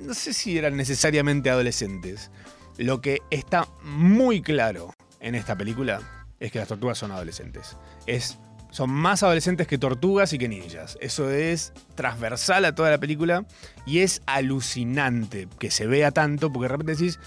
no 0.00 0.14
sé 0.14 0.32
si 0.32 0.56
eran 0.56 0.76
necesariamente 0.76 1.50
adolescentes. 1.50 2.30
Lo 2.78 3.00
que 3.00 3.20
está 3.30 3.68
muy 3.82 4.40
claro 4.40 4.94
en 5.20 5.34
esta 5.34 5.56
película 5.58 6.26
es 6.38 6.52
que 6.52 6.60
las 6.60 6.68
tortugas 6.68 6.96
son 6.96 7.10
adolescentes. 7.10 7.76
Es, 8.06 8.38
son 8.72 8.90
más 8.90 9.22
adolescentes 9.22 9.66
que 9.66 9.78
tortugas 9.78 10.32
y 10.32 10.38
que 10.38 10.48
ninjas. 10.48 10.98
Eso 11.00 11.30
es 11.30 11.72
transversal 11.94 12.64
a 12.64 12.74
toda 12.74 12.90
la 12.90 12.98
película 12.98 13.44
y 13.86 14.00
es 14.00 14.22
alucinante 14.26 15.46
que 15.58 15.70
se 15.70 15.86
vea 15.86 16.10
tanto 16.10 16.50
porque 16.52 16.64
de 16.64 16.68
repente 16.68 16.92
decís, 16.92 17.20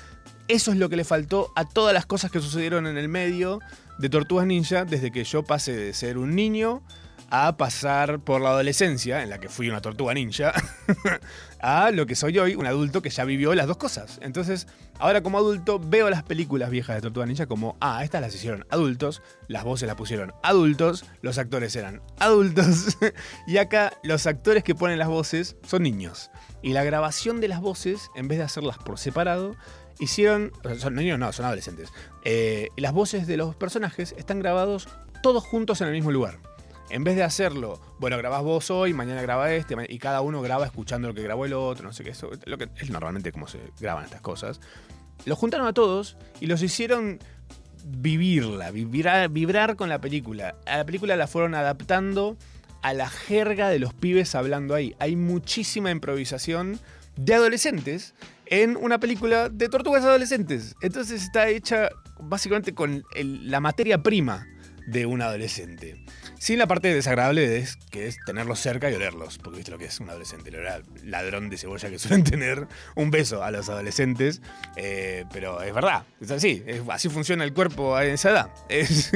eso 0.47 0.71
es 0.71 0.77
lo 0.77 0.89
que 0.89 0.97
le 0.97 1.03
faltó 1.03 1.53
a 1.55 1.63
todas 1.63 1.93
las 1.93 2.05
cosas 2.05 2.31
que 2.31 2.41
sucedieron 2.41 2.87
en 2.87 2.97
el 2.97 3.07
medio 3.07 3.59
de 3.99 4.09
Tortugas 4.09 4.47
Ninja 4.47 4.85
desde 4.85 5.11
que 5.11 5.23
yo 5.23 5.43
pasé 5.43 5.75
de 5.75 5.93
ser 5.93 6.17
un 6.17 6.35
niño 6.35 6.81
a 7.29 7.57
pasar 7.57 8.19
por 8.19 8.41
la 8.41 8.49
adolescencia, 8.49 9.23
en 9.23 9.29
la 9.29 9.39
que 9.39 9.49
fui 9.49 9.69
una 9.69 9.81
tortuga 9.81 10.13
ninja, 10.13 10.53
a 11.59 11.91
lo 11.91 12.05
que 12.05 12.15
soy 12.15 12.37
hoy, 12.39 12.55
un 12.55 12.65
adulto 12.65 13.01
que 13.01 13.09
ya 13.09 13.25
vivió 13.25 13.53
las 13.55 13.67
dos 13.67 13.77
cosas. 13.77 14.19
Entonces, 14.21 14.67
ahora 14.99 15.21
como 15.21 15.37
adulto 15.37 15.79
veo 15.79 16.09
las 16.09 16.23
películas 16.23 16.69
viejas 16.69 16.95
de 16.95 17.01
Tortuga 17.01 17.25
Ninja 17.25 17.47
como, 17.47 17.77
ah, 17.81 18.03
estas 18.03 18.21
las 18.21 18.35
hicieron 18.35 18.65
adultos, 18.69 19.21
las 19.47 19.63
voces 19.63 19.87
las 19.87 19.95
pusieron 19.95 20.33
adultos, 20.43 21.05
los 21.21 21.37
actores 21.37 21.75
eran 21.75 22.01
adultos, 22.19 22.97
y 23.47 23.57
acá 23.57 23.93
los 24.03 24.27
actores 24.27 24.63
que 24.63 24.75
ponen 24.75 24.99
las 24.99 25.07
voces 25.07 25.55
son 25.67 25.83
niños. 25.83 26.31
Y 26.61 26.73
la 26.73 26.83
grabación 26.83 27.41
de 27.41 27.47
las 27.47 27.61
voces, 27.61 28.09
en 28.15 28.27
vez 28.27 28.37
de 28.37 28.45
hacerlas 28.45 28.77
por 28.77 28.97
separado, 28.97 29.55
hicieron, 29.99 30.51
son 30.77 30.95
niños 30.95 31.19
no, 31.19 31.31
son 31.31 31.45
adolescentes, 31.45 31.91
eh, 32.23 32.69
las 32.77 32.93
voces 32.93 33.27
de 33.27 33.37
los 33.37 33.55
personajes 33.55 34.13
están 34.17 34.39
grabados 34.39 34.87
todos 35.21 35.43
juntos 35.43 35.81
en 35.81 35.87
el 35.87 35.93
mismo 35.93 36.11
lugar. 36.11 36.39
En 36.89 37.03
vez 37.03 37.15
de 37.15 37.23
hacerlo, 37.23 37.81
bueno, 37.99 38.17
grabás 38.17 38.43
vos 38.43 38.69
hoy, 38.69 38.93
mañana 38.93 39.21
graba 39.21 39.51
este, 39.51 39.75
y 39.89 39.97
cada 39.97 40.21
uno 40.21 40.41
graba 40.41 40.65
escuchando 40.65 41.07
lo 41.07 41.13
que 41.13 41.23
grabó 41.23 41.45
el 41.45 41.53
otro, 41.53 41.85
no 41.85 41.93
sé 41.93 42.03
qué, 42.03 42.11
eso, 42.11 42.29
lo 42.45 42.57
que 42.57 42.69
es 42.77 42.89
normalmente 42.89 43.31
como 43.31 43.47
se 43.47 43.59
graban 43.79 44.05
estas 44.05 44.21
cosas. 44.21 44.61
Los 45.25 45.37
juntaron 45.37 45.65
a 45.65 45.73
todos 45.73 46.17
y 46.39 46.45
los 46.45 46.61
hicieron 46.61 47.19
vivirla, 47.85 48.71
vibrar, 48.71 49.29
vibrar 49.29 49.75
con 49.75 49.89
la 49.89 49.99
película. 49.99 50.55
A 50.65 50.77
la 50.77 50.85
película 50.85 51.15
la 51.15 51.27
fueron 51.27 51.55
adaptando 51.55 52.37
a 52.81 52.93
la 52.93 53.09
jerga 53.09 53.69
de 53.69 53.79
los 53.79 53.93
pibes 53.93 54.35
hablando 54.35 54.75
ahí. 54.75 54.95
Hay 54.99 55.15
muchísima 55.15 55.89
improvisación 55.89 56.79
de 57.15 57.33
adolescentes 57.33 58.13
en 58.45 58.77
una 58.77 58.99
película 58.99 59.49
de 59.49 59.69
tortugas 59.69 60.03
adolescentes. 60.03 60.75
Entonces 60.81 61.23
está 61.23 61.49
hecha 61.49 61.89
básicamente 62.19 62.75
con 62.75 63.03
la 63.15 63.59
materia 63.59 64.03
prima 64.03 64.47
de 64.85 65.05
un 65.05 65.21
adolescente. 65.21 66.03
Sin 66.39 66.59
la 66.59 66.67
parte 66.67 66.93
desagradable 66.93 67.47
de 67.47 67.57
es- 67.59 67.77
que 67.89 68.07
es 68.07 68.17
tenerlos 68.25 68.59
cerca 68.59 68.89
y 68.91 68.93
olerlos, 68.93 69.37
porque 69.39 69.57
viste 69.57 69.71
lo 69.71 69.77
que 69.77 69.85
es 69.85 69.99
un 69.99 70.09
adolescente, 70.09 70.49
el 70.49 71.09
ladrón 71.09 71.49
de 71.49 71.57
cebolla 71.57 71.89
que 71.89 71.99
suelen 71.99 72.23
tener. 72.23 72.67
Un 72.95 73.11
beso 73.11 73.43
a 73.43 73.51
los 73.51 73.69
adolescentes, 73.69 74.41
eh, 74.75 75.25
pero 75.31 75.61
es 75.61 75.73
verdad, 75.73 76.03
es 76.21 76.31
así, 76.31 76.63
así 76.89 77.09
funciona 77.09 77.43
el 77.43 77.53
cuerpo 77.53 77.95
a 77.95 78.05
esa 78.05 78.29
edad. 78.31 78.49
Es, 78.69 79.11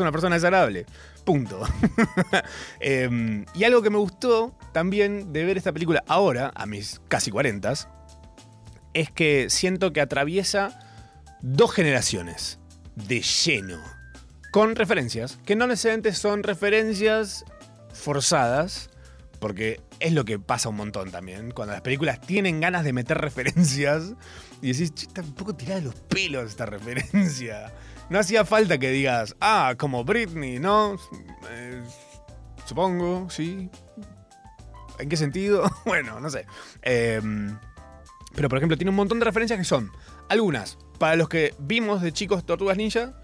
una 0.00 0.10
persona 0.12 0.34
desagradable, 0.36 0.86
punto. 1.24 1.62
Em, 2.80 3.44
y 3.54 3.64
algo 3.64 3.82
que 3.82 3.90
me 3.90 3.98
gustó 3.98 4.56
también 4.72 5.32
de 5.32 5.44
ver 5.44 5.56
esta 5.56 5.72
película 5.72 6.02
ahora, 6.06 6.52
a 6.54 6.66
mis 6.66 7.00
casi 7.08 7.30
40, 7.30 7.72
es 8.94 9.10
que 9.10 9.46
siento 9.50 9.92
que 9.92 10.00
atraviesa 10.00 10.78
dos 11.42 11.72
generaciones 11.72 12.58
de 12.96 13.20
lleno 13.20 13.78
con 14.54 14.76
referencias, 14.76 15.40
que 15.44 15.56
no 15.56 15.66
necesariamente 15.66 16.12
son 16.12 16.44
referencias 16.44 17.44
forzadas, 17.92 18.88
porque 19.40 19.80
es 19.98 20.12
lo 20.12 20.24
que 20.24 20.38
pasa 20.38 20.68
un 20.68 20.76
montón 20.76 21.10
también, 21.10 21.50
cuando 21.50 21.72
las 21.72 21.82
películas 21.82 22.20
tienen 22.20 22.60
ganas 22.60 22.84
de 22.84 22.92
meter 22.92 23.18
referencias 23.18 24.14
y 24.62 24.70
decís, 24.70 24.94
"Che, 24.94 25.06
está 25.06 25.22
un 25.22 25.34
poco 25.34 25.56
tirada 25.56 25.80
de 25.80 25.86
los 25.86 25.96
pelos 25.96 26.50
esta 26.50 26.66
referencia. 26.66 27.72
No 28.10 28.20
hacía 28.20 28.44
falta 28.44 28.78
que 28.78 28.90
digas, 28.90 29.34
ah, 29.40 29.74
como 29.76 30.04
Britney, 30.04 30.60
¿no? 30.60 31.00
Eh, 31.50 31.82
supongo, 32.64 33.28
sí. 33.30 33.68
¿En 35.00 35.08
qué 35.08 35.16
sentido? 35.16 35.68
bueno, 35.84 36.20
no 36.20 36.30
sé. 36.30 36.46
Em, 36.82 37.58
pero 38.36 38.48
por 38.48 38.58
ejemplo, 38.58 38.76
tiene 38.76 38.90
un 38.90 38.96
montón 38.96 39.18
de 39.18 39.24
referencias 39.24 39.58
que 39.58 39.64
son 39.64 39.90
algunas 40.28 40.78
para 41.00 41.16
los 41.16 41.28
que 41.28 41.56
vimos 41.58 42.02
de 42.02 42.12
chicos 42.12 42.46
Tortugas 42.46 42.76
Ninja 42.76 43.20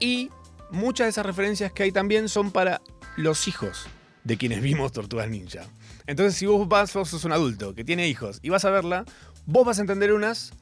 y 0.00 0.30
muchas 0.70 1.06
de 1.06 1.10
esas 1.10 1.26
referencias 1.26 1.72
que 1.72 1.84
hay 1.84 1.92
también 1.92 2.28
son 2.28 2.50
para 2.50 2.80
los 3.16 3.48
hijos 3.48 3.86
de 4.24 4.36
quienes 4.36 4.60
vimos 4.62 4.92
Tortugas 4.92 5.28
Ninja. 5.28 5.66
Entonces, 6.06 6.36
si 6.36 6.46
vos 6.46 6.68
vas, 6.68 6.92
vos 6.94 7.08
sos 7.08 7.24
un 7.24 7.32
adulto 7.32 7.74
que 7.74 7.84
tiene 7.84 8.08
hijos 8.08 8.38
y 8.42 8.50
vas 8.50 8.64
a 8.64 8.70
verla, 8.70 9.04
vos 9.46 9.64
vas 9.66 9.78
a 9.78 9.82
entender 9.82 10.12
unas, 10.12 10.52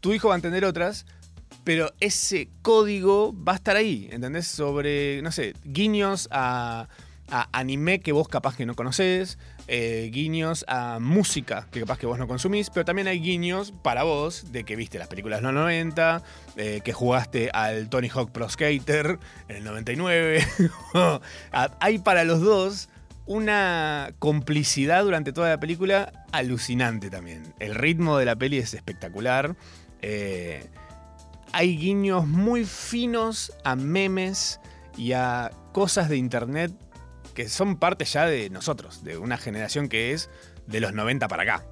tu 0.00 0.12
hijo 0.12 0.28
va 0.28 0.34
a 0.34 0.36
entender 0.36 0.64
otras, 0.64 1.06
pero 1.64 1.92
ese 2.00 2.48
código 2.62 3.34
va 3.44 3.52
a 3.52 3.56
estar 3.56 3.76
ahí, 3.76 4.08
¿entendés? 4.10 4.46
Sobre, 4.46 5.20
no 5.22 5.32
sé, 5.32 5.54
guiños 5.64 6.28
a, 6.30 6.88
a 7.28 7.48
anime 7.58 8.00
que 8.00 8.12
vos 8.12 8.28
capaz 8.28 8.56
que 8.56 8.66
no 8.66 8.74
conocés, 8.74 9.38
eh, 9.68 10.10
guiños 10.12 10.64
a 10.68 10.98
música 11.00 11.66
que 11.70 11.80
capaz 11.80 11.98
que 11.98 12.06
vos 12.06 12.18
no 12.18 12.28
consumís, 12.28 12.70
pero 12.70 12.84
también 12.84 13.08
hay 13.08 13.20
guiños 13.20 13.72
para 13.82 14.04
vos 14.04 14.52
de 14.52 14.64
que 14.64 14.76
viste 14.76 14.98
las 14.98 15.08
películas 15.08 15.40
de 15.40 15.44
los 15.44 15.54
90, 15.54 16.22
eh, 16.56 16.80
que 16.84 16.92
jugaste 16.92 17.50
al 17.52 17.88
Tony 17.88 18.08
Hawk 18.08 18.30
Pro 18.30 18.48
Skater 18.48 19.18
en 19.48 19.56
el 19.56 19.64
99. 19.64 20.46
Ah, 21.52 21.76
hay 21.80 21.98
para 21.98 22.24
los 22.24 22.40
dos 22.40 22.88
una 23.26 24.12
complicidad 24.18 25.02
durante 25.02 25.32
toda 25.32 25.48
la 25.50 25.60
película 25.60 26.12
alucinante 26.32 27.10
también. 27.10 27.54
El 27.58 27.74
ritmo 27.74 28.18
de 28.18 28.24
la 28.24 28.36
peli 28.36 28.58
es 28.58 28.74
espectacular. 28.74 29.56
Eh, 30.02 30.68
hay 31.52 31.76
guiños 31.76 32.26
muy 32.26 32.64
finos 32.64 33.52
a 33.64 33.76
memes 33.76 34.60
y 34.96 35.12
a 35.12 35.50
cosas 35.72 36.08
de 36.08 36.16
internet 36.16 36.72
que 37.36 37.48
son 37.50 37.76
parte 37.76 38.06
ya 38.06 38.24
de 38.26 38.48
nosotros, 38.50 39.04
de 39.04 39.18
una 39.18 39.36
generación 39.36 39.88
que 39.88 40.12
es 40.12 40.30
de 40.66 40.80
los 40.80 40.94
90 40.94 41.28
para 41.28 41.42
acá. 41.42 41.64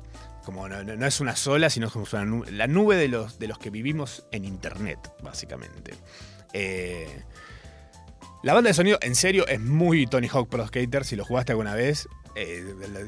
Como 0.45 0.69
no, 0.69 1.07
es 1.07 1.21
una 1.21 1.37
sola, 1.37 1.71
sino 1.71 1.91
la 2.51 2.67
nube 2.67 2.97
de 2.97 3.09
los, 3.09 3.39
de 3.39 3.49
los 3.49 3.59
que 3.59 3.71
vivimos 3.71 4.27
en 4.31 4.45
internet, 4.45 4.99
básicamente. 5.23 5.95
Eh, 6.53 7.09
la 8.43 8.53
banda 8.53 8.69
de 8.69 8.75
sonido, 8.75 8.99
en 9.01 9.15
serio, 9.15 9.47
es 9.49 9.59
muy 9.59 10.07
Tony 10.07 10.29
Hawk 10.29 10.51
Pro 10.51 10.67
Skater. 10.67 11.07
Si 11.07 11.17
lo 11.17 11.25
jugaste 11.25 11.53
alguna 11.53 11.75
vez, 11.75 12.07
eh, 12.37 12.63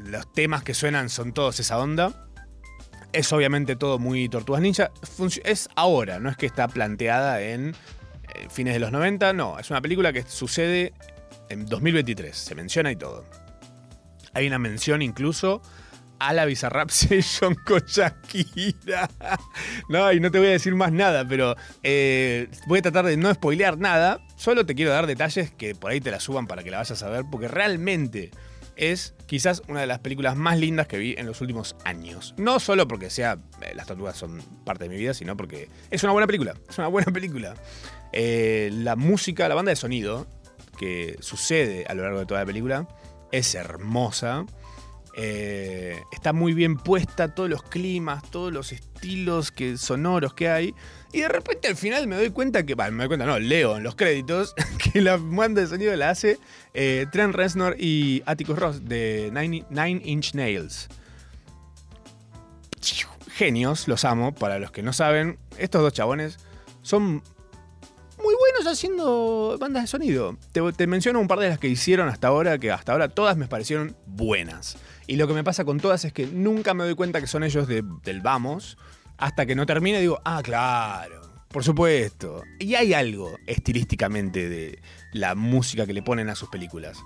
los 0.05 0.33
temas 0.33 0.63
que 0.63 0.73
suenan 0.73 1.09
son 1.09 1.33
todos 1.33 1.59
esa 1.59 1.77
onda. 1.77 2.27
Es 3.13 3.31
obviamente 3.31 3.75
todo 3.75 3.99
muy 3.99 4.29
Tortugas 4.29 4.63
Ninja. 4.63 4.89
Es 5.43 5.69
ahora, 5.75 6.19
no 6.19 6.31
es 6.31 6.37
que 6.37 6.47
está 6.47 6.67
planteada 6.67 7.39
en 7.39 7.75
eh, 8.33 8.47
fines 8.49 8.73
de 8.73 8.79
los 8.79 8.91
90. 8.91 9.33
No, 9.33 9.59
es 9.59 9.69
una 9.69 9.79
película 9.79 10.11
que 10.11 10.23
sucede 10.23 10.93
en 11.49 11.65
2023. 11.65 12.35
Se 12.35 12.55
menciona 12.55 12.91
y 12.91 12.95
todo. 12.95 13.25
Hay 14.33 14.47
una 14.47 14.59
mención 14.59 15.01
incluso 15.01 15.61
a 16.19 16.33
la 16.33 16.45
Bizarrap 16.45 16.89
Session 16.91 17.55
con 17.55 17.81
Shakira. 17.85 19.09
No, 19.89 20.11
y 20.11 20.19
no 20.19 20.31
te 20.31 20.39
voy 20.39 20.47
a 20.47 20.51
decir 20.51 20.75
más 20.75 20.91
nada, 20.91 21.27
pero 21.27 21.55
eh, 21.83 22.49
voy 22.67 22.79
a 22.79 22.81
tratar 22.81 23.05
de 23.05 23.17
no 23.17 23.33
spoilear 23.33 23.77
nada. 23.77 24.19
Solo 24.35 24.65
te 24.65 24.75
quiero 24.75 24.91
dar 24.91 25.07
detalles 25.07 25.51
que 25.51 25.75
por 25.75 25.91
ahí 25.91 26.01
te 26.01 26.11
la 26.11 26.19
suban 26.19 26.47
para 26.47 26.63
que 26.63 26.71
la 26.71 26.77
vayas 26.77 27.01
a 27.03 27.09
ver, 27.09 27.23
porque 27.29 27.47
realmente 27.47 28.31
es 28.75 29.15
quizás 29.25 29.63
una 29.67 29.81
de 29.81 29.87
las 29.87 29.99
películas 29.99 30.35
más 30.35 30.59
lindas 30.59 30.87
que 30.87 30.97
vi 30.99 31.15
en 31.17 31.25
los 31.25 31.41
últimos 31.41 31.75
años. 31.83 32.35
No 32.37 32.59
solo 32.59 32.87
porque 32.87 33.09
sea 33.09 33.37
eh, 33.61 33.73
las 33.75 33.87
tortugas 33.87 34.15
son 34.15 34.41
parte 34.63 34.83
de 34.85 34.89
mi 34.89 34.97
vida, 34.97 35.13
sino 35.13 35.35
porque 35.35 35.69
es 35.89 36.03
una 36.03 36.13
buena 36.13 36.27
película. 36.27 36.53
Es 36.69 36.77
una 36.77 36.87
buena 36.87 37.11
película. 37.11 37.55
Eh, 38.13 38.69
la 38.71 38.95
música, 38.95 39.49
la 39.49 39.55
banda 39.55 39.71
de 39.71 39.75
sonido 39.75 40.27
que 40.77 41.17
sucede 41.19 41.85
a 41.87 41.93
lo 41.93 42.03
largo 42.03 42.19
de 42.19 42.25
toda 42.25 42.41
la 42.41 42.45
película 42.45 42.87
es 43.31 43.55
hermosa. 43.55 44.45
Eh, 45.19 45.99
está 46.11 46.31
muy 46.31 46.53
bien 46.53 46.77
puesta, 46.77 47.33
todos 47.33 47.49
los 47.49 47.63
climas, 47.63 48.29
todos 48.29 48.53
los 48.53 48.71
estilos 48.71 49.51
que, 49.51 49.77
sonoros 49.77 50.35
que 50.35 50.47
hay. 50.47 50.75
Y 51.11 51.21
de 51.21 51.27
repente 51.27 51.67
al 51.67 51.75
final 51.75 52.05
me 52.05 52.15
doy 52.15 52.29
cuenta 52.29 52.65
que, 52.65 52.75
bueno, 52.75 52.91
me 52.91 53.03
doy 53.03 53.07
cuenta, 53.07 53.25
no, 53.25 53.39
leo 53.39 53.77
en 53.77 53.83
los 53.83 53.95
créditos 53.95 54.53
que 54.93 55.01
la 55.01 55.17
banda 55.17 55.61
de 55.61 55.67
sonido 55.67 55.95
la 55.95 56.11
hace 56.11 56.37
eh, 56.75 57.07
Trent 57.11 57.33
Reznor 57.33 57.75
y 57.79 58.21
Atticus 58.27 58.59
Ross 58.59 58.85
de 58.85 59.31
Nine, 59.33 60.01
Inch 60.05 60.35
Nails. 60.35 60.87
Genios, 63.33 63.87
los 63.87 64.05
amo. 64.05 64.33
Para 64.33 64.59
los 64.59 64.71
que 64.71 64.83
no 64.83 64.93
saben, 64.93 65.39
estos 65.57 65.81
dos 65.81 65.93
chabones 65.93 66.37
son 66.83 67.23
buenos 68.39 68.71
haciendo 68.71 69.57
bandas 69.59 69.83
de 69.83 69.87
sonido. 69.87 70.37
Te, 70.51 70.87
menciono 70.87 71.19
un 71.19 71.27
par 71.27 71.39
de 71.39 71.49
las 71.49 71.59
que 71.59 71.67
hicieron 71.67 72.07
hasta 72.09 72.27
ahora, 72.27 72.57
que 72.57 72.71
hasta 72.71 72.91
ahora 72.91 73.09
todas 73.09 73.37
me 73.37 73.47
parecieron 73.47 73.95
buenas. 74.05 74.77
Y 75.07 75.15
lo 75.15 75.27
que 75.27 75.33
me 75.33 75.43
pasa 75.43 75.65
con 75.65 75.79
todas 75.79 76.05
es 76.05 76.13
que 76.13 76.27
nunca 76.27 76.73
me 76.73 76.83
doy 76.83 76.95
cuenta 76.95 77.21
que 77.21 77.27
son 77.27 77.43
ellos 77.43 77.67
de- 77.67 77.83
del 78.03 78.21
vamos, 78.21 78.77
hasta 79.17 79.45
que 79.45 79.55
no 79.55 79.65
termine 79.65 79.99
digo, 79.99 80.19
ah, 80.25 80.41
claro, 80.43 81.21
por 81.47 81.63
supuesto. 81.63 82.43
Y 82.59 82.75
hay 82.75 82.93
algo 82.93 83.37
estilísticamente 83.47 84.49
de 84.49 84.79
la 85.13 85.35
música 85.35 85.85
que 85.85 85.93
le 85.93 86.03
ponen 86.03 86.29
a 86.29 86.35
sus 86.35 86.49
películas. 86.49 86.97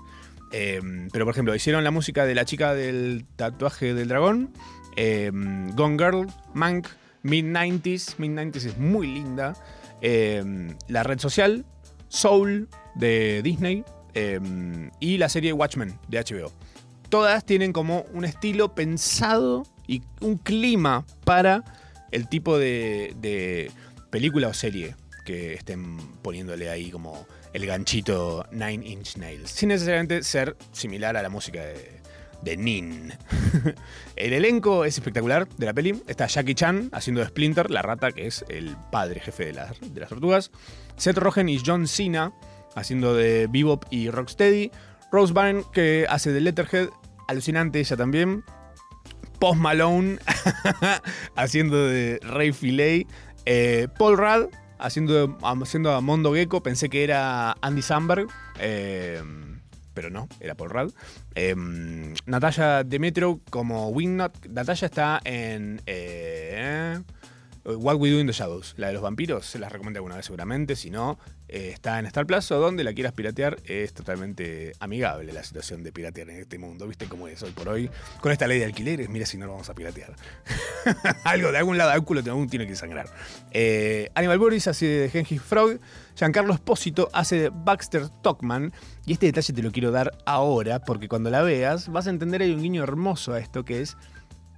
Eh, 0.52 0.80
pero 1.12 1.24
por 1.24 1.32
ejemplo, 1.32 1.54
hicieron 1.54 1.84
la 1.84 1.90
música 1.90 2.26
de 2.26 2.34
la 2.34 2.44
chica 2.44 2.74
del 2.74 3.24
tatuaje 3.36 3.94
del 3.94 4.08
dragón, 4.08 4.52
eh, 4.96 5.30
Gone 5.32 5.96
Girl, 5.96 6.26
Mank, 6.52 6.88
Mid-90s, 7.22 8.16
Mid-90s 8.18 8.66
es 8.66 8.78
muy 8.78 9.06
linda. 9.06 9.54
Eh, 10.02 10.74
la 10.88 11.02
red 11.04 11.18
social, 11.20 11.64
Soul 12.08 12.68
de 12.94 13.40
Disney 13.42 13.84
eh, 14.14 14.40
y 15.00 15.16
la 15.16 15.28
serie 15.28 15.52
Watchmen 15.52 15.98
de 16.08 16.18
HBO. 16.18 16.52
Todas 17.08 17.44
tienen 17.46 17.72
como 17.72 18.04
un 18.12 18.24
estilo 18.24 18.74
pensado 18.74 19.64
y 19.86 20.02
un 20.20 20.38
clima 20.38 21.06
para 21.24 21.62
el 22.10 22.28
tipo 22.28 22.58
de, 22.58 23.14
de 23.20 23.70
película 24.10 24.48
o 24.48 24.54
serie 24.54 24.96
que 25.24 25.54
estén 25.54 25.96
poniéndole 26.20 26.68
ahí 26.68 26.90
como 26.90 27.26
el 27.52 27.66
ganchito 27.66 28.46
Nine 28.50 28.86
Inch 28.86 29.16
Nails. 29.16 29.50
Sin 29.50 29.68
necesariamente 29.68 30.22
ser 30.22 30.56
similar 30.72 31.16
a 31.16 31.22
la 31.22 31.28
música 31.28 31.62
de, 31.62 32.01
de 32.42 32.56
Nin. 32.56 33.12
el 34.16 34.32
elenco 34.32 34.84
es 34.84 34.98
espectacular 34.98 35.48
de 35.48 35.66
la 35.66 35.72
peli. 35.72 36.02
Está 36.06 36.26
Jackie 36.26 36.54
Chan 36.54 36.88
haciendo 36.92 37.20
de 37.20 37.28
Splinter, 37.28 37.70
la 37.70 37.82
rata 37.82 38.12
que 38.12 38.26
es 38.26 38.44
el 38.48 38.76
padre 38.90 39.20
jefe 39.20 39.46
de 39.46 39.52
las, 39.52 39.80
de 39.80 40.00
las 40.00 40.08
tortugas. 40.08 40.50
Seth 40.96 41.18
Rogen 41.18 41.48
y 41.48 41.58
John 41.64 41.86
Cena 41.86 42.32
haciendo 42.74 43.14
de 43.14 43.46
Bebop 43.46 43.84
y 43.90 44.10
Rocksteady. 44.10 44.70
Rose 45.10 45.32
Byrne 45.32 45.64
que 45.72 46.06
hace 46.08 46.32
de 46.32 46.40
Letterhead, 46.40 46.88
alucinante 47.28 47.80
ella 47.80 47.96
también. 47.96 48.44
Post 49.38 49.60
Malone 49.60 50.18
haciendo 51.36 51.86
de 51.86 52.18
Ray 52.22 52.52
Fillet. 52.52 53.06
Eh, 53.44 53.88
Paul 53.98 54.16
Rudd 54.16 54.54
haciendo, 54.78 55.36
haciendo 55.42 55.92
a 55.92 56.00
Mondo 56.00 56.32
Gecko. 56.32 56.62
Pensé 56.62 56.88
que 56.88 57.04
era 57.04 57.56
Andy 57.60 57.82
Samberg. 57.82 58.28
eh, 58.58 59.22
pero 59.94 60.10
no, 60.10 60.28
era 60.40 60.54
Paul 60.54 60.70
Rudd. 60.70 60.92
Eh, 61.34 61.54
Natalia 62.26 62.84
Demetro 62.84 63.40
como 63.50 63.88
Wingnut. 63.88 64.46
Natalia 64.46 64.86
está 64.86 65.20
en 65.24 65.80
eh, 65.86 67.00
What 67.64 67.96
We 67.96 68.10
Do 68.10 68.18
in 68.18 68.26
the 68.26 68.32
Shadows, 68.32 68.74
la 68.76 68.88
de 68.88 68.94
los 68.94 69.02
vampiros. 69.02 69.46
Se 69.46 69.58
las 69.58 69.70
recomiendo 69.70 69.98
alguna 69.98 70.16
vez 70.16 70.26
seguramente. 70.26 70.74
Si 70.74 70.90
no, 70.90 71.18
eh, 71.48 71.70
está 71.72 71.98
en 71.98 72.06
Star 72.06 72.26
Plus 72.26 72.50
o 72.50 72.58
donde 72.58 72.82
la 72.82 72.92
quieras 72.92 73.12
piratear. 73.12 73.58
Es 73.64 73.94
totalmente 73.94 74.72
amigable 74.80 75.32
la 75.32 75.44
situación 75.44 75.84
de 75.84 75.92
piratear 75.92 76.30
en 76.30 76.40
este 76.40 76.58
mundo. 76.58 76.88
¿Viste 76.88 77.06
cómo 77.06 77.28
es 77.28 77.40
hoy 77.42 77.52
por 77.52 77.68
hoy? 77.68 77.88
Con 78.20 78.32
esta 78.32 78.48
ley 78.48 78.58
de 78.58 78.64
alquileres, 78.64 79.08
mira 79.08 79.26
si 79.26 79.38
no 79.38 79.46
lo 79.46 79.52
vamos 79.52 79.68
a 79.68 79.74
piratear. 79.74 80.14
Algo 81.24 81.52
de 81.52 81.58
algún 81.58 81.78
lado, 81.78 81.90
algún 81.90 82.06
culo 82.06 82.22
de 82.22 82.30
algún 82.30 82.48
tiene 82.48 82.66
que 82.66 82.74
sangrar. 82.74 83.06
Eh, 83.52 84.10
Animal 84.14 84.38
Boris 84.38 84.66
hace 84.66 84.86
de 84.86 85.08
Gengis 85.10 85.40
Frog. 85.40 85.78
Giancarlo 86.16 86.52
Espósito 86.54 87.10
hace 87.12 87.36
de 87.36 87.50
Baxter 87.50 88.06
Stockman. 88.06 88.72
Y 89.06 89.12
este 89.12 89.26
detalle 89.26 89.52
te 89.52 89.62
lo 89.62 89.70
quiero 89.70 89.92
dar 89.92 90.18
ahora, 90.26 90.80
porque 90.80 91.08
cuando 91.08 91.30
la 91.30 91.42
veas 91.42 91.88
vas 91.88 92.08
a 92.08 92.10
entender 92.10 92.42
hay 92.42 92.52
un 92.52 92.60
guiño 92.60 92.82
hermoso 92.82 93.34
a 93.34 93.38
esto 93.38 93.64
que 93.64 93.82
es. 93.82 93.96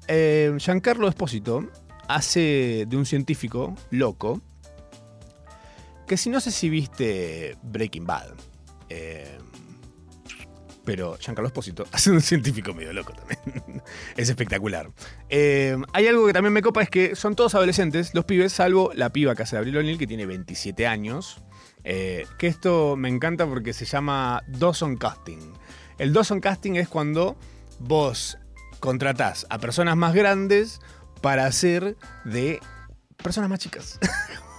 Eh, 0.08 0.54
Giancarlo 0.58 1.08
Espósito 1.08 1.70
hace 2.08 2.84
de 2.88 2.96
un 2.96 3.06
científico 3.06 3.74
loco. 3.90 4.40
Que 6.06 6.16
si 6.16 6.30
no 6.30 6.40
sé 6.40 6.50
si 6.50 6.68
viste 6.68 7.56
Breaking 7.62 8.06
Bad. 8.06 8.34
eh, 8.90 9.38
pero 10.84 11.16
Giancarlo 11.18 11.48
Espósito 11.48 11.86
hace 11.92 12.10
un 12.10 12.20
científico 12.20 12.74
medio 12.74 12.92
loco 12.92 13.12
también. 13.12 13.82
es 14.16 14.28
espectacular. 14.28 14.90
Eh, 15.28 15.76
hay 15.92 16.06
algo 16.06 16.26
que 16.26 16.32
también 16.32 16.52
me 16.52 16.62
copa, 16.62 16.82
es 16.82 16.90
que 16.90 17.16
son 17.16 17.34
todos 17.34 17.54
adolescentes, 17.54 18.14
los 18.14 18.24
pibes, 18.24 18.52
salvo 18.52 18.92
la 18.94 19.10
piba 19.10 19.34
que 19.34 19.42
hace 19.42 19.56
de 19.56 19.60
Abril 19.60 19.78
O'Neill, 19.78 19.98
que 19.98 20.06
tiene 20.06 20.26
27 20.26 20.86
años. 20.86 21.42
Eh, 21.84 22.26
que 22.38 22.46
esto 22.46 22.96
me 22.96 23.08
encanta 23.10 23.46
porque 23.46 23.72
se 23.72 23.84
llama 23.84 24.42
Dawson 24.46 24.96
Casting. 24.96 25.52
El 25.98 26.12
Dawson 26.12 26.40
Casting 26.40 26.74
es 26.74 26.88
cuando 26.88 27.36
vos 27.78 28.38
contratás 28.80 29.46
a 29.50 29.58
personas 29.58 29.96
más 29.96 30.14
grandes 30.14 30.80
para 31.24 31.46
hacer 31.46 31.96
de 32.26 32.60
personas 33.22 33.48
más 33.48 33.58
chicas. 33.58 33.98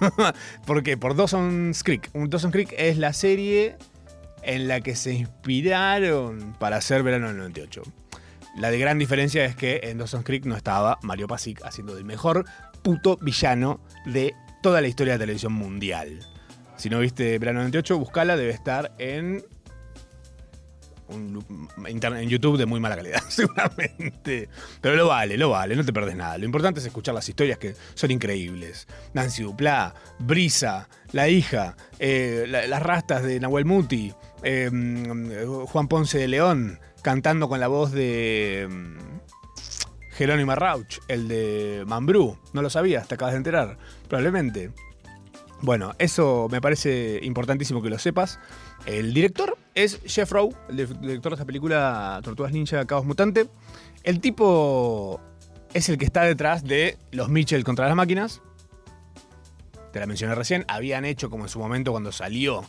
¿Por 0.65 0.81
qué? 0.81 0.97
Por 0.97 1.15
Dawson's 1.15 1.83
Creek. 1.83 2.09
Dawson's 2.11 2.51
Creek 2.51 2.73
es 2.75 2.97
la 2.97 3.13
serie 3.13 3.75
en 4.41 4.67
la 4.67 4.81
que 4.81 4.95
se 4.95 5.13
inspiraron 5.13 6.55
para 6.57 6.77
hacer 6.77 7.03
Verano 7.03 7.27
del 7.27 7.37
98. 7.37 7.83
La 8.57 8.71
de 8.71 8.79
gran 8.79 8.97
diferencia 8.97 9.45
es 9.45 9.55
que 9.55 9.81
en 9.83 9.99
Dawson's 9.99 10.25
Creek 10.25 10.45
no 10.45 10.55
estaba 10.55 10.97
Mario 11.03 11.27
Pasic 11.27 11.63
haciendo 11.63 11.93
del 11.93 12.03
mejor 12.03 12.45
puto 12.81 13.17
villano 13.17 13.79
de 14.07 14.33
toda 14.63 14.81
la 14.81 14.87
historia 14.87 15.13
de 15.13 15.19
televisión 15.19 15.53
mundial. 15.53 16.27
Si 16.77 16.89
no 16.89 16.97
viste 16.99 17.37
Verano 17.37 17.59
98, 17.59 17.99
buscala, 17.99 18.37
debe 18.37 18.53
estar 18.53 18.95
en 18.97 19.45
un 21.07 21.45
en 22.17 22.29
YouTube 22.29 22.57
de 22.57 22.65
muy 22.65 22.79
mala 22.79 22.95
calidad, 22.95 23.21
seguramente. 23.29 24.49
Pero 24.81 24.95
lo 24.95 25.07
vale, 25.07 25.37
lo 25.37 25.49
vale, 25.49 25.75
no 25.75 25.83
te 25.85 25.93
perdes 25.93 26.15
nada. 26.15 26.37
Lo 26.37 26.45
importante 26.45 26.79
es 26.79 26.85
escuchar 26.85 27.13
las 27.15 27.27
historias 27.29 27.57
que 27.57 27.75
son 27.93 28.11
increíbles. 28.11 28.87
Nancy 29.13 29.43
Duplá, 29.43 29.93
Brisa, 30.19 30.89
la 31.11 31.29
hija, 31.29 31.75
eh, 31.99 32.45
la- 32.47 32.67
las 32.67 32.81
rastas 32.81 33.23
de 33.23 33.39
Nahuel 33.39 33.65
Muti, 33.65 34.13
mm, 34.43 35.65
Juan 35.67 35.87
Ponce 35.87 36.17
de 36.17 36.27
León, 36.27 36.79
cantando 37.01 37.47
con 37.49 37.59
la 37.59 37.67
voz 37.67 37.91
de 37.91 38.67
mm, 38.69 38.97
Jerónimo 40.13 40.55
Rauch, 40.55 40.99
el 41.07 41.27
de 41.27 41.83
Mambrú. 41.85 42.37
No 42.53 42.61
lo 42.61 42.69
sabías, 42.69 43.07
te 43.07 43.15
acabas 43.15 43.33
de 43.33 43.37
enterar, 43.37 43.77
probablemente. 44.07 44.71
Bueno, 45.61 45.93
eso 45.99 46.47
me 46.51 46.61
parece 46.61 47.19
importantísimo 47.23 47.81
que 47.81 47.89
lo 47.89 47.97
sepas. 47.97 48.39
El 48.85 49.13
director 49.13 49.57
es 49.73 49.99
Jeff 50.05 50.31
Rowe, 50.31 50.55
el 50.69 50.77
di- 50.77 50.85
director 51.01 51.31
de 51.31 51.35
esta 51.35 51.45
película 51.45 52.19
Tortugas 52.23 52.51
Ninja 52.51 52.85
Caos 52.85 53.05
Mutante. 53.05 53.47
El 54.03 54.19
tipo 54.19 55.19
es 55.73 55.89
el 55.89 55.97
que 55.97 56.05
está 56.05 56.21
detrás 56.23 56.63
de 56.63 56.97
los 57.11 57.29
Mitchell 57.29 57.63
contra 57.63 57.87
las 57.87 57.95
máquinas. 57.95 58.41
Te 59.91 59.99
la 59.99 60.05
mencioné 60.05 60.35
recién. 60.35 60.65
Habían 60.67 61.03
hecho 61.05 61.29
como 61.29 61.43
en 61.45 61.49
su 61.49 61.57
momento 61.57 61.91
cuando 61.91 62.11
salió 62.11 62.63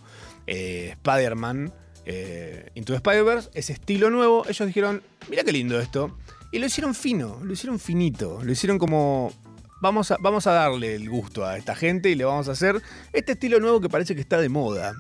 eh, 0.47 0.91
Spider-Man 0.93 1.73
eh, 2.07 2.71
Into 2.75 2.93
the 2.93 2.97
Spider-Verse, 2.99 3.51
ese 3.53 3.75
estilo 3.75 4.11
nuevo. 4.11 4.45
Ellos 4.49 4.67
dijeron, 4.67 5.03
mira 5.29 5.45
qué 5.45 5.53
lindo 5.53 5.79
esto. 5.79 6.17
Y 6.53 6.61
lo 6.61 6.67
hicieron 6.67 6.95
fino, 6.95 7.41
lo 7.43 7.53
hicieron 7.53 7.79
finito. 7.79 8.41
Lo 8.43 8.53
hicieron 8.53 8.79
como 8.79 9.33
vamos 9.81 10.11
a, 10.11 10.17
vamos 10.21 10.47
a 10.47 10.53
darle 10.53 10.95
el 10.95 11.09
gusto 11.09 11.45
a 11.45 11.57
esta 11.57 11.75
gente 11.75 12.11
y 12.11 12.15
le 12.15 12.25
vamos 12.25 12.49
a 12.49 12.53
hacer 12.53 12.81
este 13.13 13.33
estilo 13.33 13.61
nuevo 13.61 13.81
que 13.81 13.89
parece 13.89 14.15
que 14.15 14.21
está 14.21 14.39
de 14.39 14.49
moda. 14.49 14.95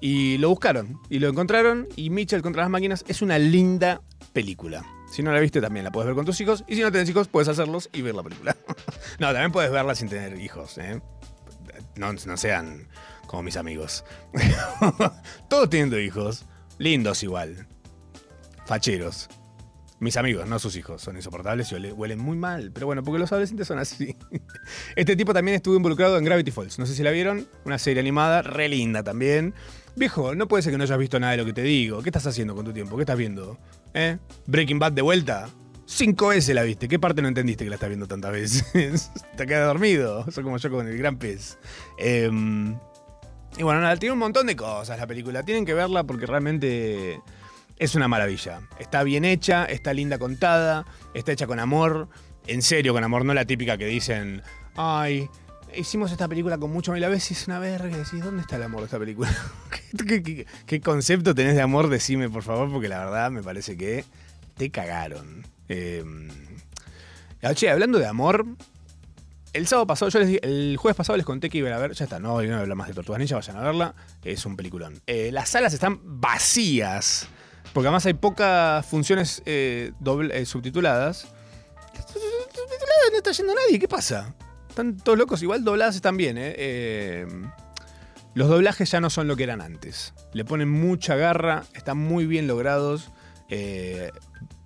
Y 0.00 0.38
lo 0.38 0.48
buscaron 0.48 1.00
y 1.08 1.18
lo 1.18 1.28
encontraron 1.28 1.88
y 1.96 2.10
Mitchell 2.10 2.42
contra 2.42 2.62
las 2.62 2.70
máquinas 2.70 3.04
es 3.08 3.22
una 3.22 3.38
linda 3.38 4.02
película. 4.32 4.84
Si 5.10 5.22
no 5.22 5.32
la 5.32 5.40
viste 5.40 5.60
también 5.60 5.84
la 5.84 5.90
puedes 5.90 6.06
ver 6.06 6.14
con 6.14 6.24
tus 6.24 6.40
hijos 6.40 6.64
y 6.68 6.76
si 6.76 6.82
no 6.82 6.92
tenés 6.92 7.08
hijos 7.08 7.28
puedes 7.28 7.48
hacerlos 7.48 7.90
y 7.92 8.02
ver 8.02 8.14
la 8.14 8.22
película. 8.22 8.56
no, 9.18 9.26
también 9.28 9.52
puedes 9.52 9.70
verla 9.70 9.94
sin 9.94 10.08
tener 10.08 10.40
hijos. 10.40 10.78
¿eh? 10.78 11.00
No, 11.96 12.12
no 12.12 12.36
sean 12.36 12.88
como 13.26 13.42
mis 13.42 13.56
amigos. 13.56 14.04
Todos 15.48 15.68
teniendo 15.70 15.98
hijos, 15.98 16.46
lindos 16.78 17.22
igual, 17.22 17.66
facheros. 18.66 19.28
Mis 20.00 20.16
amigos, 20.16 20.48
no 20.48 20.58
sus 20.58 20.76
hijos, 20.76 21.02
son 21.02 21.16
insoportables 21.16 21.70
y 21.70 21.74
huele- 21.74 21.92
huelen 21.92 22.18
muy 22.18 22.36
mal. 22.36 22.70
Pero 22.72 22.86
bueno, 22.86 23.02
porque 23.04 23.18
los 23.18 23.30
adolescentes 23.32 23.68
son 23.68 23.78
así. 23.78 24.16
Este 24.96 25.14
tipo 25.14 25.34
también 25.34 25.56
estuvo 25.56 25.76
involucrado 25.76 26.16
en 26.16 26.24
Gravity 26.24 26.50
Falls. 26.50 26.78
No 26.78 26.86
sé 26.86 26.94
si 26.94 27.02
la 27.02 27.10
vieron. 27.10 27.46
Una 27.66 27.78
serie 27.78 28.00
animada, 28.00 28.40
re 28.42 28.68
linda 28.68 29.02
también. 29.02 29.54
Viejo, 29.96 30.34
no 30.34 30.48
puede 30.48 30.62
ser 30.62 30.72
que 30.72 30.78
no 30.78 30.84
hayas 30.84 30.98
visto 30.98 31.20
nada 31.20 31.32
de 31.32 31.36
lo 31.38 31.44
que 31.44 31.52
te 31.52 31.62
digo. 31.62 32.02
¿Qué 32.02 32.08
estás 32.08 32.26
haciendo 32.26 32.54
con 32.54 32.64
tu 32.64 32.72
tiempo? 32.72 32.96
¿Qué 32.96 33.02
estás 33.02 33.18
viendo? 33.18 33.58
¿Eh? 33.92 34.16
¿Breaking 34.46 34.78
Bad 34.78 34.92
de 34.92 35.02
vuelta? 35.02 35.48
Cinco 35.84 36.28
veces 36.28 36.54
la 36.54 36.62
viste. 36.62 36.88
¿Qué 36.88 36.98
parte 36.98 37.20
no 37.20 37.28
entendiste 37.28 37.64
que 37.64 37.70
la 37.70 37.74
estás 37.76 37.90
viendo 37.90 38.06
tantas 38.08 38.32
veces? 38.32 39.10
te 39.36 39.46
quedas 39.46 39.66
dormido. 39.66 40.24
Eso 40.26 40.42
como 40.42 40.56
yo 40.56 40.70
con 40.70 40.88
el 40.88 40.96
gran 40.96 41.18
pez. 41.18 41.58
Em, 41.98 42.74
y 43.58 43.62
bueno, 43.64 43.80
nada, 43.80 43.96
tiene 43.96 44.12
un 44.14 44.18
montón 44.20 44.46
de 44.46 44.56
cosas 44.56 44.98
la 44.98 45.06
película. 45.06 45.42
Tienen 45.42 45.66
que 45.66 45.74
verla 45.74 46.04
porque 46.04 46.24
realmente 46.24 47.20
es 47.80 47.94
una 47.94 48.06
maravilla. 48.08 48.60
Está 48.78 49.02
bien 49.02 49.24
hecha, 49.24 49.64
está 49.64 49.92
linda 49.94 50.18
contada, 50.18 50.84
está 51.14 51.32
hecha 51.32 51.46
con 51.46 51.58
amor, 51.58 52.08
en 52.46 52.60
serio 52.62 52.92
con 52.92 53.02
amor, 53.02 53.24
no 53.24 53.34
la 53.34 53.46
típica 53.46 53.78
que 53.78 53.86
dicen, 53.86 54.42
ay, 54.76 55.28
hicimos 55.74 56.12
esta 56.12 56.28
película 56.28 56.58
con 56.58 56.70
mucho 56.70 56.90
amor 56.90 56.98
y 56.98 57.00
la 57.00 57.08
ves 57.08 57.30
es 57.30 57.48
una 57.48 57.58
verga 57.58 57.96
decís, 57.96 58.22
¿dónde 58.22 58.42
está 58.42 58.56
el 58.56 58.64
amor 58.64 58.80
de 58.80 58.84
esta 58.84 58.98
película? 58.98 59.34
¿Qué, 60.66 60.80
concepto 60.82 61.34
tenés 61.34 61.54
de 61.54 61.62
amor? 61.62 61.88
Decime, 61.88 62.28
por 62.28 62.42
favor, 62.42 62.70
porque 62.70 62.88
la 62.88 62.98
verdad 62.98 63.30
me 63.30 63.42
parece 63.42 63.78
que 63.78 64.04
te 64.58 64.70
cagaron. 64.70 65.46
Eh, 65.70 66.04
che, 67.54 67.70
hablando 67.70 67.98
de 67.98 68.06
amor, 68.06 68.44
el 69.54 69.66
sábado 69.66 69.86
pasado, 69.86 70.10
yo 70.10 70.18
les 70.18 70.28
di- 70.28 70.38
el 70.42 70.76
jueves 70.76 70.96
pasado 70.96 71.16
les 71.16 71.24
conté 71.24 71.48
que 71.48 71.56
iban 71.56 71.72
a 71.72 71.78
ver, 71.78 71.92
ya 71.92 72.04
está, 72.04 72.18
no 72.18 72.32
voy 72.32 72.50
a 72.50 72.60
hablar 72.60 72.76
más 72.76 72.88
de 72.88 72.94
Tortugas 72.94 73.20
Ninja, 73.20 73.36
vayan 73.36 73.56
a 73.56 73.62
verla, 73.62 73.94
es 74.22 74.44
un 74.44 74.54
peliculón. 74.56 75.00
Eh, 75.06 75.30
las 75.32 75.48
salas 75.48 75.72
están 75.72 75.98
vacías, 76.20 77.26
porque 77.72 77.88
además 77.88 78.06
hay 78.06 78.14
pocas 78.14 78.84
funciones 78.86 79.42
eh, 79.46 79.92
doble- 80.00 80.32
eh, 80.34 80.46
subtituladas. 80.46 81.28
Subtituladas 82.06 83.10
no 83.12 83.16
está 83.18 83.32
yendo 83.32 83.54
nadie, 83.54 83.78
¿qué 83.78 83.88
pasa? 83.88 84.34
Están 84.68 84.96
todos 84.96 85.18
locos, 85.18 85.42
igual 85.42 85.64
dobladas 85.64 85.96
están 85.96 86.16
bien, 86.16 86.36
¿eh? 86.38 87.26
Los 88.34 88.48
doblajes 88.48 88.90
ya 88.90 89.00
no 89.00 89.10
son 89.10 89.26
lo 89.26 89.34
que 89.36 89.42
eran 89.42 89.60
antes. 89.60 90.14
Le 90.32 90.44
ponen 90.44 90.70
mucha 90.70 91.16
garra, 91.16 91.64
están 91.74 91.98
muy 91.98 92.26
bien 92.26 92.46
logrados. 92.46 93.10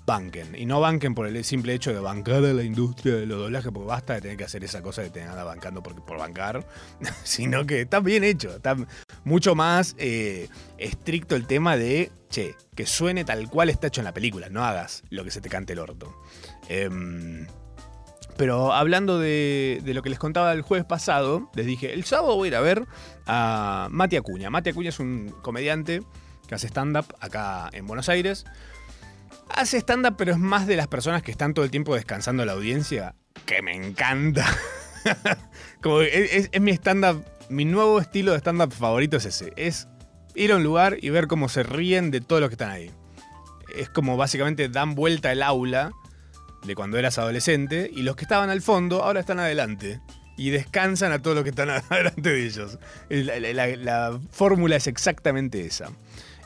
Banquen. 0.07 0.55
Y 0.55 0.67
no 0.67 0.81
banquen 0.81 1.15
por 1.15 1.27
el 1.27 1.45
simple 1.45 1.75
hecho 1.75 1.93
de 1.93 2.01
bancar 2.01 2.45
a 2.45 2.53
la 2.53 2.63
industria 2.63 3.15
de 3.15 3.27
los 3.27 3.39
doblajes, 3.39 3.73
porque 3.73 3.87
basta 3.87 4.15
de 4.15 4.21
tener 4.21 4.37
que 4.37 4.45
hacer 4.45 4.63
esa 4.63 4.83
cosa 4.83 5.03
de 5.03 5.11
tener 5.11 5.29
nada 5.29 5.45
bancando 5.45 5.83
por, 5.83 5.95
por 6.05 6.19
bancar, 6.19 6.67
sino 7.25 7.65
que 7.67 7.83
está 7.83 8.01
bien 8.01 8.23
hecho. 8.23 8.55
Está 8.55 8.77
mucho 9.25 9.55
más 9.55 9.95
eh, 9.99 10.49
estricto 10.77 11.37
el 11.37 11.47
tema 11.47 11.77
de, 11.77 12.13
che, 12.29 12.55
que 12.75 12.87
suene 12.87 13.25
tal 13.25 13.49
cual 13.49 13.71
está 13.71 13.87
hecho 13.87 14.03
en 14.03 14.05
la 14.05 14.15
película, 14.15 14.49
no 14.51 14.65
hagas 14.65 15.03
lo 15.09 15.25
que 15.25 15.31
se 15.31 15.41
te 15.41 15.49
cante 15.49 15.73
el 15.73 15.79
orto. 15.79 16.15
Em, 16.69 17.47
pero 18.37 18.73
hablando 18.73 19.19
de, 19.19 19.81
de 19.85 19.95
lo 19.95 20.03
que 20.03 20.11
les 20.11 20.19
contaba 20.19 20.53
el 20.53 20.63
jueves 20.63 20.85
pasado, 20.85 21.51
les 21.55 21.65
dije, 21.65 21.95
el 21.95 22.05
sábado 22.05 22.37
voy 22.37 22.49
a 22.49 22.51
ir 22.51 22.57
a 22.57 22.61
ver 22.61 22.87
a 23.27 23.89
Mati 23.91 24.17
Acuña. 24.17 24.51
Mati 24.51 24.71
Acuña 24.71 24.91
es 24.91 24.99
un 24.99 25.35
comediante 25.41 26.03
que 26.47 26.55
hace 26.55 26.67
stand-up 26.67 27.07
acá 27.21 27.71
en 27.73 27.87
Buenos 27.87 28.09
Aires. 28.09 28.45
Hace 29.49 29.79
stand-up, 29.79 30.17
pero 30.17 30.33
es 30.33 30.39
más 30.39 30.67
de 30.67 30.77
las 30.77 30.89
personas 30.89 31.23
que 31.23 31.31
están 31.31 31.55
todo 31.55 31.65
el 31.65 31.71
tiempo 31.71 31.95
descansando 31.95 32.45
la 32.45 32.53
audiencia, 32.53 33.15
que 33.47 33.63
me 33.63 33.75
encanta. 33.75 34.47
Es, 36.11 36.49
mi 36.63 36.71
stand-up, 36.73 37.23
mi 37.51 37.67
nuevo 37.67 38.01
estilo 38.01 38.33
de 38.33 38.39
stand-up 38.39 38.73
favorito 38.73 39.19
es 39.19 39.27
ese. 39.27 39.53
Es 39.57 39.87
ir 40.35 40.51
a 40.51 40.57
un 40.57 40.65
lugar 40.65 40.97
y 40.99 41.11
ver 41.11 41.27
cómo 41.27 41.51
se 41.51 41.63
ríen 41.63 42.11
de 42.11 42.23
todos 42.23 42.41
los 42.41 42.49
que 42.49 42.55
están 42.55 42.71
ahí. 42.71 42.91
Es 43.77 43.91
como 43.91 44.17
básicamente 44.17 44.71
dan 44.71 44.95
vuelta 44.95 45.31
el 45.31 45.43
aula 45.43 45.93
de 46.65 46.75
cuando 46.75 46.99
eras 46.99 47.19
adolescente 47.19 47.91
y 47.93 48.03
los 48.03 48.17
que 48.17 48.23
estaban 48.23 48.49
al 48.49 48.63
fondo 48.63 49.03
ahora 49.03 49.21
están 49.21 49.41
adelante 49.41 50.01
y 50.39 50.51
descansan 50.51 51.13
a 51.13 51.21
todos 51.21 51.37
los 51.37 51.45
que 51.45 51.51
están 51.51 51.69
adelante 51.91 52.31
de 52.31 52.47
ellos. 52.47 52.79
La 53.11 54.19
fórmula 54.31 54.77
es 54.77 54.87
exactamente 54.87 55.67
esa. 55.67 55.91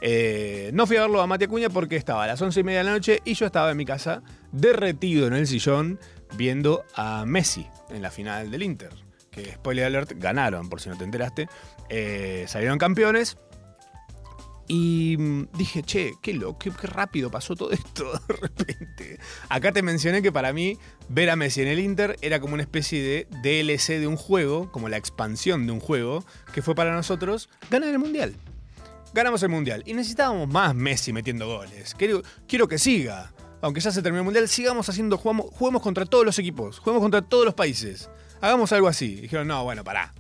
Eh, 0.01 0.71
no 0.75 0.87
fui 0.87 0.97
a 0.97 1.03
verlo 1.03 1.21
a 1.21 1.27
Mati 1.27 1.45
Acuña 1.45 1.69
porque 1.69 1.97
estaba 1.97 2.25
a 2.25 2.27
las 2.27 2.41
once 2.41 2.61
y 2.61 2.65
media 2.65 2.79
de 2.79 2.85
la 2.85 2.93
noche 2.93 3.21
y 3.25 3.35
yo 3.35 3.47
estaba 3.47 3.71
en 3.71 3.77
mi 3.77 3.85
casa 3.85 4.23
derretido 4.53 5.27
en 5.27 5.35
el 5.35 5.47
sillón 5.47 5.99
viendo 6.37 6.85
a 6.95 7.25
Messi 7.27 7.67
en 7.91 8.03
la 8.03 8.11
final 8.11 8.51
del 8.51 8.63
Inter. 8.63 8.91
Que, 9.31 9.53
spoiler 9.53 9.87
alert, 9.87 10.13
ganaron, 10.17 10.69
por 10.69 10.81
si 10.81 10.89
no 10.89 10.97
te 10.97 11.05
enteraste. 11.05 11.49
Eh, 11.89 12.45
salieron 12.49 12.79
campeones. 12.79 13.39
Y 14.71 15.17
mm, 15.19 15.49
dije, 15.57 15.83
che, 15.83 16.13
qué 16.21 16.35
loco, 16.35 16.59
qué, 16.59 16.71
qué 16.71 16.87
rápido 16.87 17.31
pasó 17.31 17.57
todo 17.57 17.71
esto 17.73 18.13
de 18.29 18.35
repente. 18.35 19.19
Acá 19.49 19.73
te 19.73 19.83
mencioné 19.83 20.21
que 20.21 20.31
para 20.31 20.53
mí 20.53 20.77
ver 21.09 21.31
a 21.31 21.37
Messi 21.37 21.63
en 21.63 21.69
el 21.69 21.79
Inter 21.79 22.17
era 22.21 22.39
como 22.39 22.53
una 22.53 22.63
especie 22.63 23.03
de 23.03 23.27
DLC 23.43 23.99
de 23.99 24.07
un 24.07 24.17
juego, 24.17 24.71
como 24.71 24.91
la 24.91 24.99
expansión 24.99 25.67
de 25.67 25.73
un 25.73 25.81
juego, 25.81 26.23
que 26.53 26.61
fue 26.61 26.75
para 26.75 26.93
nosotros 26.95 27.49
ganar 27.71 27.89
el 27.89 27.99
Mundial. 27.99 28.37
Ganamos 29.15 29.43
el 29.43 29.49
Mundial 29.49 29.83
y 29.87 29.95
necesitábamos 29.95 30.49
más 30.49 30.75
Messi 30.75 31.13
metiendo 31.13 31.47
goles. 31.47 31.95
Quiero, 31.97 32.23
quiero 32.47 32.69
que 32.69 32.79
siga. 32.79 33.33
Aunque 33.61 33.81
ya 33.81 33.91
se 33.91 34.03
terminó 34.03 34.21
el 34.21 34.25
Mundial, 34.25 34.49
sigamos 34.49 34.89
haciendo, 34.89 35.17
jugamos, 35.17 35.47
juguemos 35.53 35.83
contra 35.83 36.05
todos 36.07 36.25
los 36.25 36.39
equipos, 36.39 36.79
juguemos 36.79 37.03
contra 37.03 37.23
todos 37.23 37.45
los 37.45 37.55
países. 37.55 38.11
Hagamos 38.41 38.73
algo 38.73 38.87
así. 38.87 39.17
Dijeron, 39.17 39.49
no, 39.49 39.65
bueno, 39.65 39.83
pará. 39.83 40.13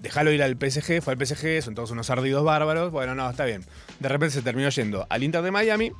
Déjalo 0.00 0.30
ir 0.30 0.42
al 0.42 0.56
PSG, 0.56 1.02
fue 1.02 1.14
al 1.14 1.26
PSG, 1.26 1.62
son 1.62 1.74
todos 1.74 1.90
unos 1.90 2.08
ardidos 2.10 2.44
bárbaros. 2.44 2.92
Bueno, 2.92 3.14
no, 3.14 3.28
está 3.28 3.44
bien. 3.44 3.64
De 3.98 4.08
repente 4.08 4.34
se 4.34 4.42
terminó 4.42 4.68
yendo 4.68 5.06
al 5.10 5.22
Inter 5.22 5.42
de 5.42 5.50
Miami, 5.50 5.92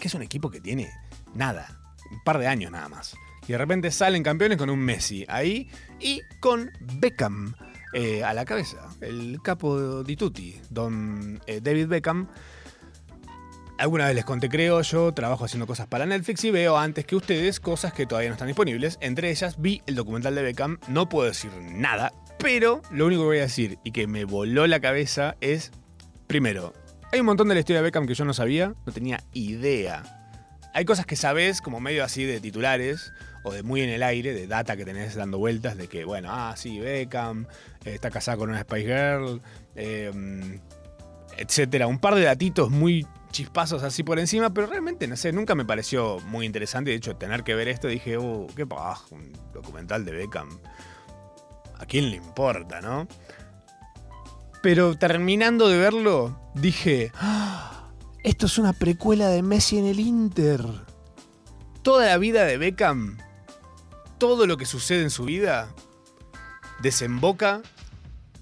que 0.00 0.08
es 0.08 0.14
un 0.14 0.22
equipo 0.22 0.50
que 0.50 0.60
tiene 0.60 0.90
nada, 1.34 1.80
un 2.10 2.22
par 2.24 2.38
de 2.38 2.46
años 2.46 2.70
nada 2.70 2.88
más. 2.88 3.14
Y 3.46 3.52
de 3.52 3.58
repente 3.58 3.90
salen 3.90 4.22
campeones 4.22 4.56
con 4.56 4.70
un 4.70 4.78
Messi 4.78 5.24
ahí 5.28 5.68
y 6.00 6.22
con 6.40 6.70
Beckham 6.80 7.54
eh, 7.92 8.24
a 8.24 8.34
la 8.34 8.44
cabeza. 8.44 8.88
El 9.00 9.40
capo 9.42 10.02
di 10.02 10.16
tutti, 10.16 10.60
don 10.70 11.40
eh, 11.46 11.60
David 11.60 11.88
Beckham. 11.88 12.28
Alguna 13.78 14.06
vez 14.06 14.14
les 14.14 14.24
conté, 14.24 14.48
creo, 14.48 14.80
yo 14.82 15.12
trabajo 15.12 15.44
haciendo 15.44 15.66
cosas 15.66 15.88
para 15.88 16.06
Netflix 16.06 16.44
y 16.44 16.50
veo 16.50 16.78
antes 16.78 17.04
que 17.04 17.16
ustedes 17.16 17.58
cosas 17.58 17.92
que 17.92 18.06
todavía 18.06 18.28
no 18.30 18.34
están 18.34 18.46
disponibles. 18.46 18.96
Entre 19.00 19.30
ellas 19.30 19.60
vi 19.60 19.82
el 19.86 19.94
documental 19.94 20.34
de 20.34 20.42
Beckham, 20.42 20.78
no 20.88 21.08
puedo 21.08 21.26
decir 21.26 21.50
nada, 21.60 22.12
pero 22.38 22.80
lo 22.90 23.06
único 23.06 23.22
que 23.22 23.26
voy 23.26 23.38
a 23.38 23.42
decir 23.42 23.78
y 23.82 23.90
que 23.90 24.06
me 24.06 24.24
voló 24.24 24.66
la 24.66 24.80
cabeza 24.80 25.36
es, 25.40 25.72
primero, 26.28 26.72
hay 27.12 27.20
un 27.20 27.26
montón 27.26 27.48
de 27.48 27.54
la 27.54 27.60
historia 27.60 27.80
de 27.80 27.84
Beckham 27.84 28.06
que 28.06 28.14
yo 28.14 28.24
no 28.24 28.34
sabía, 28.34 28.74
no 28.86 28.92
tenía 28.92 29.22
idea. 29.32 30.02
Hay 30.74 30.84
cosas 30.84 31.04
que 31.04 31.16
sabes 31.16 31.60
como 31.60 31.80
medio 31.80 32.04
así 32.04 32.24
de 32.24 32.40
titulares 32.40 33.12
o 33.42 33.52
de 33.52 33.62
muy 33.62 33.82
en 33.82 33.90
el 33.90 34.02
aire, 34.02 34.32
de 34.32 34.46
data 34.46 34.76
que 34.76 34.84
tenés 34.84 35.14
dando 35.14 35.38
vueltas, 35.38 35.76
de 35.76 35.88
que, 35.88 36.04
bueno, 36.04 36.28
ah, 36.30 36.54
sí, 36.56 36.78
Beckham, 36.80 37.46
eh, 37.84 37.94
está 37.94 38.10
casado 38.10 38.38
con 38.38 38.50
una 38.50 38.60
Spice 38.60 38.82
Girl, 38.86 39.42
eh, 39.74 40.60
etcétera. 41.36 41.86
Un 41.86 41.98
par 41.98 42.14
de 42.14 42.22
datitos 42.22 42.70
muy 42.70 43.06
chispazos 43.32 43.82
así 43.82 44.02
por 44.02 44.18
encima, 44.18 44.52
pero 44.52 44.66
realmente, 44.68 45.08
no 45.08 45.16
sé, 45.16 45.32
nunca 45.32 45.54
me 45.54 45.64
pareció 45.64 46.18
muy 46.26 46.46
interesante. 46.46 46.90
De 46.90 46.96
hecho, 46.96 47.16
tener 47.16 47.42
que 47.42 47.54
ver 47.54 47.68
esto, 47.68 47.88
dije, 47.88 48.16
oh, 48.18 48.46
qué 48.54 48.66
paja, 48.66 49.02
un 49.10 49.32
documental 49.52 50.04
de 50.04 50.12
Beckham. 50.12 50.48
¿A 51.78 51.86
quién 51.86 52.10
le 52.10 52.16
importa, 52.16 52.80
no? 52.80 53.08
Pero 54.62 54.96
terminando 54.96 55.68
de 55.68 55.78
verlo, 55.78 56.38
dije, 56.54 57.10
"Ah, 57.16 57.90
esto 58.22 58.46
es 58.46 58.58
una 58.58 58.72
precuela 58.72 59.28
de 59.28 59.42
Messi 59.42 59.78
en 59.78 59.86
el 59.86 59.98
Inter. 59.98 60.64
Toda 61.82 62.06
la 62.06 62.18
vida 62.18 62.44
de 62.44 62.58
Beckham, 62.58 63.18
todo 64.22 64.46
lo 64.46 64.56
que 64.56 64.66
sucede 64.66 65.02
en 65.02 65.10
su 65.10 65.24
vida, 65.24 65.74
desemboca 66.80 67.60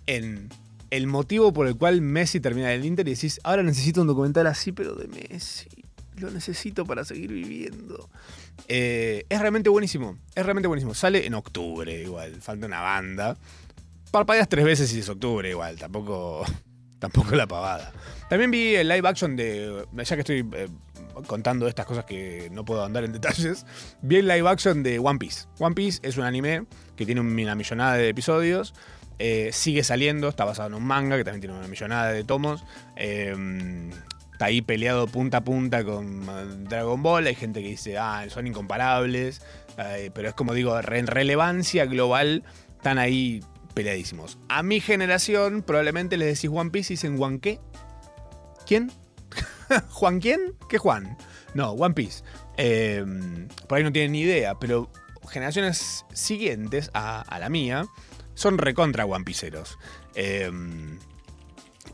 en 0.04 0.50
el 0.90 1.06
motivo 1.06 1.54
por 1.54 1.66
el 1.66 1.74
cual 1.74 2.02
Messi 2.02 2.38
termina 2.38 2.74
en 2.74 2.80
el 2.80 2.86
Inter 2.86 3.08
y 3.08 3.14
decís, 3.14 3.40
ahora 3.44 3.62
necesito 3.62 4.02
un 4.02 4.06
documental 4.06 4.46
así, 4.46 4.72
pero 4.72 4.94
de 4.94 5.08
Messi. 5.08 5.70
Lo 6.18 6.30
necesito 6.30 6.84
para 6.84 7.02
seguir 7.06 7.32
viviendo. 7.32 8.10
Eh, 8.68 9.24
es 9.30 9.40
realmente 9.40 9.70
buenísimo. 9.70 10.18
Es 10.34 10.44
realmente 10.44 10.68
buenísimo. 10.68 10.92
Sale 10.92 11.24
en 11.24 11.32
octubre, 11.32 12.02
igual. 12.02 12.42
Falta 12.42 12.66
una 12.66 12.82
banda. 12.82 13.38
Parpadeas 14.10 14.50
tres 14.50 14.66
veces 14.66 14.92
y 14.92 14.98
es 14.98 15.08
octubre, 15.08 15.48
igual. 15.48 15.78
Tampoco, 15.78 16.44
tampoco 16.98 17.34
la 17.34 17.46
pavada. 17.46 17.90
También 18.28 18.50
vi 18.50 18.74
el 18.74 18.86
live 18.86 19.08
action 19.08 19.34
de. 19.34 19.86
Ya 19.94 20.14
que 20.14 20.20
estoy 20.20 20.46
eh, 20.52 20.68
contando 21.26 21.68
estas 21.68 21.86
cosas 21.86 22.04
que 22.04 22.48
no 22.52 22.64
puedo 22.64 22.84
andar 22.84 23.04
en 23.04 23.12
detalles. 23.12 23.66
Vi 24.02 24.16
el 24.16 24.28
live 24.28 24.48
action 24.48 24.82
de 24.82 24.98
One 24.98 25.18
Piece. 25.18 25.46
One 25.58 25.74
Piece 25.74 26.00
es 26.02 26.16
un 26.16 26.24
anime 26.24 26.66
que 26.96 27.06
tiene 27.06 27.20
una 27.20 27.54
millonada 27.54 27.94
de 27.94 28.08
episodios. 28.08 28.74
Eh, 29.18 29.50
sigue 29.52 29.84
saliendo, 29.84 30.28
está 30.28 30.44
basado 30.44 30.68
en 30.68 30.74
un 30.74 30.84
manga 30.84 31.16
que 31.16 31.24
también 31.24 31.42
tiene 31.42 31.58
una 31.58 31.68
millonada 31.68 32.10
de 32.10 32.24
tomos. 32.24 32.64
Eh, 32.96 33.90
está 34.40 34.46
ahí 34.46 34.62
peleado 34.62 35.06
punta 35.06 35.36
a 35.36 35.44
punta 35.44 35.84
con 35.84 36.22
eh, 36.22 36.66
Dragon 36.66 37.02
Ball. 37.02 37.26
Hay 37.26 37.34
gente 37.34 37.62
que 37.62 37.68
dice, 37.68 37.98
ah, 37.98 38.24
son 38.30 38.46
incomparables. 38.46 39.42
Eh, 39.76 40.10
pero 40.14 40.30
es 40.30 40.34
como 40.34 40.54
digo, 40.54 40.78
en 40.80 41.06
relevancia 41.06 41.84
global, 41.84 42.44
están 42.74 42.98
ahí 42.98 43.44
peleadísimos. 43.74 44.38
A 44.48 44.62
mi 44.62 44.80
generación, 44.80 45.62
probablemente 45.62 46.16
les 46.16 46.34
decís 46.34 46.50
One 46.50 46.70
Piece 46.70 46.94
y 46.94 46.96
dicen 46.96 47.18
Juan 47.18 47.38
qué. 47.38 47.60
¿Quién? 48.66 48.90
¿Juan 49.90 50.20
quién? 50.20 50.54
¿Qué 50.68 50.78
Juan? 50.78 51.16
No, 51.54 51.72
One 51.72 51.94
Piece. 51.94 52.22
Eh, 52.56 53.04
por 53.68 53.78
ahí 53.78 53.84
no 53.84 53.92
tienen 53.92 54.12
ni 54.12 54.20
idea, 54.20 54.58
pero 54.58 54.90
generaciones 55.28 56.04
siguientes 56.12 56.90
a, 56.94 57.24
la 57.38 57.48
mía 57.48 57.86
son 58.34 58.58
recontra 58.58 59.04
One 59.04 59.24
Pieceros. 59.24 59.78
Eh, 60.14 60.50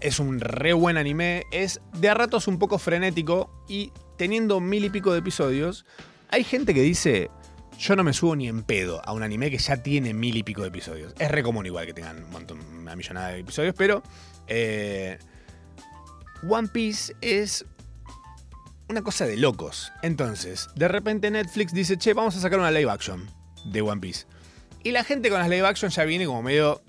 es 0.00 0.18
un 0.18 0.40
re 0.40 0.72
buen 0.72 0.96
anime, 0.96 1.44
es 1.52 1.80
de 1.94 2.08
a 2.08 2.14
ratos 2.14 2.48
un 2.48 2.58
poco 2.58 2.78
frenético 2.78 3.50
y 3.68 3.92
teniendo 4.16 4.60
mil 4.60 4.84
y 4.84 4.90
pico 4.90 5.12
de 5.12 5.20
episodios, 5.20 5.84
hay 6.28 6.44
gente 6.44 6.74
que 6.74 6.82
dice, 6.82 7.30
yo 7.78 7.96
no 7.96 8.04
me 8.04 8.12
subo 8.12 8.36
ni 8.36 8.48
en 8.48 8.62
pedo 8.62 9.00
a 9.04 9.12
un 9.12 9.22
anime 9.22 9.50
que 9.50 9.58
ya 9.58 9.82
tiene 9.82 10.14
mil 10.14 10.36
y 10.36 10.42
pico 10.42 10.62
de 10.62 10.68
episodios. 10.68 11.14
Es 11.18 11.30
re 11.30 11.42
común 11.42 11.66
igual 11.66 11.86
que 11.86 11.94
tengan 11.94 12.24
un 12.24 12.30
montón, 12.30 12.60
una 12.60 12.96
millonada 12.96 13.28
de 13.28 13.40
episodios, 13.40 13.74
pero 13.76 14.02
eh, 14.46 15.18
One 16.48 16.68
Piece 16.68 17.14
es 17.20 17.64
una 18.88 19.02
cosa 19.02 19.26
de 19.26 19.36
locos. 19.36 19.92
Entonces, 20.02 20.68
de 20.74 20.88
repente 20.88 21.30
Netflix 21.30 21.72
dice, 21.72 21.96
che, 21.96 22.14
vamos 22.14 22.36
a 22.36 22.40
sacar 22.40 22.58
una 22.58 22.70
live 22.70 22.90
action 22.90 23.28
de 23.64 23.82
One 23.82 24.00
Piece. 24.00 24.26
Y 24.82 24.92
la 24.92 25.04
gente 25.04 25.30
con 25.30 25.38
las 25.38 25.48
live 25.48 25.66
action 25.66 25.90
ya 25.90 26.04
viene 26.04 26.26
como 26.26 26.42
medio 26.42 26.82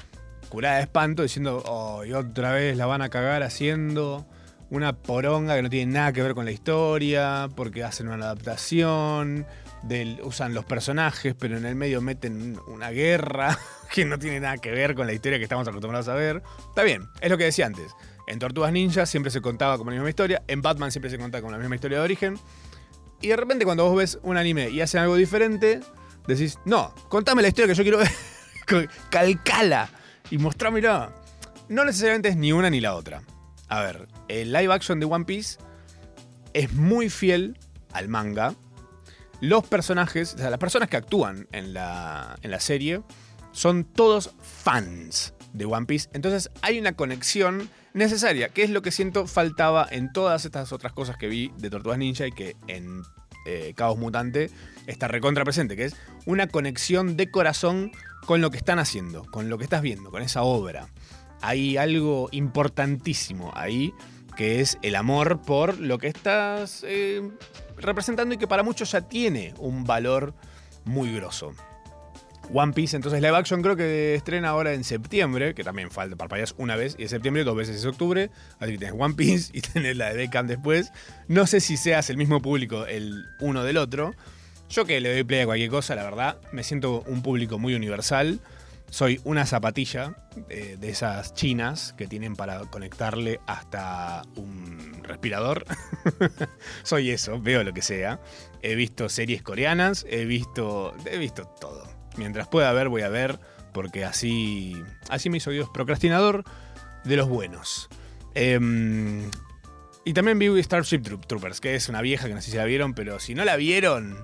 curada 0.50 0.78
de 0.78 0.84
espanto 0.84 1.24
diciendo, 1.24 1.64
oh, 1.66 2.06
y 2.06 2.14
otra 2.14 2.52
vez 2.52 2.78
la 2.78 2.86
van 2.86 3.02
a 3.02 3.10
cagar 3.10 3.44
haciendo 3.44 4.26
una 4.70 4.94
poronga 4.94 5.56
que 5.56 5.64
no 5.64 5.70
tiene 5.70 5.94
nada 5.94 6.14
que 6.14 6.22
ver 6.22 6.34
con 6.34 6.46
la 6.46 6.52
historia, 6.52 7.50
porque 7.56 7.84
hacen 7.84 8.08
una 8.10 8.26
adaptación, 8.26 9.46
del, 9.84 10.20
usan 10.24 10.54
los 10.54 10.66
personajes, 10.66 11.36
pero 11.38 11.58
en 11.58 11.66
el 11.66 11.76
medio 11.76 12.02
meten 12.02 12.60
una 12.68 12.90
guerra 12.90 13.58
que 13.94 14.06
no 14.06 14.20
tiene 14.20 14.40
nada 14.40 14.58
que 14.58 14.72
ver 14.72 14.96
con 14.96 15.08
la 15.08 15.14
historia 15.14 15.38
que 15.38 15.44
estamos 15.44 15.68
acostumbrados 15.68 16.08
a 16.08 16.16
ver. 16.16 16.44
Está 16.70 16.84
bien, 16.84 17.08
es 17.22 17.30
lo 17.30 17.38
que 17.38 17.46
decía 17.46 17.66
antes. 17.66 17.94
En 18.28 18.40
Tortugas 18.40 18.74
Ninja 18.74 19.06
siempre 19.06 19.32
se 19.32 19.42
contaba 19.42 19.78
como 19.78 19.90
la 19.90 19.96
misma 19.96 20.10
historia, 20.10 20.44
en 20.48 20.62
Batman 20.62 20.92
siempre 20.92 21.10
se 21.10 21.18
contaba 21.18 21.42
con 21.42 21.54
la 21.54 21.58
misma 21.58 21.76
historia 21.76 22.00
de 22.00 22.04
origen. 22.04 22.38
Y 23.22 23.30
de 23.30 23.38
repente 23.38 23.64
cuando 23.66 23.86
vos 23.86 23.98
ves 23.98 24.20
un 24.22 24.38
anime 24.38 24.70
y 24.70 24.82
hacen 24.82 25.02
algo 25.02 25.16
diferente, 25.16 25.80
decís, 26.28 26.60
no, 26.66 26.94
contame 27.08 27.42
la 27.42 27.48
historia 27.48 27.68
que 27.68 27.76
yo 27.76 27.84
quiero 27.84 27.98
ver, 28.00 28.90
calcala 29.10 29.90
y 30.30 30.38
mostrámela. 30.38 31.16
No 31.70 31.86
necesariamente 31.86 32.30
es 32.30 32.36
ni 32.36 32.52
una 32.52 32.70
ni 32.70 32.82
la 32.82 32.96
otra. 32.96 33.22
A 33.70 33.82
ver, 33.82 34.08
el 34.28 34.52
live 34.52 34.74
action 34.74 35.00
de 35.00 35.06
One 35.06 35.26
Piece 35.26 35.58
es 36.54 36.74
muy 36.74 37.10
fiel 37.10 37.58
al 37.94 38.10
manga. 38.10 38.54
Los 39.40 39.66
personajes, 39.66 40.34
o 40.34 40.38
sea, 40.38 40.50
las 40.50 40.60
personas 40.60 40.90
que 40.90 40.98
actúan 40.98 41.48
en 41.52 41.74
la, 41.74 42.38
en 42.42 42.52
la 42.52 42.60
serie, 42.60 43.02
son 43.52 43.86
todos 43.86 44.32
fans 44.42 45.34
de 45.54 45.66
One 45.66 45.86
Piece. 45.86 46.10
Entonces 46.14 46.52
hay 46.62 46.80
una 46.80 46.94
conexión 46.94 47.70
necesaria, 47.98 48.50
que 48.50 48.64
es 48.64 48.70
lo 48.70 48.82
que 48.82 48.92
siento 48.92 49.28
faltaba 49.28 49.88
en 49.90 50.12
todas 50.12 50.46
estas 50.46 50.72
otras 50.72 50.94
cosas 50.94 51.18
que 51.18 51.28
vi 51.28 51.52
de 51.58 51.70
Tortugas 51.70 51.98
Ninja 51.98 52.28
y 52.28 52.32
que 52.32 52.56
en 52.68 53.02
eh, 53.46 53.74
Caos 53.76 53.98
Mutante 53.98 54.50
está 54.86 55.08
recontra 55.08 55.44
presente, 55.44 55.76
que 55.76 55.86
es 55.86 55.96
una 56.26 56.48
conexión 56.48 57.18
de 57.18 57.30
corazón 57.30 57.92
con 58.26 58.42
lo 58.42 58.52
que 58.52 58.58
están 58.58 58.80
haciendo, 58.80 59.26
con 59.26 59.50
lo 59.50 59.58
que 59.58 59.64
estás 59.64 59.82
viendo, 59.82 60.12
con 60.12 60.22
esa 60.22 60.44
obra 60.44 60.90
hay 61.42 61.78
algo 61.78 62.30
importantísimo 62.32 63.52
ahí, 63.56 63.94
que 64.36 64.62
es 64.62 64.78
el 64.82 64.96
amor 64.96 65.42
por 65.42 65.80
lo 65.80 65.98
que 65.98 66.08
estás 66.08 66.84
eh, 66.88 67.30
representando 67.78 68.36
y 68.36 68.38
que 68.38 68.48
para 68.48 68.64
muchos 68.64 68.92
ya 68.92 69.02
tiene 69.02 69.54
un 69.58 69.84
valor 69.84 70.34
muy 70.86 71.14
grosso. 71.14 71.54
One 72.54 72.74
Piece, 72.74 72.96
entonces 72.96 73.22
live 73.22 73.36
action 73.36 73.62
creo 73.62 73.76
que 73.76 74.16
estrena 74.16 74.50
ahora 74.50 74.74
en 74.74 74.84
septiembre, 74.84 75.54
que 75.54 75.64
también 75.64 75.92
falta 75.92 76.16
parpadeas 76.16 76.56
una 76.58 76.76
vez, 76.76 76.96
y 76.98 77.04
en 77.04 77.10
septiembre 77.10 77.44
dos 77.44 77.56
veces 77.56 77.76
es 77.76 77.86
octubre, 77.86 78.30
así 78.60 78.74
que 78.74 78.78
tienes 78.78 78.96
One 79.00 79.16
Piece 79.16 79.52
y 79.54 79.62
tenés 79.74 79.98
la 79.98 80.10
de 80.10 80.16
Beckham 80.18 80.48
después. 80.48 80.92
No 81.28 81.48
sé 81.48 81.60
si 81.60 81.78
seas 81.78 82.10
el 82.10 82.18
mismo 82.18 82.42
público 82.42 82.86
el 82.86 83.26
uno 83.40 83.64
del 83.64 83.78
otro. 83.78 84.14
Yo 84.70 84.86
que 84.86 85.00
le 85.00 85.12
doy 85.14 85.24
play 85.24 85.42
a 85.42 85.46
cualquier 85.46 85.70
cosa, 85.70 85.96
la 85.96 86.04
verdad, 86.04 86.38
me 86.52 86.64
siento 86.64 87.04
un 87.08 87.22
público 87.22 87.58
muy 87.58 87.74
universal 87.74 88.42
soy 88.90 89.20
una 89.26 89.46
zapatilla 89.46 90.16
eh, 90.50 90.78
de 90.80 90.90
esas 90.90 91.34
chinas 91.34 91.94
que 91.98 92.08
tienen 92.08 92.36
para 92.36 92.60
conectarle 92.66 93.40
hasta 93.46 94.24
un 94.36 95.02
respirador. 95.04 95.66
soy 96.84 97.12
eso, 97.12 97.40
veo 97.40 97.64
lo 97.64 97.74
que 97.74 97.82
sea. 97.82 98.20
He 98.62 98.76
visto 98.76 99.10
series 99.10 99.42
coreanas, 99.42 100.06
he 100.10 100.26
visto, 100.26 100.96
he 101.06 101.18
visto 101.18 101.46
todo. 101.60 101.87
Mientras 102.18 102.48
pueda 102.48 102.72
ver, 102.74 102.90
voy 102.90 103.04
a 103.04 103.10
ver, 103.10 103.40
porque 103.74 104.06
así, 104.06 104.76
así 105.10 105.30
me 105.30 105.38
hizo 105.38 105.52
Dios 105.52 105.70
procrastinador 105.74 106.44
de 107.04 107.16
los 107.16 107.30
buenos. 107.30 107.90
Em, 108.34 109.30
y 110.04 110.14
también 110.14 110.40
vi 110.40 110.62
Starship 110.62 111.02
Troopers, 111.28 111.62
que 111.62 111.76
es 111.76 111.90
una 111.90 112.02
vieja 112.02 112.28
que 112.28 112.34
no 112.34 112.42
sé 112.42 112.52
si 112.52 112.58
la 112.58 112.66
vieron, 112.66 112.94
pero 112.94 113.20
si 113.20 113.36
no 113.36 113.46
la 113.46 113.56
vieron 113.56 114.18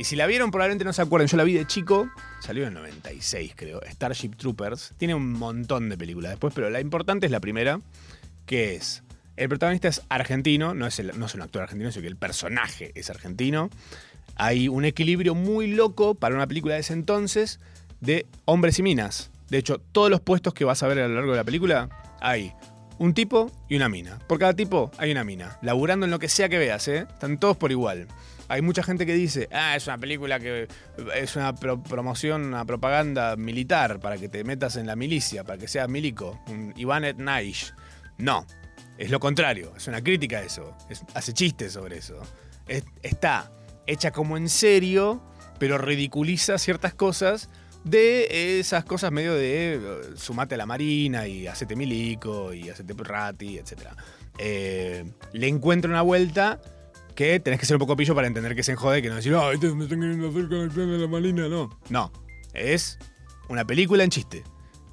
y 0.00 0.04
si 0.04 0.16
la 0.16 0.26
vieron, 0.26 0.50
probablemente 0.50 0.86
no 0.86 0.94
se 0.94 1.02
acuerden. 1.02 1.28
Yo 1.28 1.36
la 1.36 1.44
vi 1.44 1.52
de 1.52 1.66
chico, 1.66 2.08
salió 2.40 2.62
en 2.62 2.68
el 2.68 2.74
96, 2.74 3.52
creo. 3.54 3.82
Starship 3.86 4.30
Troopers. 4.30 4.94
Tiene 4.96 5.14
un 5.14 5.30
montón 5.30 5.90
de 5.90 5.98
películas 5.98 6.30
después, 6.30 6.54
pero 6.54 6.70
la 6.70 6.80
importante 6.80 7.26
es 7.26 7.32
la 7.32 7.40
primera, 7.40 7.80
que 8.46 8.76
es. 8.76 9.02
El 9.36 9.50
protagonista 9.50 9.88
es 9.88 10.00
argentino, 10.08 10.72
no 10.72 10.86
es, 10.86 11.02
no 11.16 11.26
es 11.26 11.34
un 11.34 11.42
actor 11.42 11.62
argentino, 11.64 11.92
sino 11.92 12.00
que 12.00 12.08
el 12.08 12.16
personaje 12.16 12.92
es 12.94 13.10
argentino. 13.10 13.68
Hay 14.42 14.68
un 14.68 14.86
equilibrio 14.86 15.34
muy 15.34 15.66
loco 15.66 16.14
para 16.14 16.34
una 16.34 16.46
película 16.46 16.72
de 16.72 16.80
ese 16.80 16.94
entonces 16.94 17.60
de 18.00 18.24
hombres 18.46 18.78
y 18.78 18.82
minas. 18.82 19.30
De 19.50 19.58
hecho, 19.58 19.82
todos 19.92 20.10
los 20.10 20.22
puestos 20.22 20.54
que 20.54 20.64
vas 20.64 20.82
a 20.82 20.88
ver 20.88 20.98
a 20.98 21.08
lo 21.08 21.14
largo 21.16 21.32
de 21.32 21.36
la 21.36 21.44
película 21.44 21.90
hay 22.22 22.54
un 22.98 23.12
tipo 23.12 23.52
y 23.68 23.76
una 23.76 23.90
mina. 23.90 24.18
Por 24.26 24.38
cada 24.38 24.54
tipo 24.54 24.90
hay 24.96 25.12
una 25.12 25.24
mina. 25.24 25.58
Laburando 25.60 26.06
en 26.06 26.10
lo 26.10 26.18
que 26.18 26.30
sea 26.30 26.48
que 26.48 26.56
veas, 26.56 26.88
¿eh? 26.88 27.06
Están 27.12 27.38
todos 27.38 27.58
por 27.58 27.70
igual. 27.70 28.08
Hay 28.48 28.62
mucha 28.62 28.82
gente 28.82 29.04
que 29.04 29.12
dice, 29.12 29.46
ah, 29.52 29.76
es 29.76 29.86
una 29.86 29.98
película 29.98 30.40
que 30.40 30.68
es 31.14 31.36
una 31.36 31.54
promoción, 31.54 32.42
una 32.42 32.64
propaganda 32.64 33.36
militar 33.36 34.00
para 34.00 34.16
que 34.16 34.30
te 34.30 34.42
metas 34.42 34.76
en 34.76 34.86
la 34.86 34.96
milicia, 34.96 35.44
para 35.44 35.58
que 35.58 35.68
seas 35.68 35.86
milico, 35.90 36.40
un 36.48 36.72
Ivanet 36.78 37.18
Naish. 37.18 37.74
No, 38.16 38.46
es 38.96 39.10
lo 39.10 39.20
contrario, 39.20 39.74
es 39.76 39.86
una 39.86 40.02
crítica 40.02 40.38
a 40.38 40.44
eso, 40.44 40.74
hace 41.12 41.34
chistes 41.34 41.74
sobre 41.74 41.98
eso. 41.98 42.22
está 43.02 43.50
hecha 43.86 44.10
como 44.10 44.36
en 44.36 44.48
serio, 44.48 45.22
pero 45.58 45.78
ridiculiza 45.78 46.58
ciertas 46.58 46.94
cosas 46.94 47.48
de 47.84 48.58
esas 48.60 48.84
cosas 48.84 49.10
medio 49.10 49.34
de 49.34 49.74
eh, 49.76 49.80
sumate 50.16 50.54
a 50.54 50.58
la 50.58 50.66
marina 50.66 51.26
y 51.26 51.46
hacete 51.46 51.76
milico 51.76 52.52
y 52.52 52.68
hacete 52.68 52.94
rati, 52.96 53.58
etc. 53.58 53.88
Eh, 54.38 55.10
le 55.32 55.48
encuentro 55.48 55.90
una 55.90 56.02
vuelta 56.02 56.60
que 57.14 57.40
tenés 57.40 57.60
que 57.60 57.66
ser 57.66 57.76
un 57.76 57.80
poco 57.80 57.96
pillo 57.96 58.14
para 58.14 58.26
entender 58.26 58.54
que 58.54 58.62
se 58.62 58.72
enjode, 58.72 59.02
que 59.02 59.08
no 59.08 59.16
decir, 59.16 59.34
ay, 59.34 59.58
me 59.58 59.84
están 59.84 60.00
queriendo 60.00 60.28
hacer 60.28 60.48
con 60.48 60.58
el 60.58 60.70
plan 60.70 60.90
de 60.90 60.98
la 60.98 61.06
malina, 61.06 61.48
no. 61.48 61.78
No, 61.88 62.12
es 62.54 62.98
una 63.48 63.66
película 63.66 64.04
en 64.04 64.10
chiste, 64.10 64.44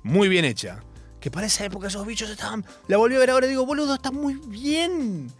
muy 0.03 0.29
bien 0.29 0.45
hecha. 0.45 0.81
Que 1.19 1.31
para 1.31 1.47
esa 1.47 1.65
época 1.65 1.87
esos 1.87 2.05
bichos 2.05 2.29
estaban... 2.29 2.63
La 2.87 2.97
volví 2.97 3.15
a 3.15 3.19
ver 3.19 3.31
ahora 3.31 3.47
y 3.47 3.49
digo, 3.49 3.65
boludo, 3.65 3.95
está 3.95 4.11
muy 4.11 4.35
bien. 4.35 5.31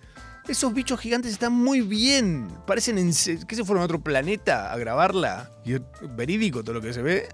Esos 0.48 0.74
bichos 0.74 1.00
gigantes 1.02 1.34
están 1.34 1.52
muy 1.52 1.82
bien. 1.82 2.48
Parecen 2.66 2.98
en, 2.98 3.08
que 3.10 3.56
se 3.56 3.66
fueron 3.66 3.82
a 3.82 3.86
otro 3.86 4.00
planeta 4.00 4.72
a 4.72 4.78
grabarla. 4.78 5.52
Y 5.66 5.76
verídico 6.16 6.64
todo 6.64 6.76
lo 6.76 6.82
que 6.82 6.94
se 6.94 7.02
ve. 7.02 7.28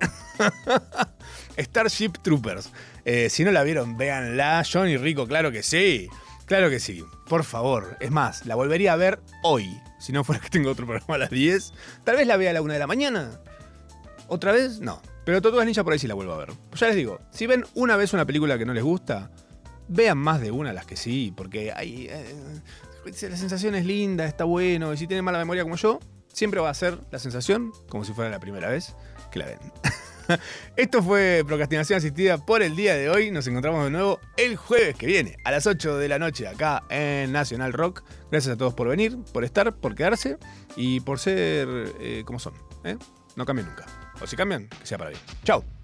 Starship 1.58 2.14
Troopers. 2.24 2.72
Eh, 3.06 3.30
si 3.30 3.44
no 3.44 3.52
la 3.52 3.62
vieron, 3.64 3.98
véanla. 3.98 4.64
Johnny 4.70 4.98
Rico, 4.98 5.28
claro 5.28 5.52
que 5.52 5.62
sí. 5.62 6.10
Claro 6.46 6.72
que 6.72 6.80
sí, 6.80 7.04
por 7.30 7.44
favor. 7.44 7.98
Es 8.00 8.10
más, 8.10 8.48
la 8.48 8.56
volvería 8.56 8.94
a 8.94 8.96
ver 8.96 9.20
hoy. 9.44 9.80
Si 10.00 10.12
no 10.12 10.24
fuera 10.24 10.42
que 10.42 10.50
tengo 10.50 10.72
otro 10.72 10.88
programa 10.88 11.16
a 11.16 11.20
las 11.20 11.30
10. 11.30 11.72
Tal 12.04 12.18
vez 12.18 12.26
la 12.26 12.36
vea 12.36 12.50
a 12.50 12.54
la 12.54 12.62
1 12.64 12.74
de 12.74 12.80
la 12.80 12.88
mañana. 12.88 13.40
¿Otra 14.28 14.52
vez? 14.52 14.80
No. 14.80 15.02
Pero 15.24 15.40
Tortugas 15.42 15.68
Ninja 15.68 15.84
por 15.84 15.94
ahí 15.94 16.00
sí 16.00 16.08
la 16.08 16.16
vuelvo 16.16 16.34
a 16.34 16.38
ver. 16.38 16.50
Pues 16.70 16.80
ya 16.80 16.88
les 16.88 16.96
digo, 16.96 17.20
si 17.32 17.46
ven 17.46 17.64
una 17.76 17.96
vez 17.96 18.14
una 18.14 18.26
película 18.26 18.58
que 18.58 18.66
no 18.66 18.74
les 18.74 18.84
gusta, 18.84 19.30
vean 19.88 20.18
más 20.18 20.42
de 20.42 20.52
una 20.52 20.74
las 20.74 20.86
que 20.86 20.96
sí, 20.96 21.34
porque 21.36 21.72
hay, 21.72 22.08
eh, 22.10 22.36
la 23.06 23.38
sensación 23.38 23.76
es 23.76 23.86
linda, 23.86 24.26
está 24.26 24.44
bueno, 24.44 24.94
y 24.94 24.98
si 24.98 25.08
tienen 25.08 25.26
mala 25.26 25.40
memoria 25.40 25.64
como 25.64 25.76
yo, 25.76 26.00
siempre 26.28 26.60
va 26.60 26.70
a 26.70 26.74
ser 26.74 27.00
la 27.12 27.20
sensación 27.20 27.72
como 27.90 28.04
si 28.04 28.14
fuera 28.14 28.30
la 28.30 28.40
primera 28.40 28.70
vez 28.70 28.96
que 29.32 29.40
la 29.40 29.46
ven. 29.46 29.60
Esto 30.76 31.04
fue 31.04 31.44
Procrastinación 31.46 31.98
Asistida 31.98 32.38
por 32.38 32.62
el 32.62 32.76
día 32.76 32.96
de 32.96 33.10
hoy. 33.10 33.32
Nos 33.32 33.46
encontramos 33.48 33.84
de 33.84 33.92
nuevo 33.92 34.20
el 34.38 34.56
jueves 34.56 34.96
que 34.96 35.06
viene 35.06 35.38
a 35.44 35.52
las 35.52 35.68
8 35.68 35.98
de 35.98 36.08
la 36.08 36.20
noche 36.20 36.48
acá 36.48 36.84
en 36.90 37.32
Nacional 37.32 37.74
Rock. 37.74 38.04
Gracias 38.32 38.56
a 38.56 38.58
todos 38.58 38.74
por 38.74 38.88
venir, 38.88 39.18
por 39.34 39.44
estar, 39.44 39.76
por 39.76 39.96
quedarse 39.96 40.38
y 40.76 41.02
por 41.02 41.20
ser 41.20 41.68
eh, 42.00 42.24
como 42.26 42.40
son. 42.40 42.54
¿eh? 42.84 42.98
No 43.36 43.46
cambien 43.46 43.68
nunca. 43.68 43.86
O 44.22 44.28
si 44.28 44.36
cambian, 44.36 44.68
que 44.68 44.86
sea 44.86 44.98
para 44.98 45.10
bien. 45.10 45.22
Chao. 45.44 45.64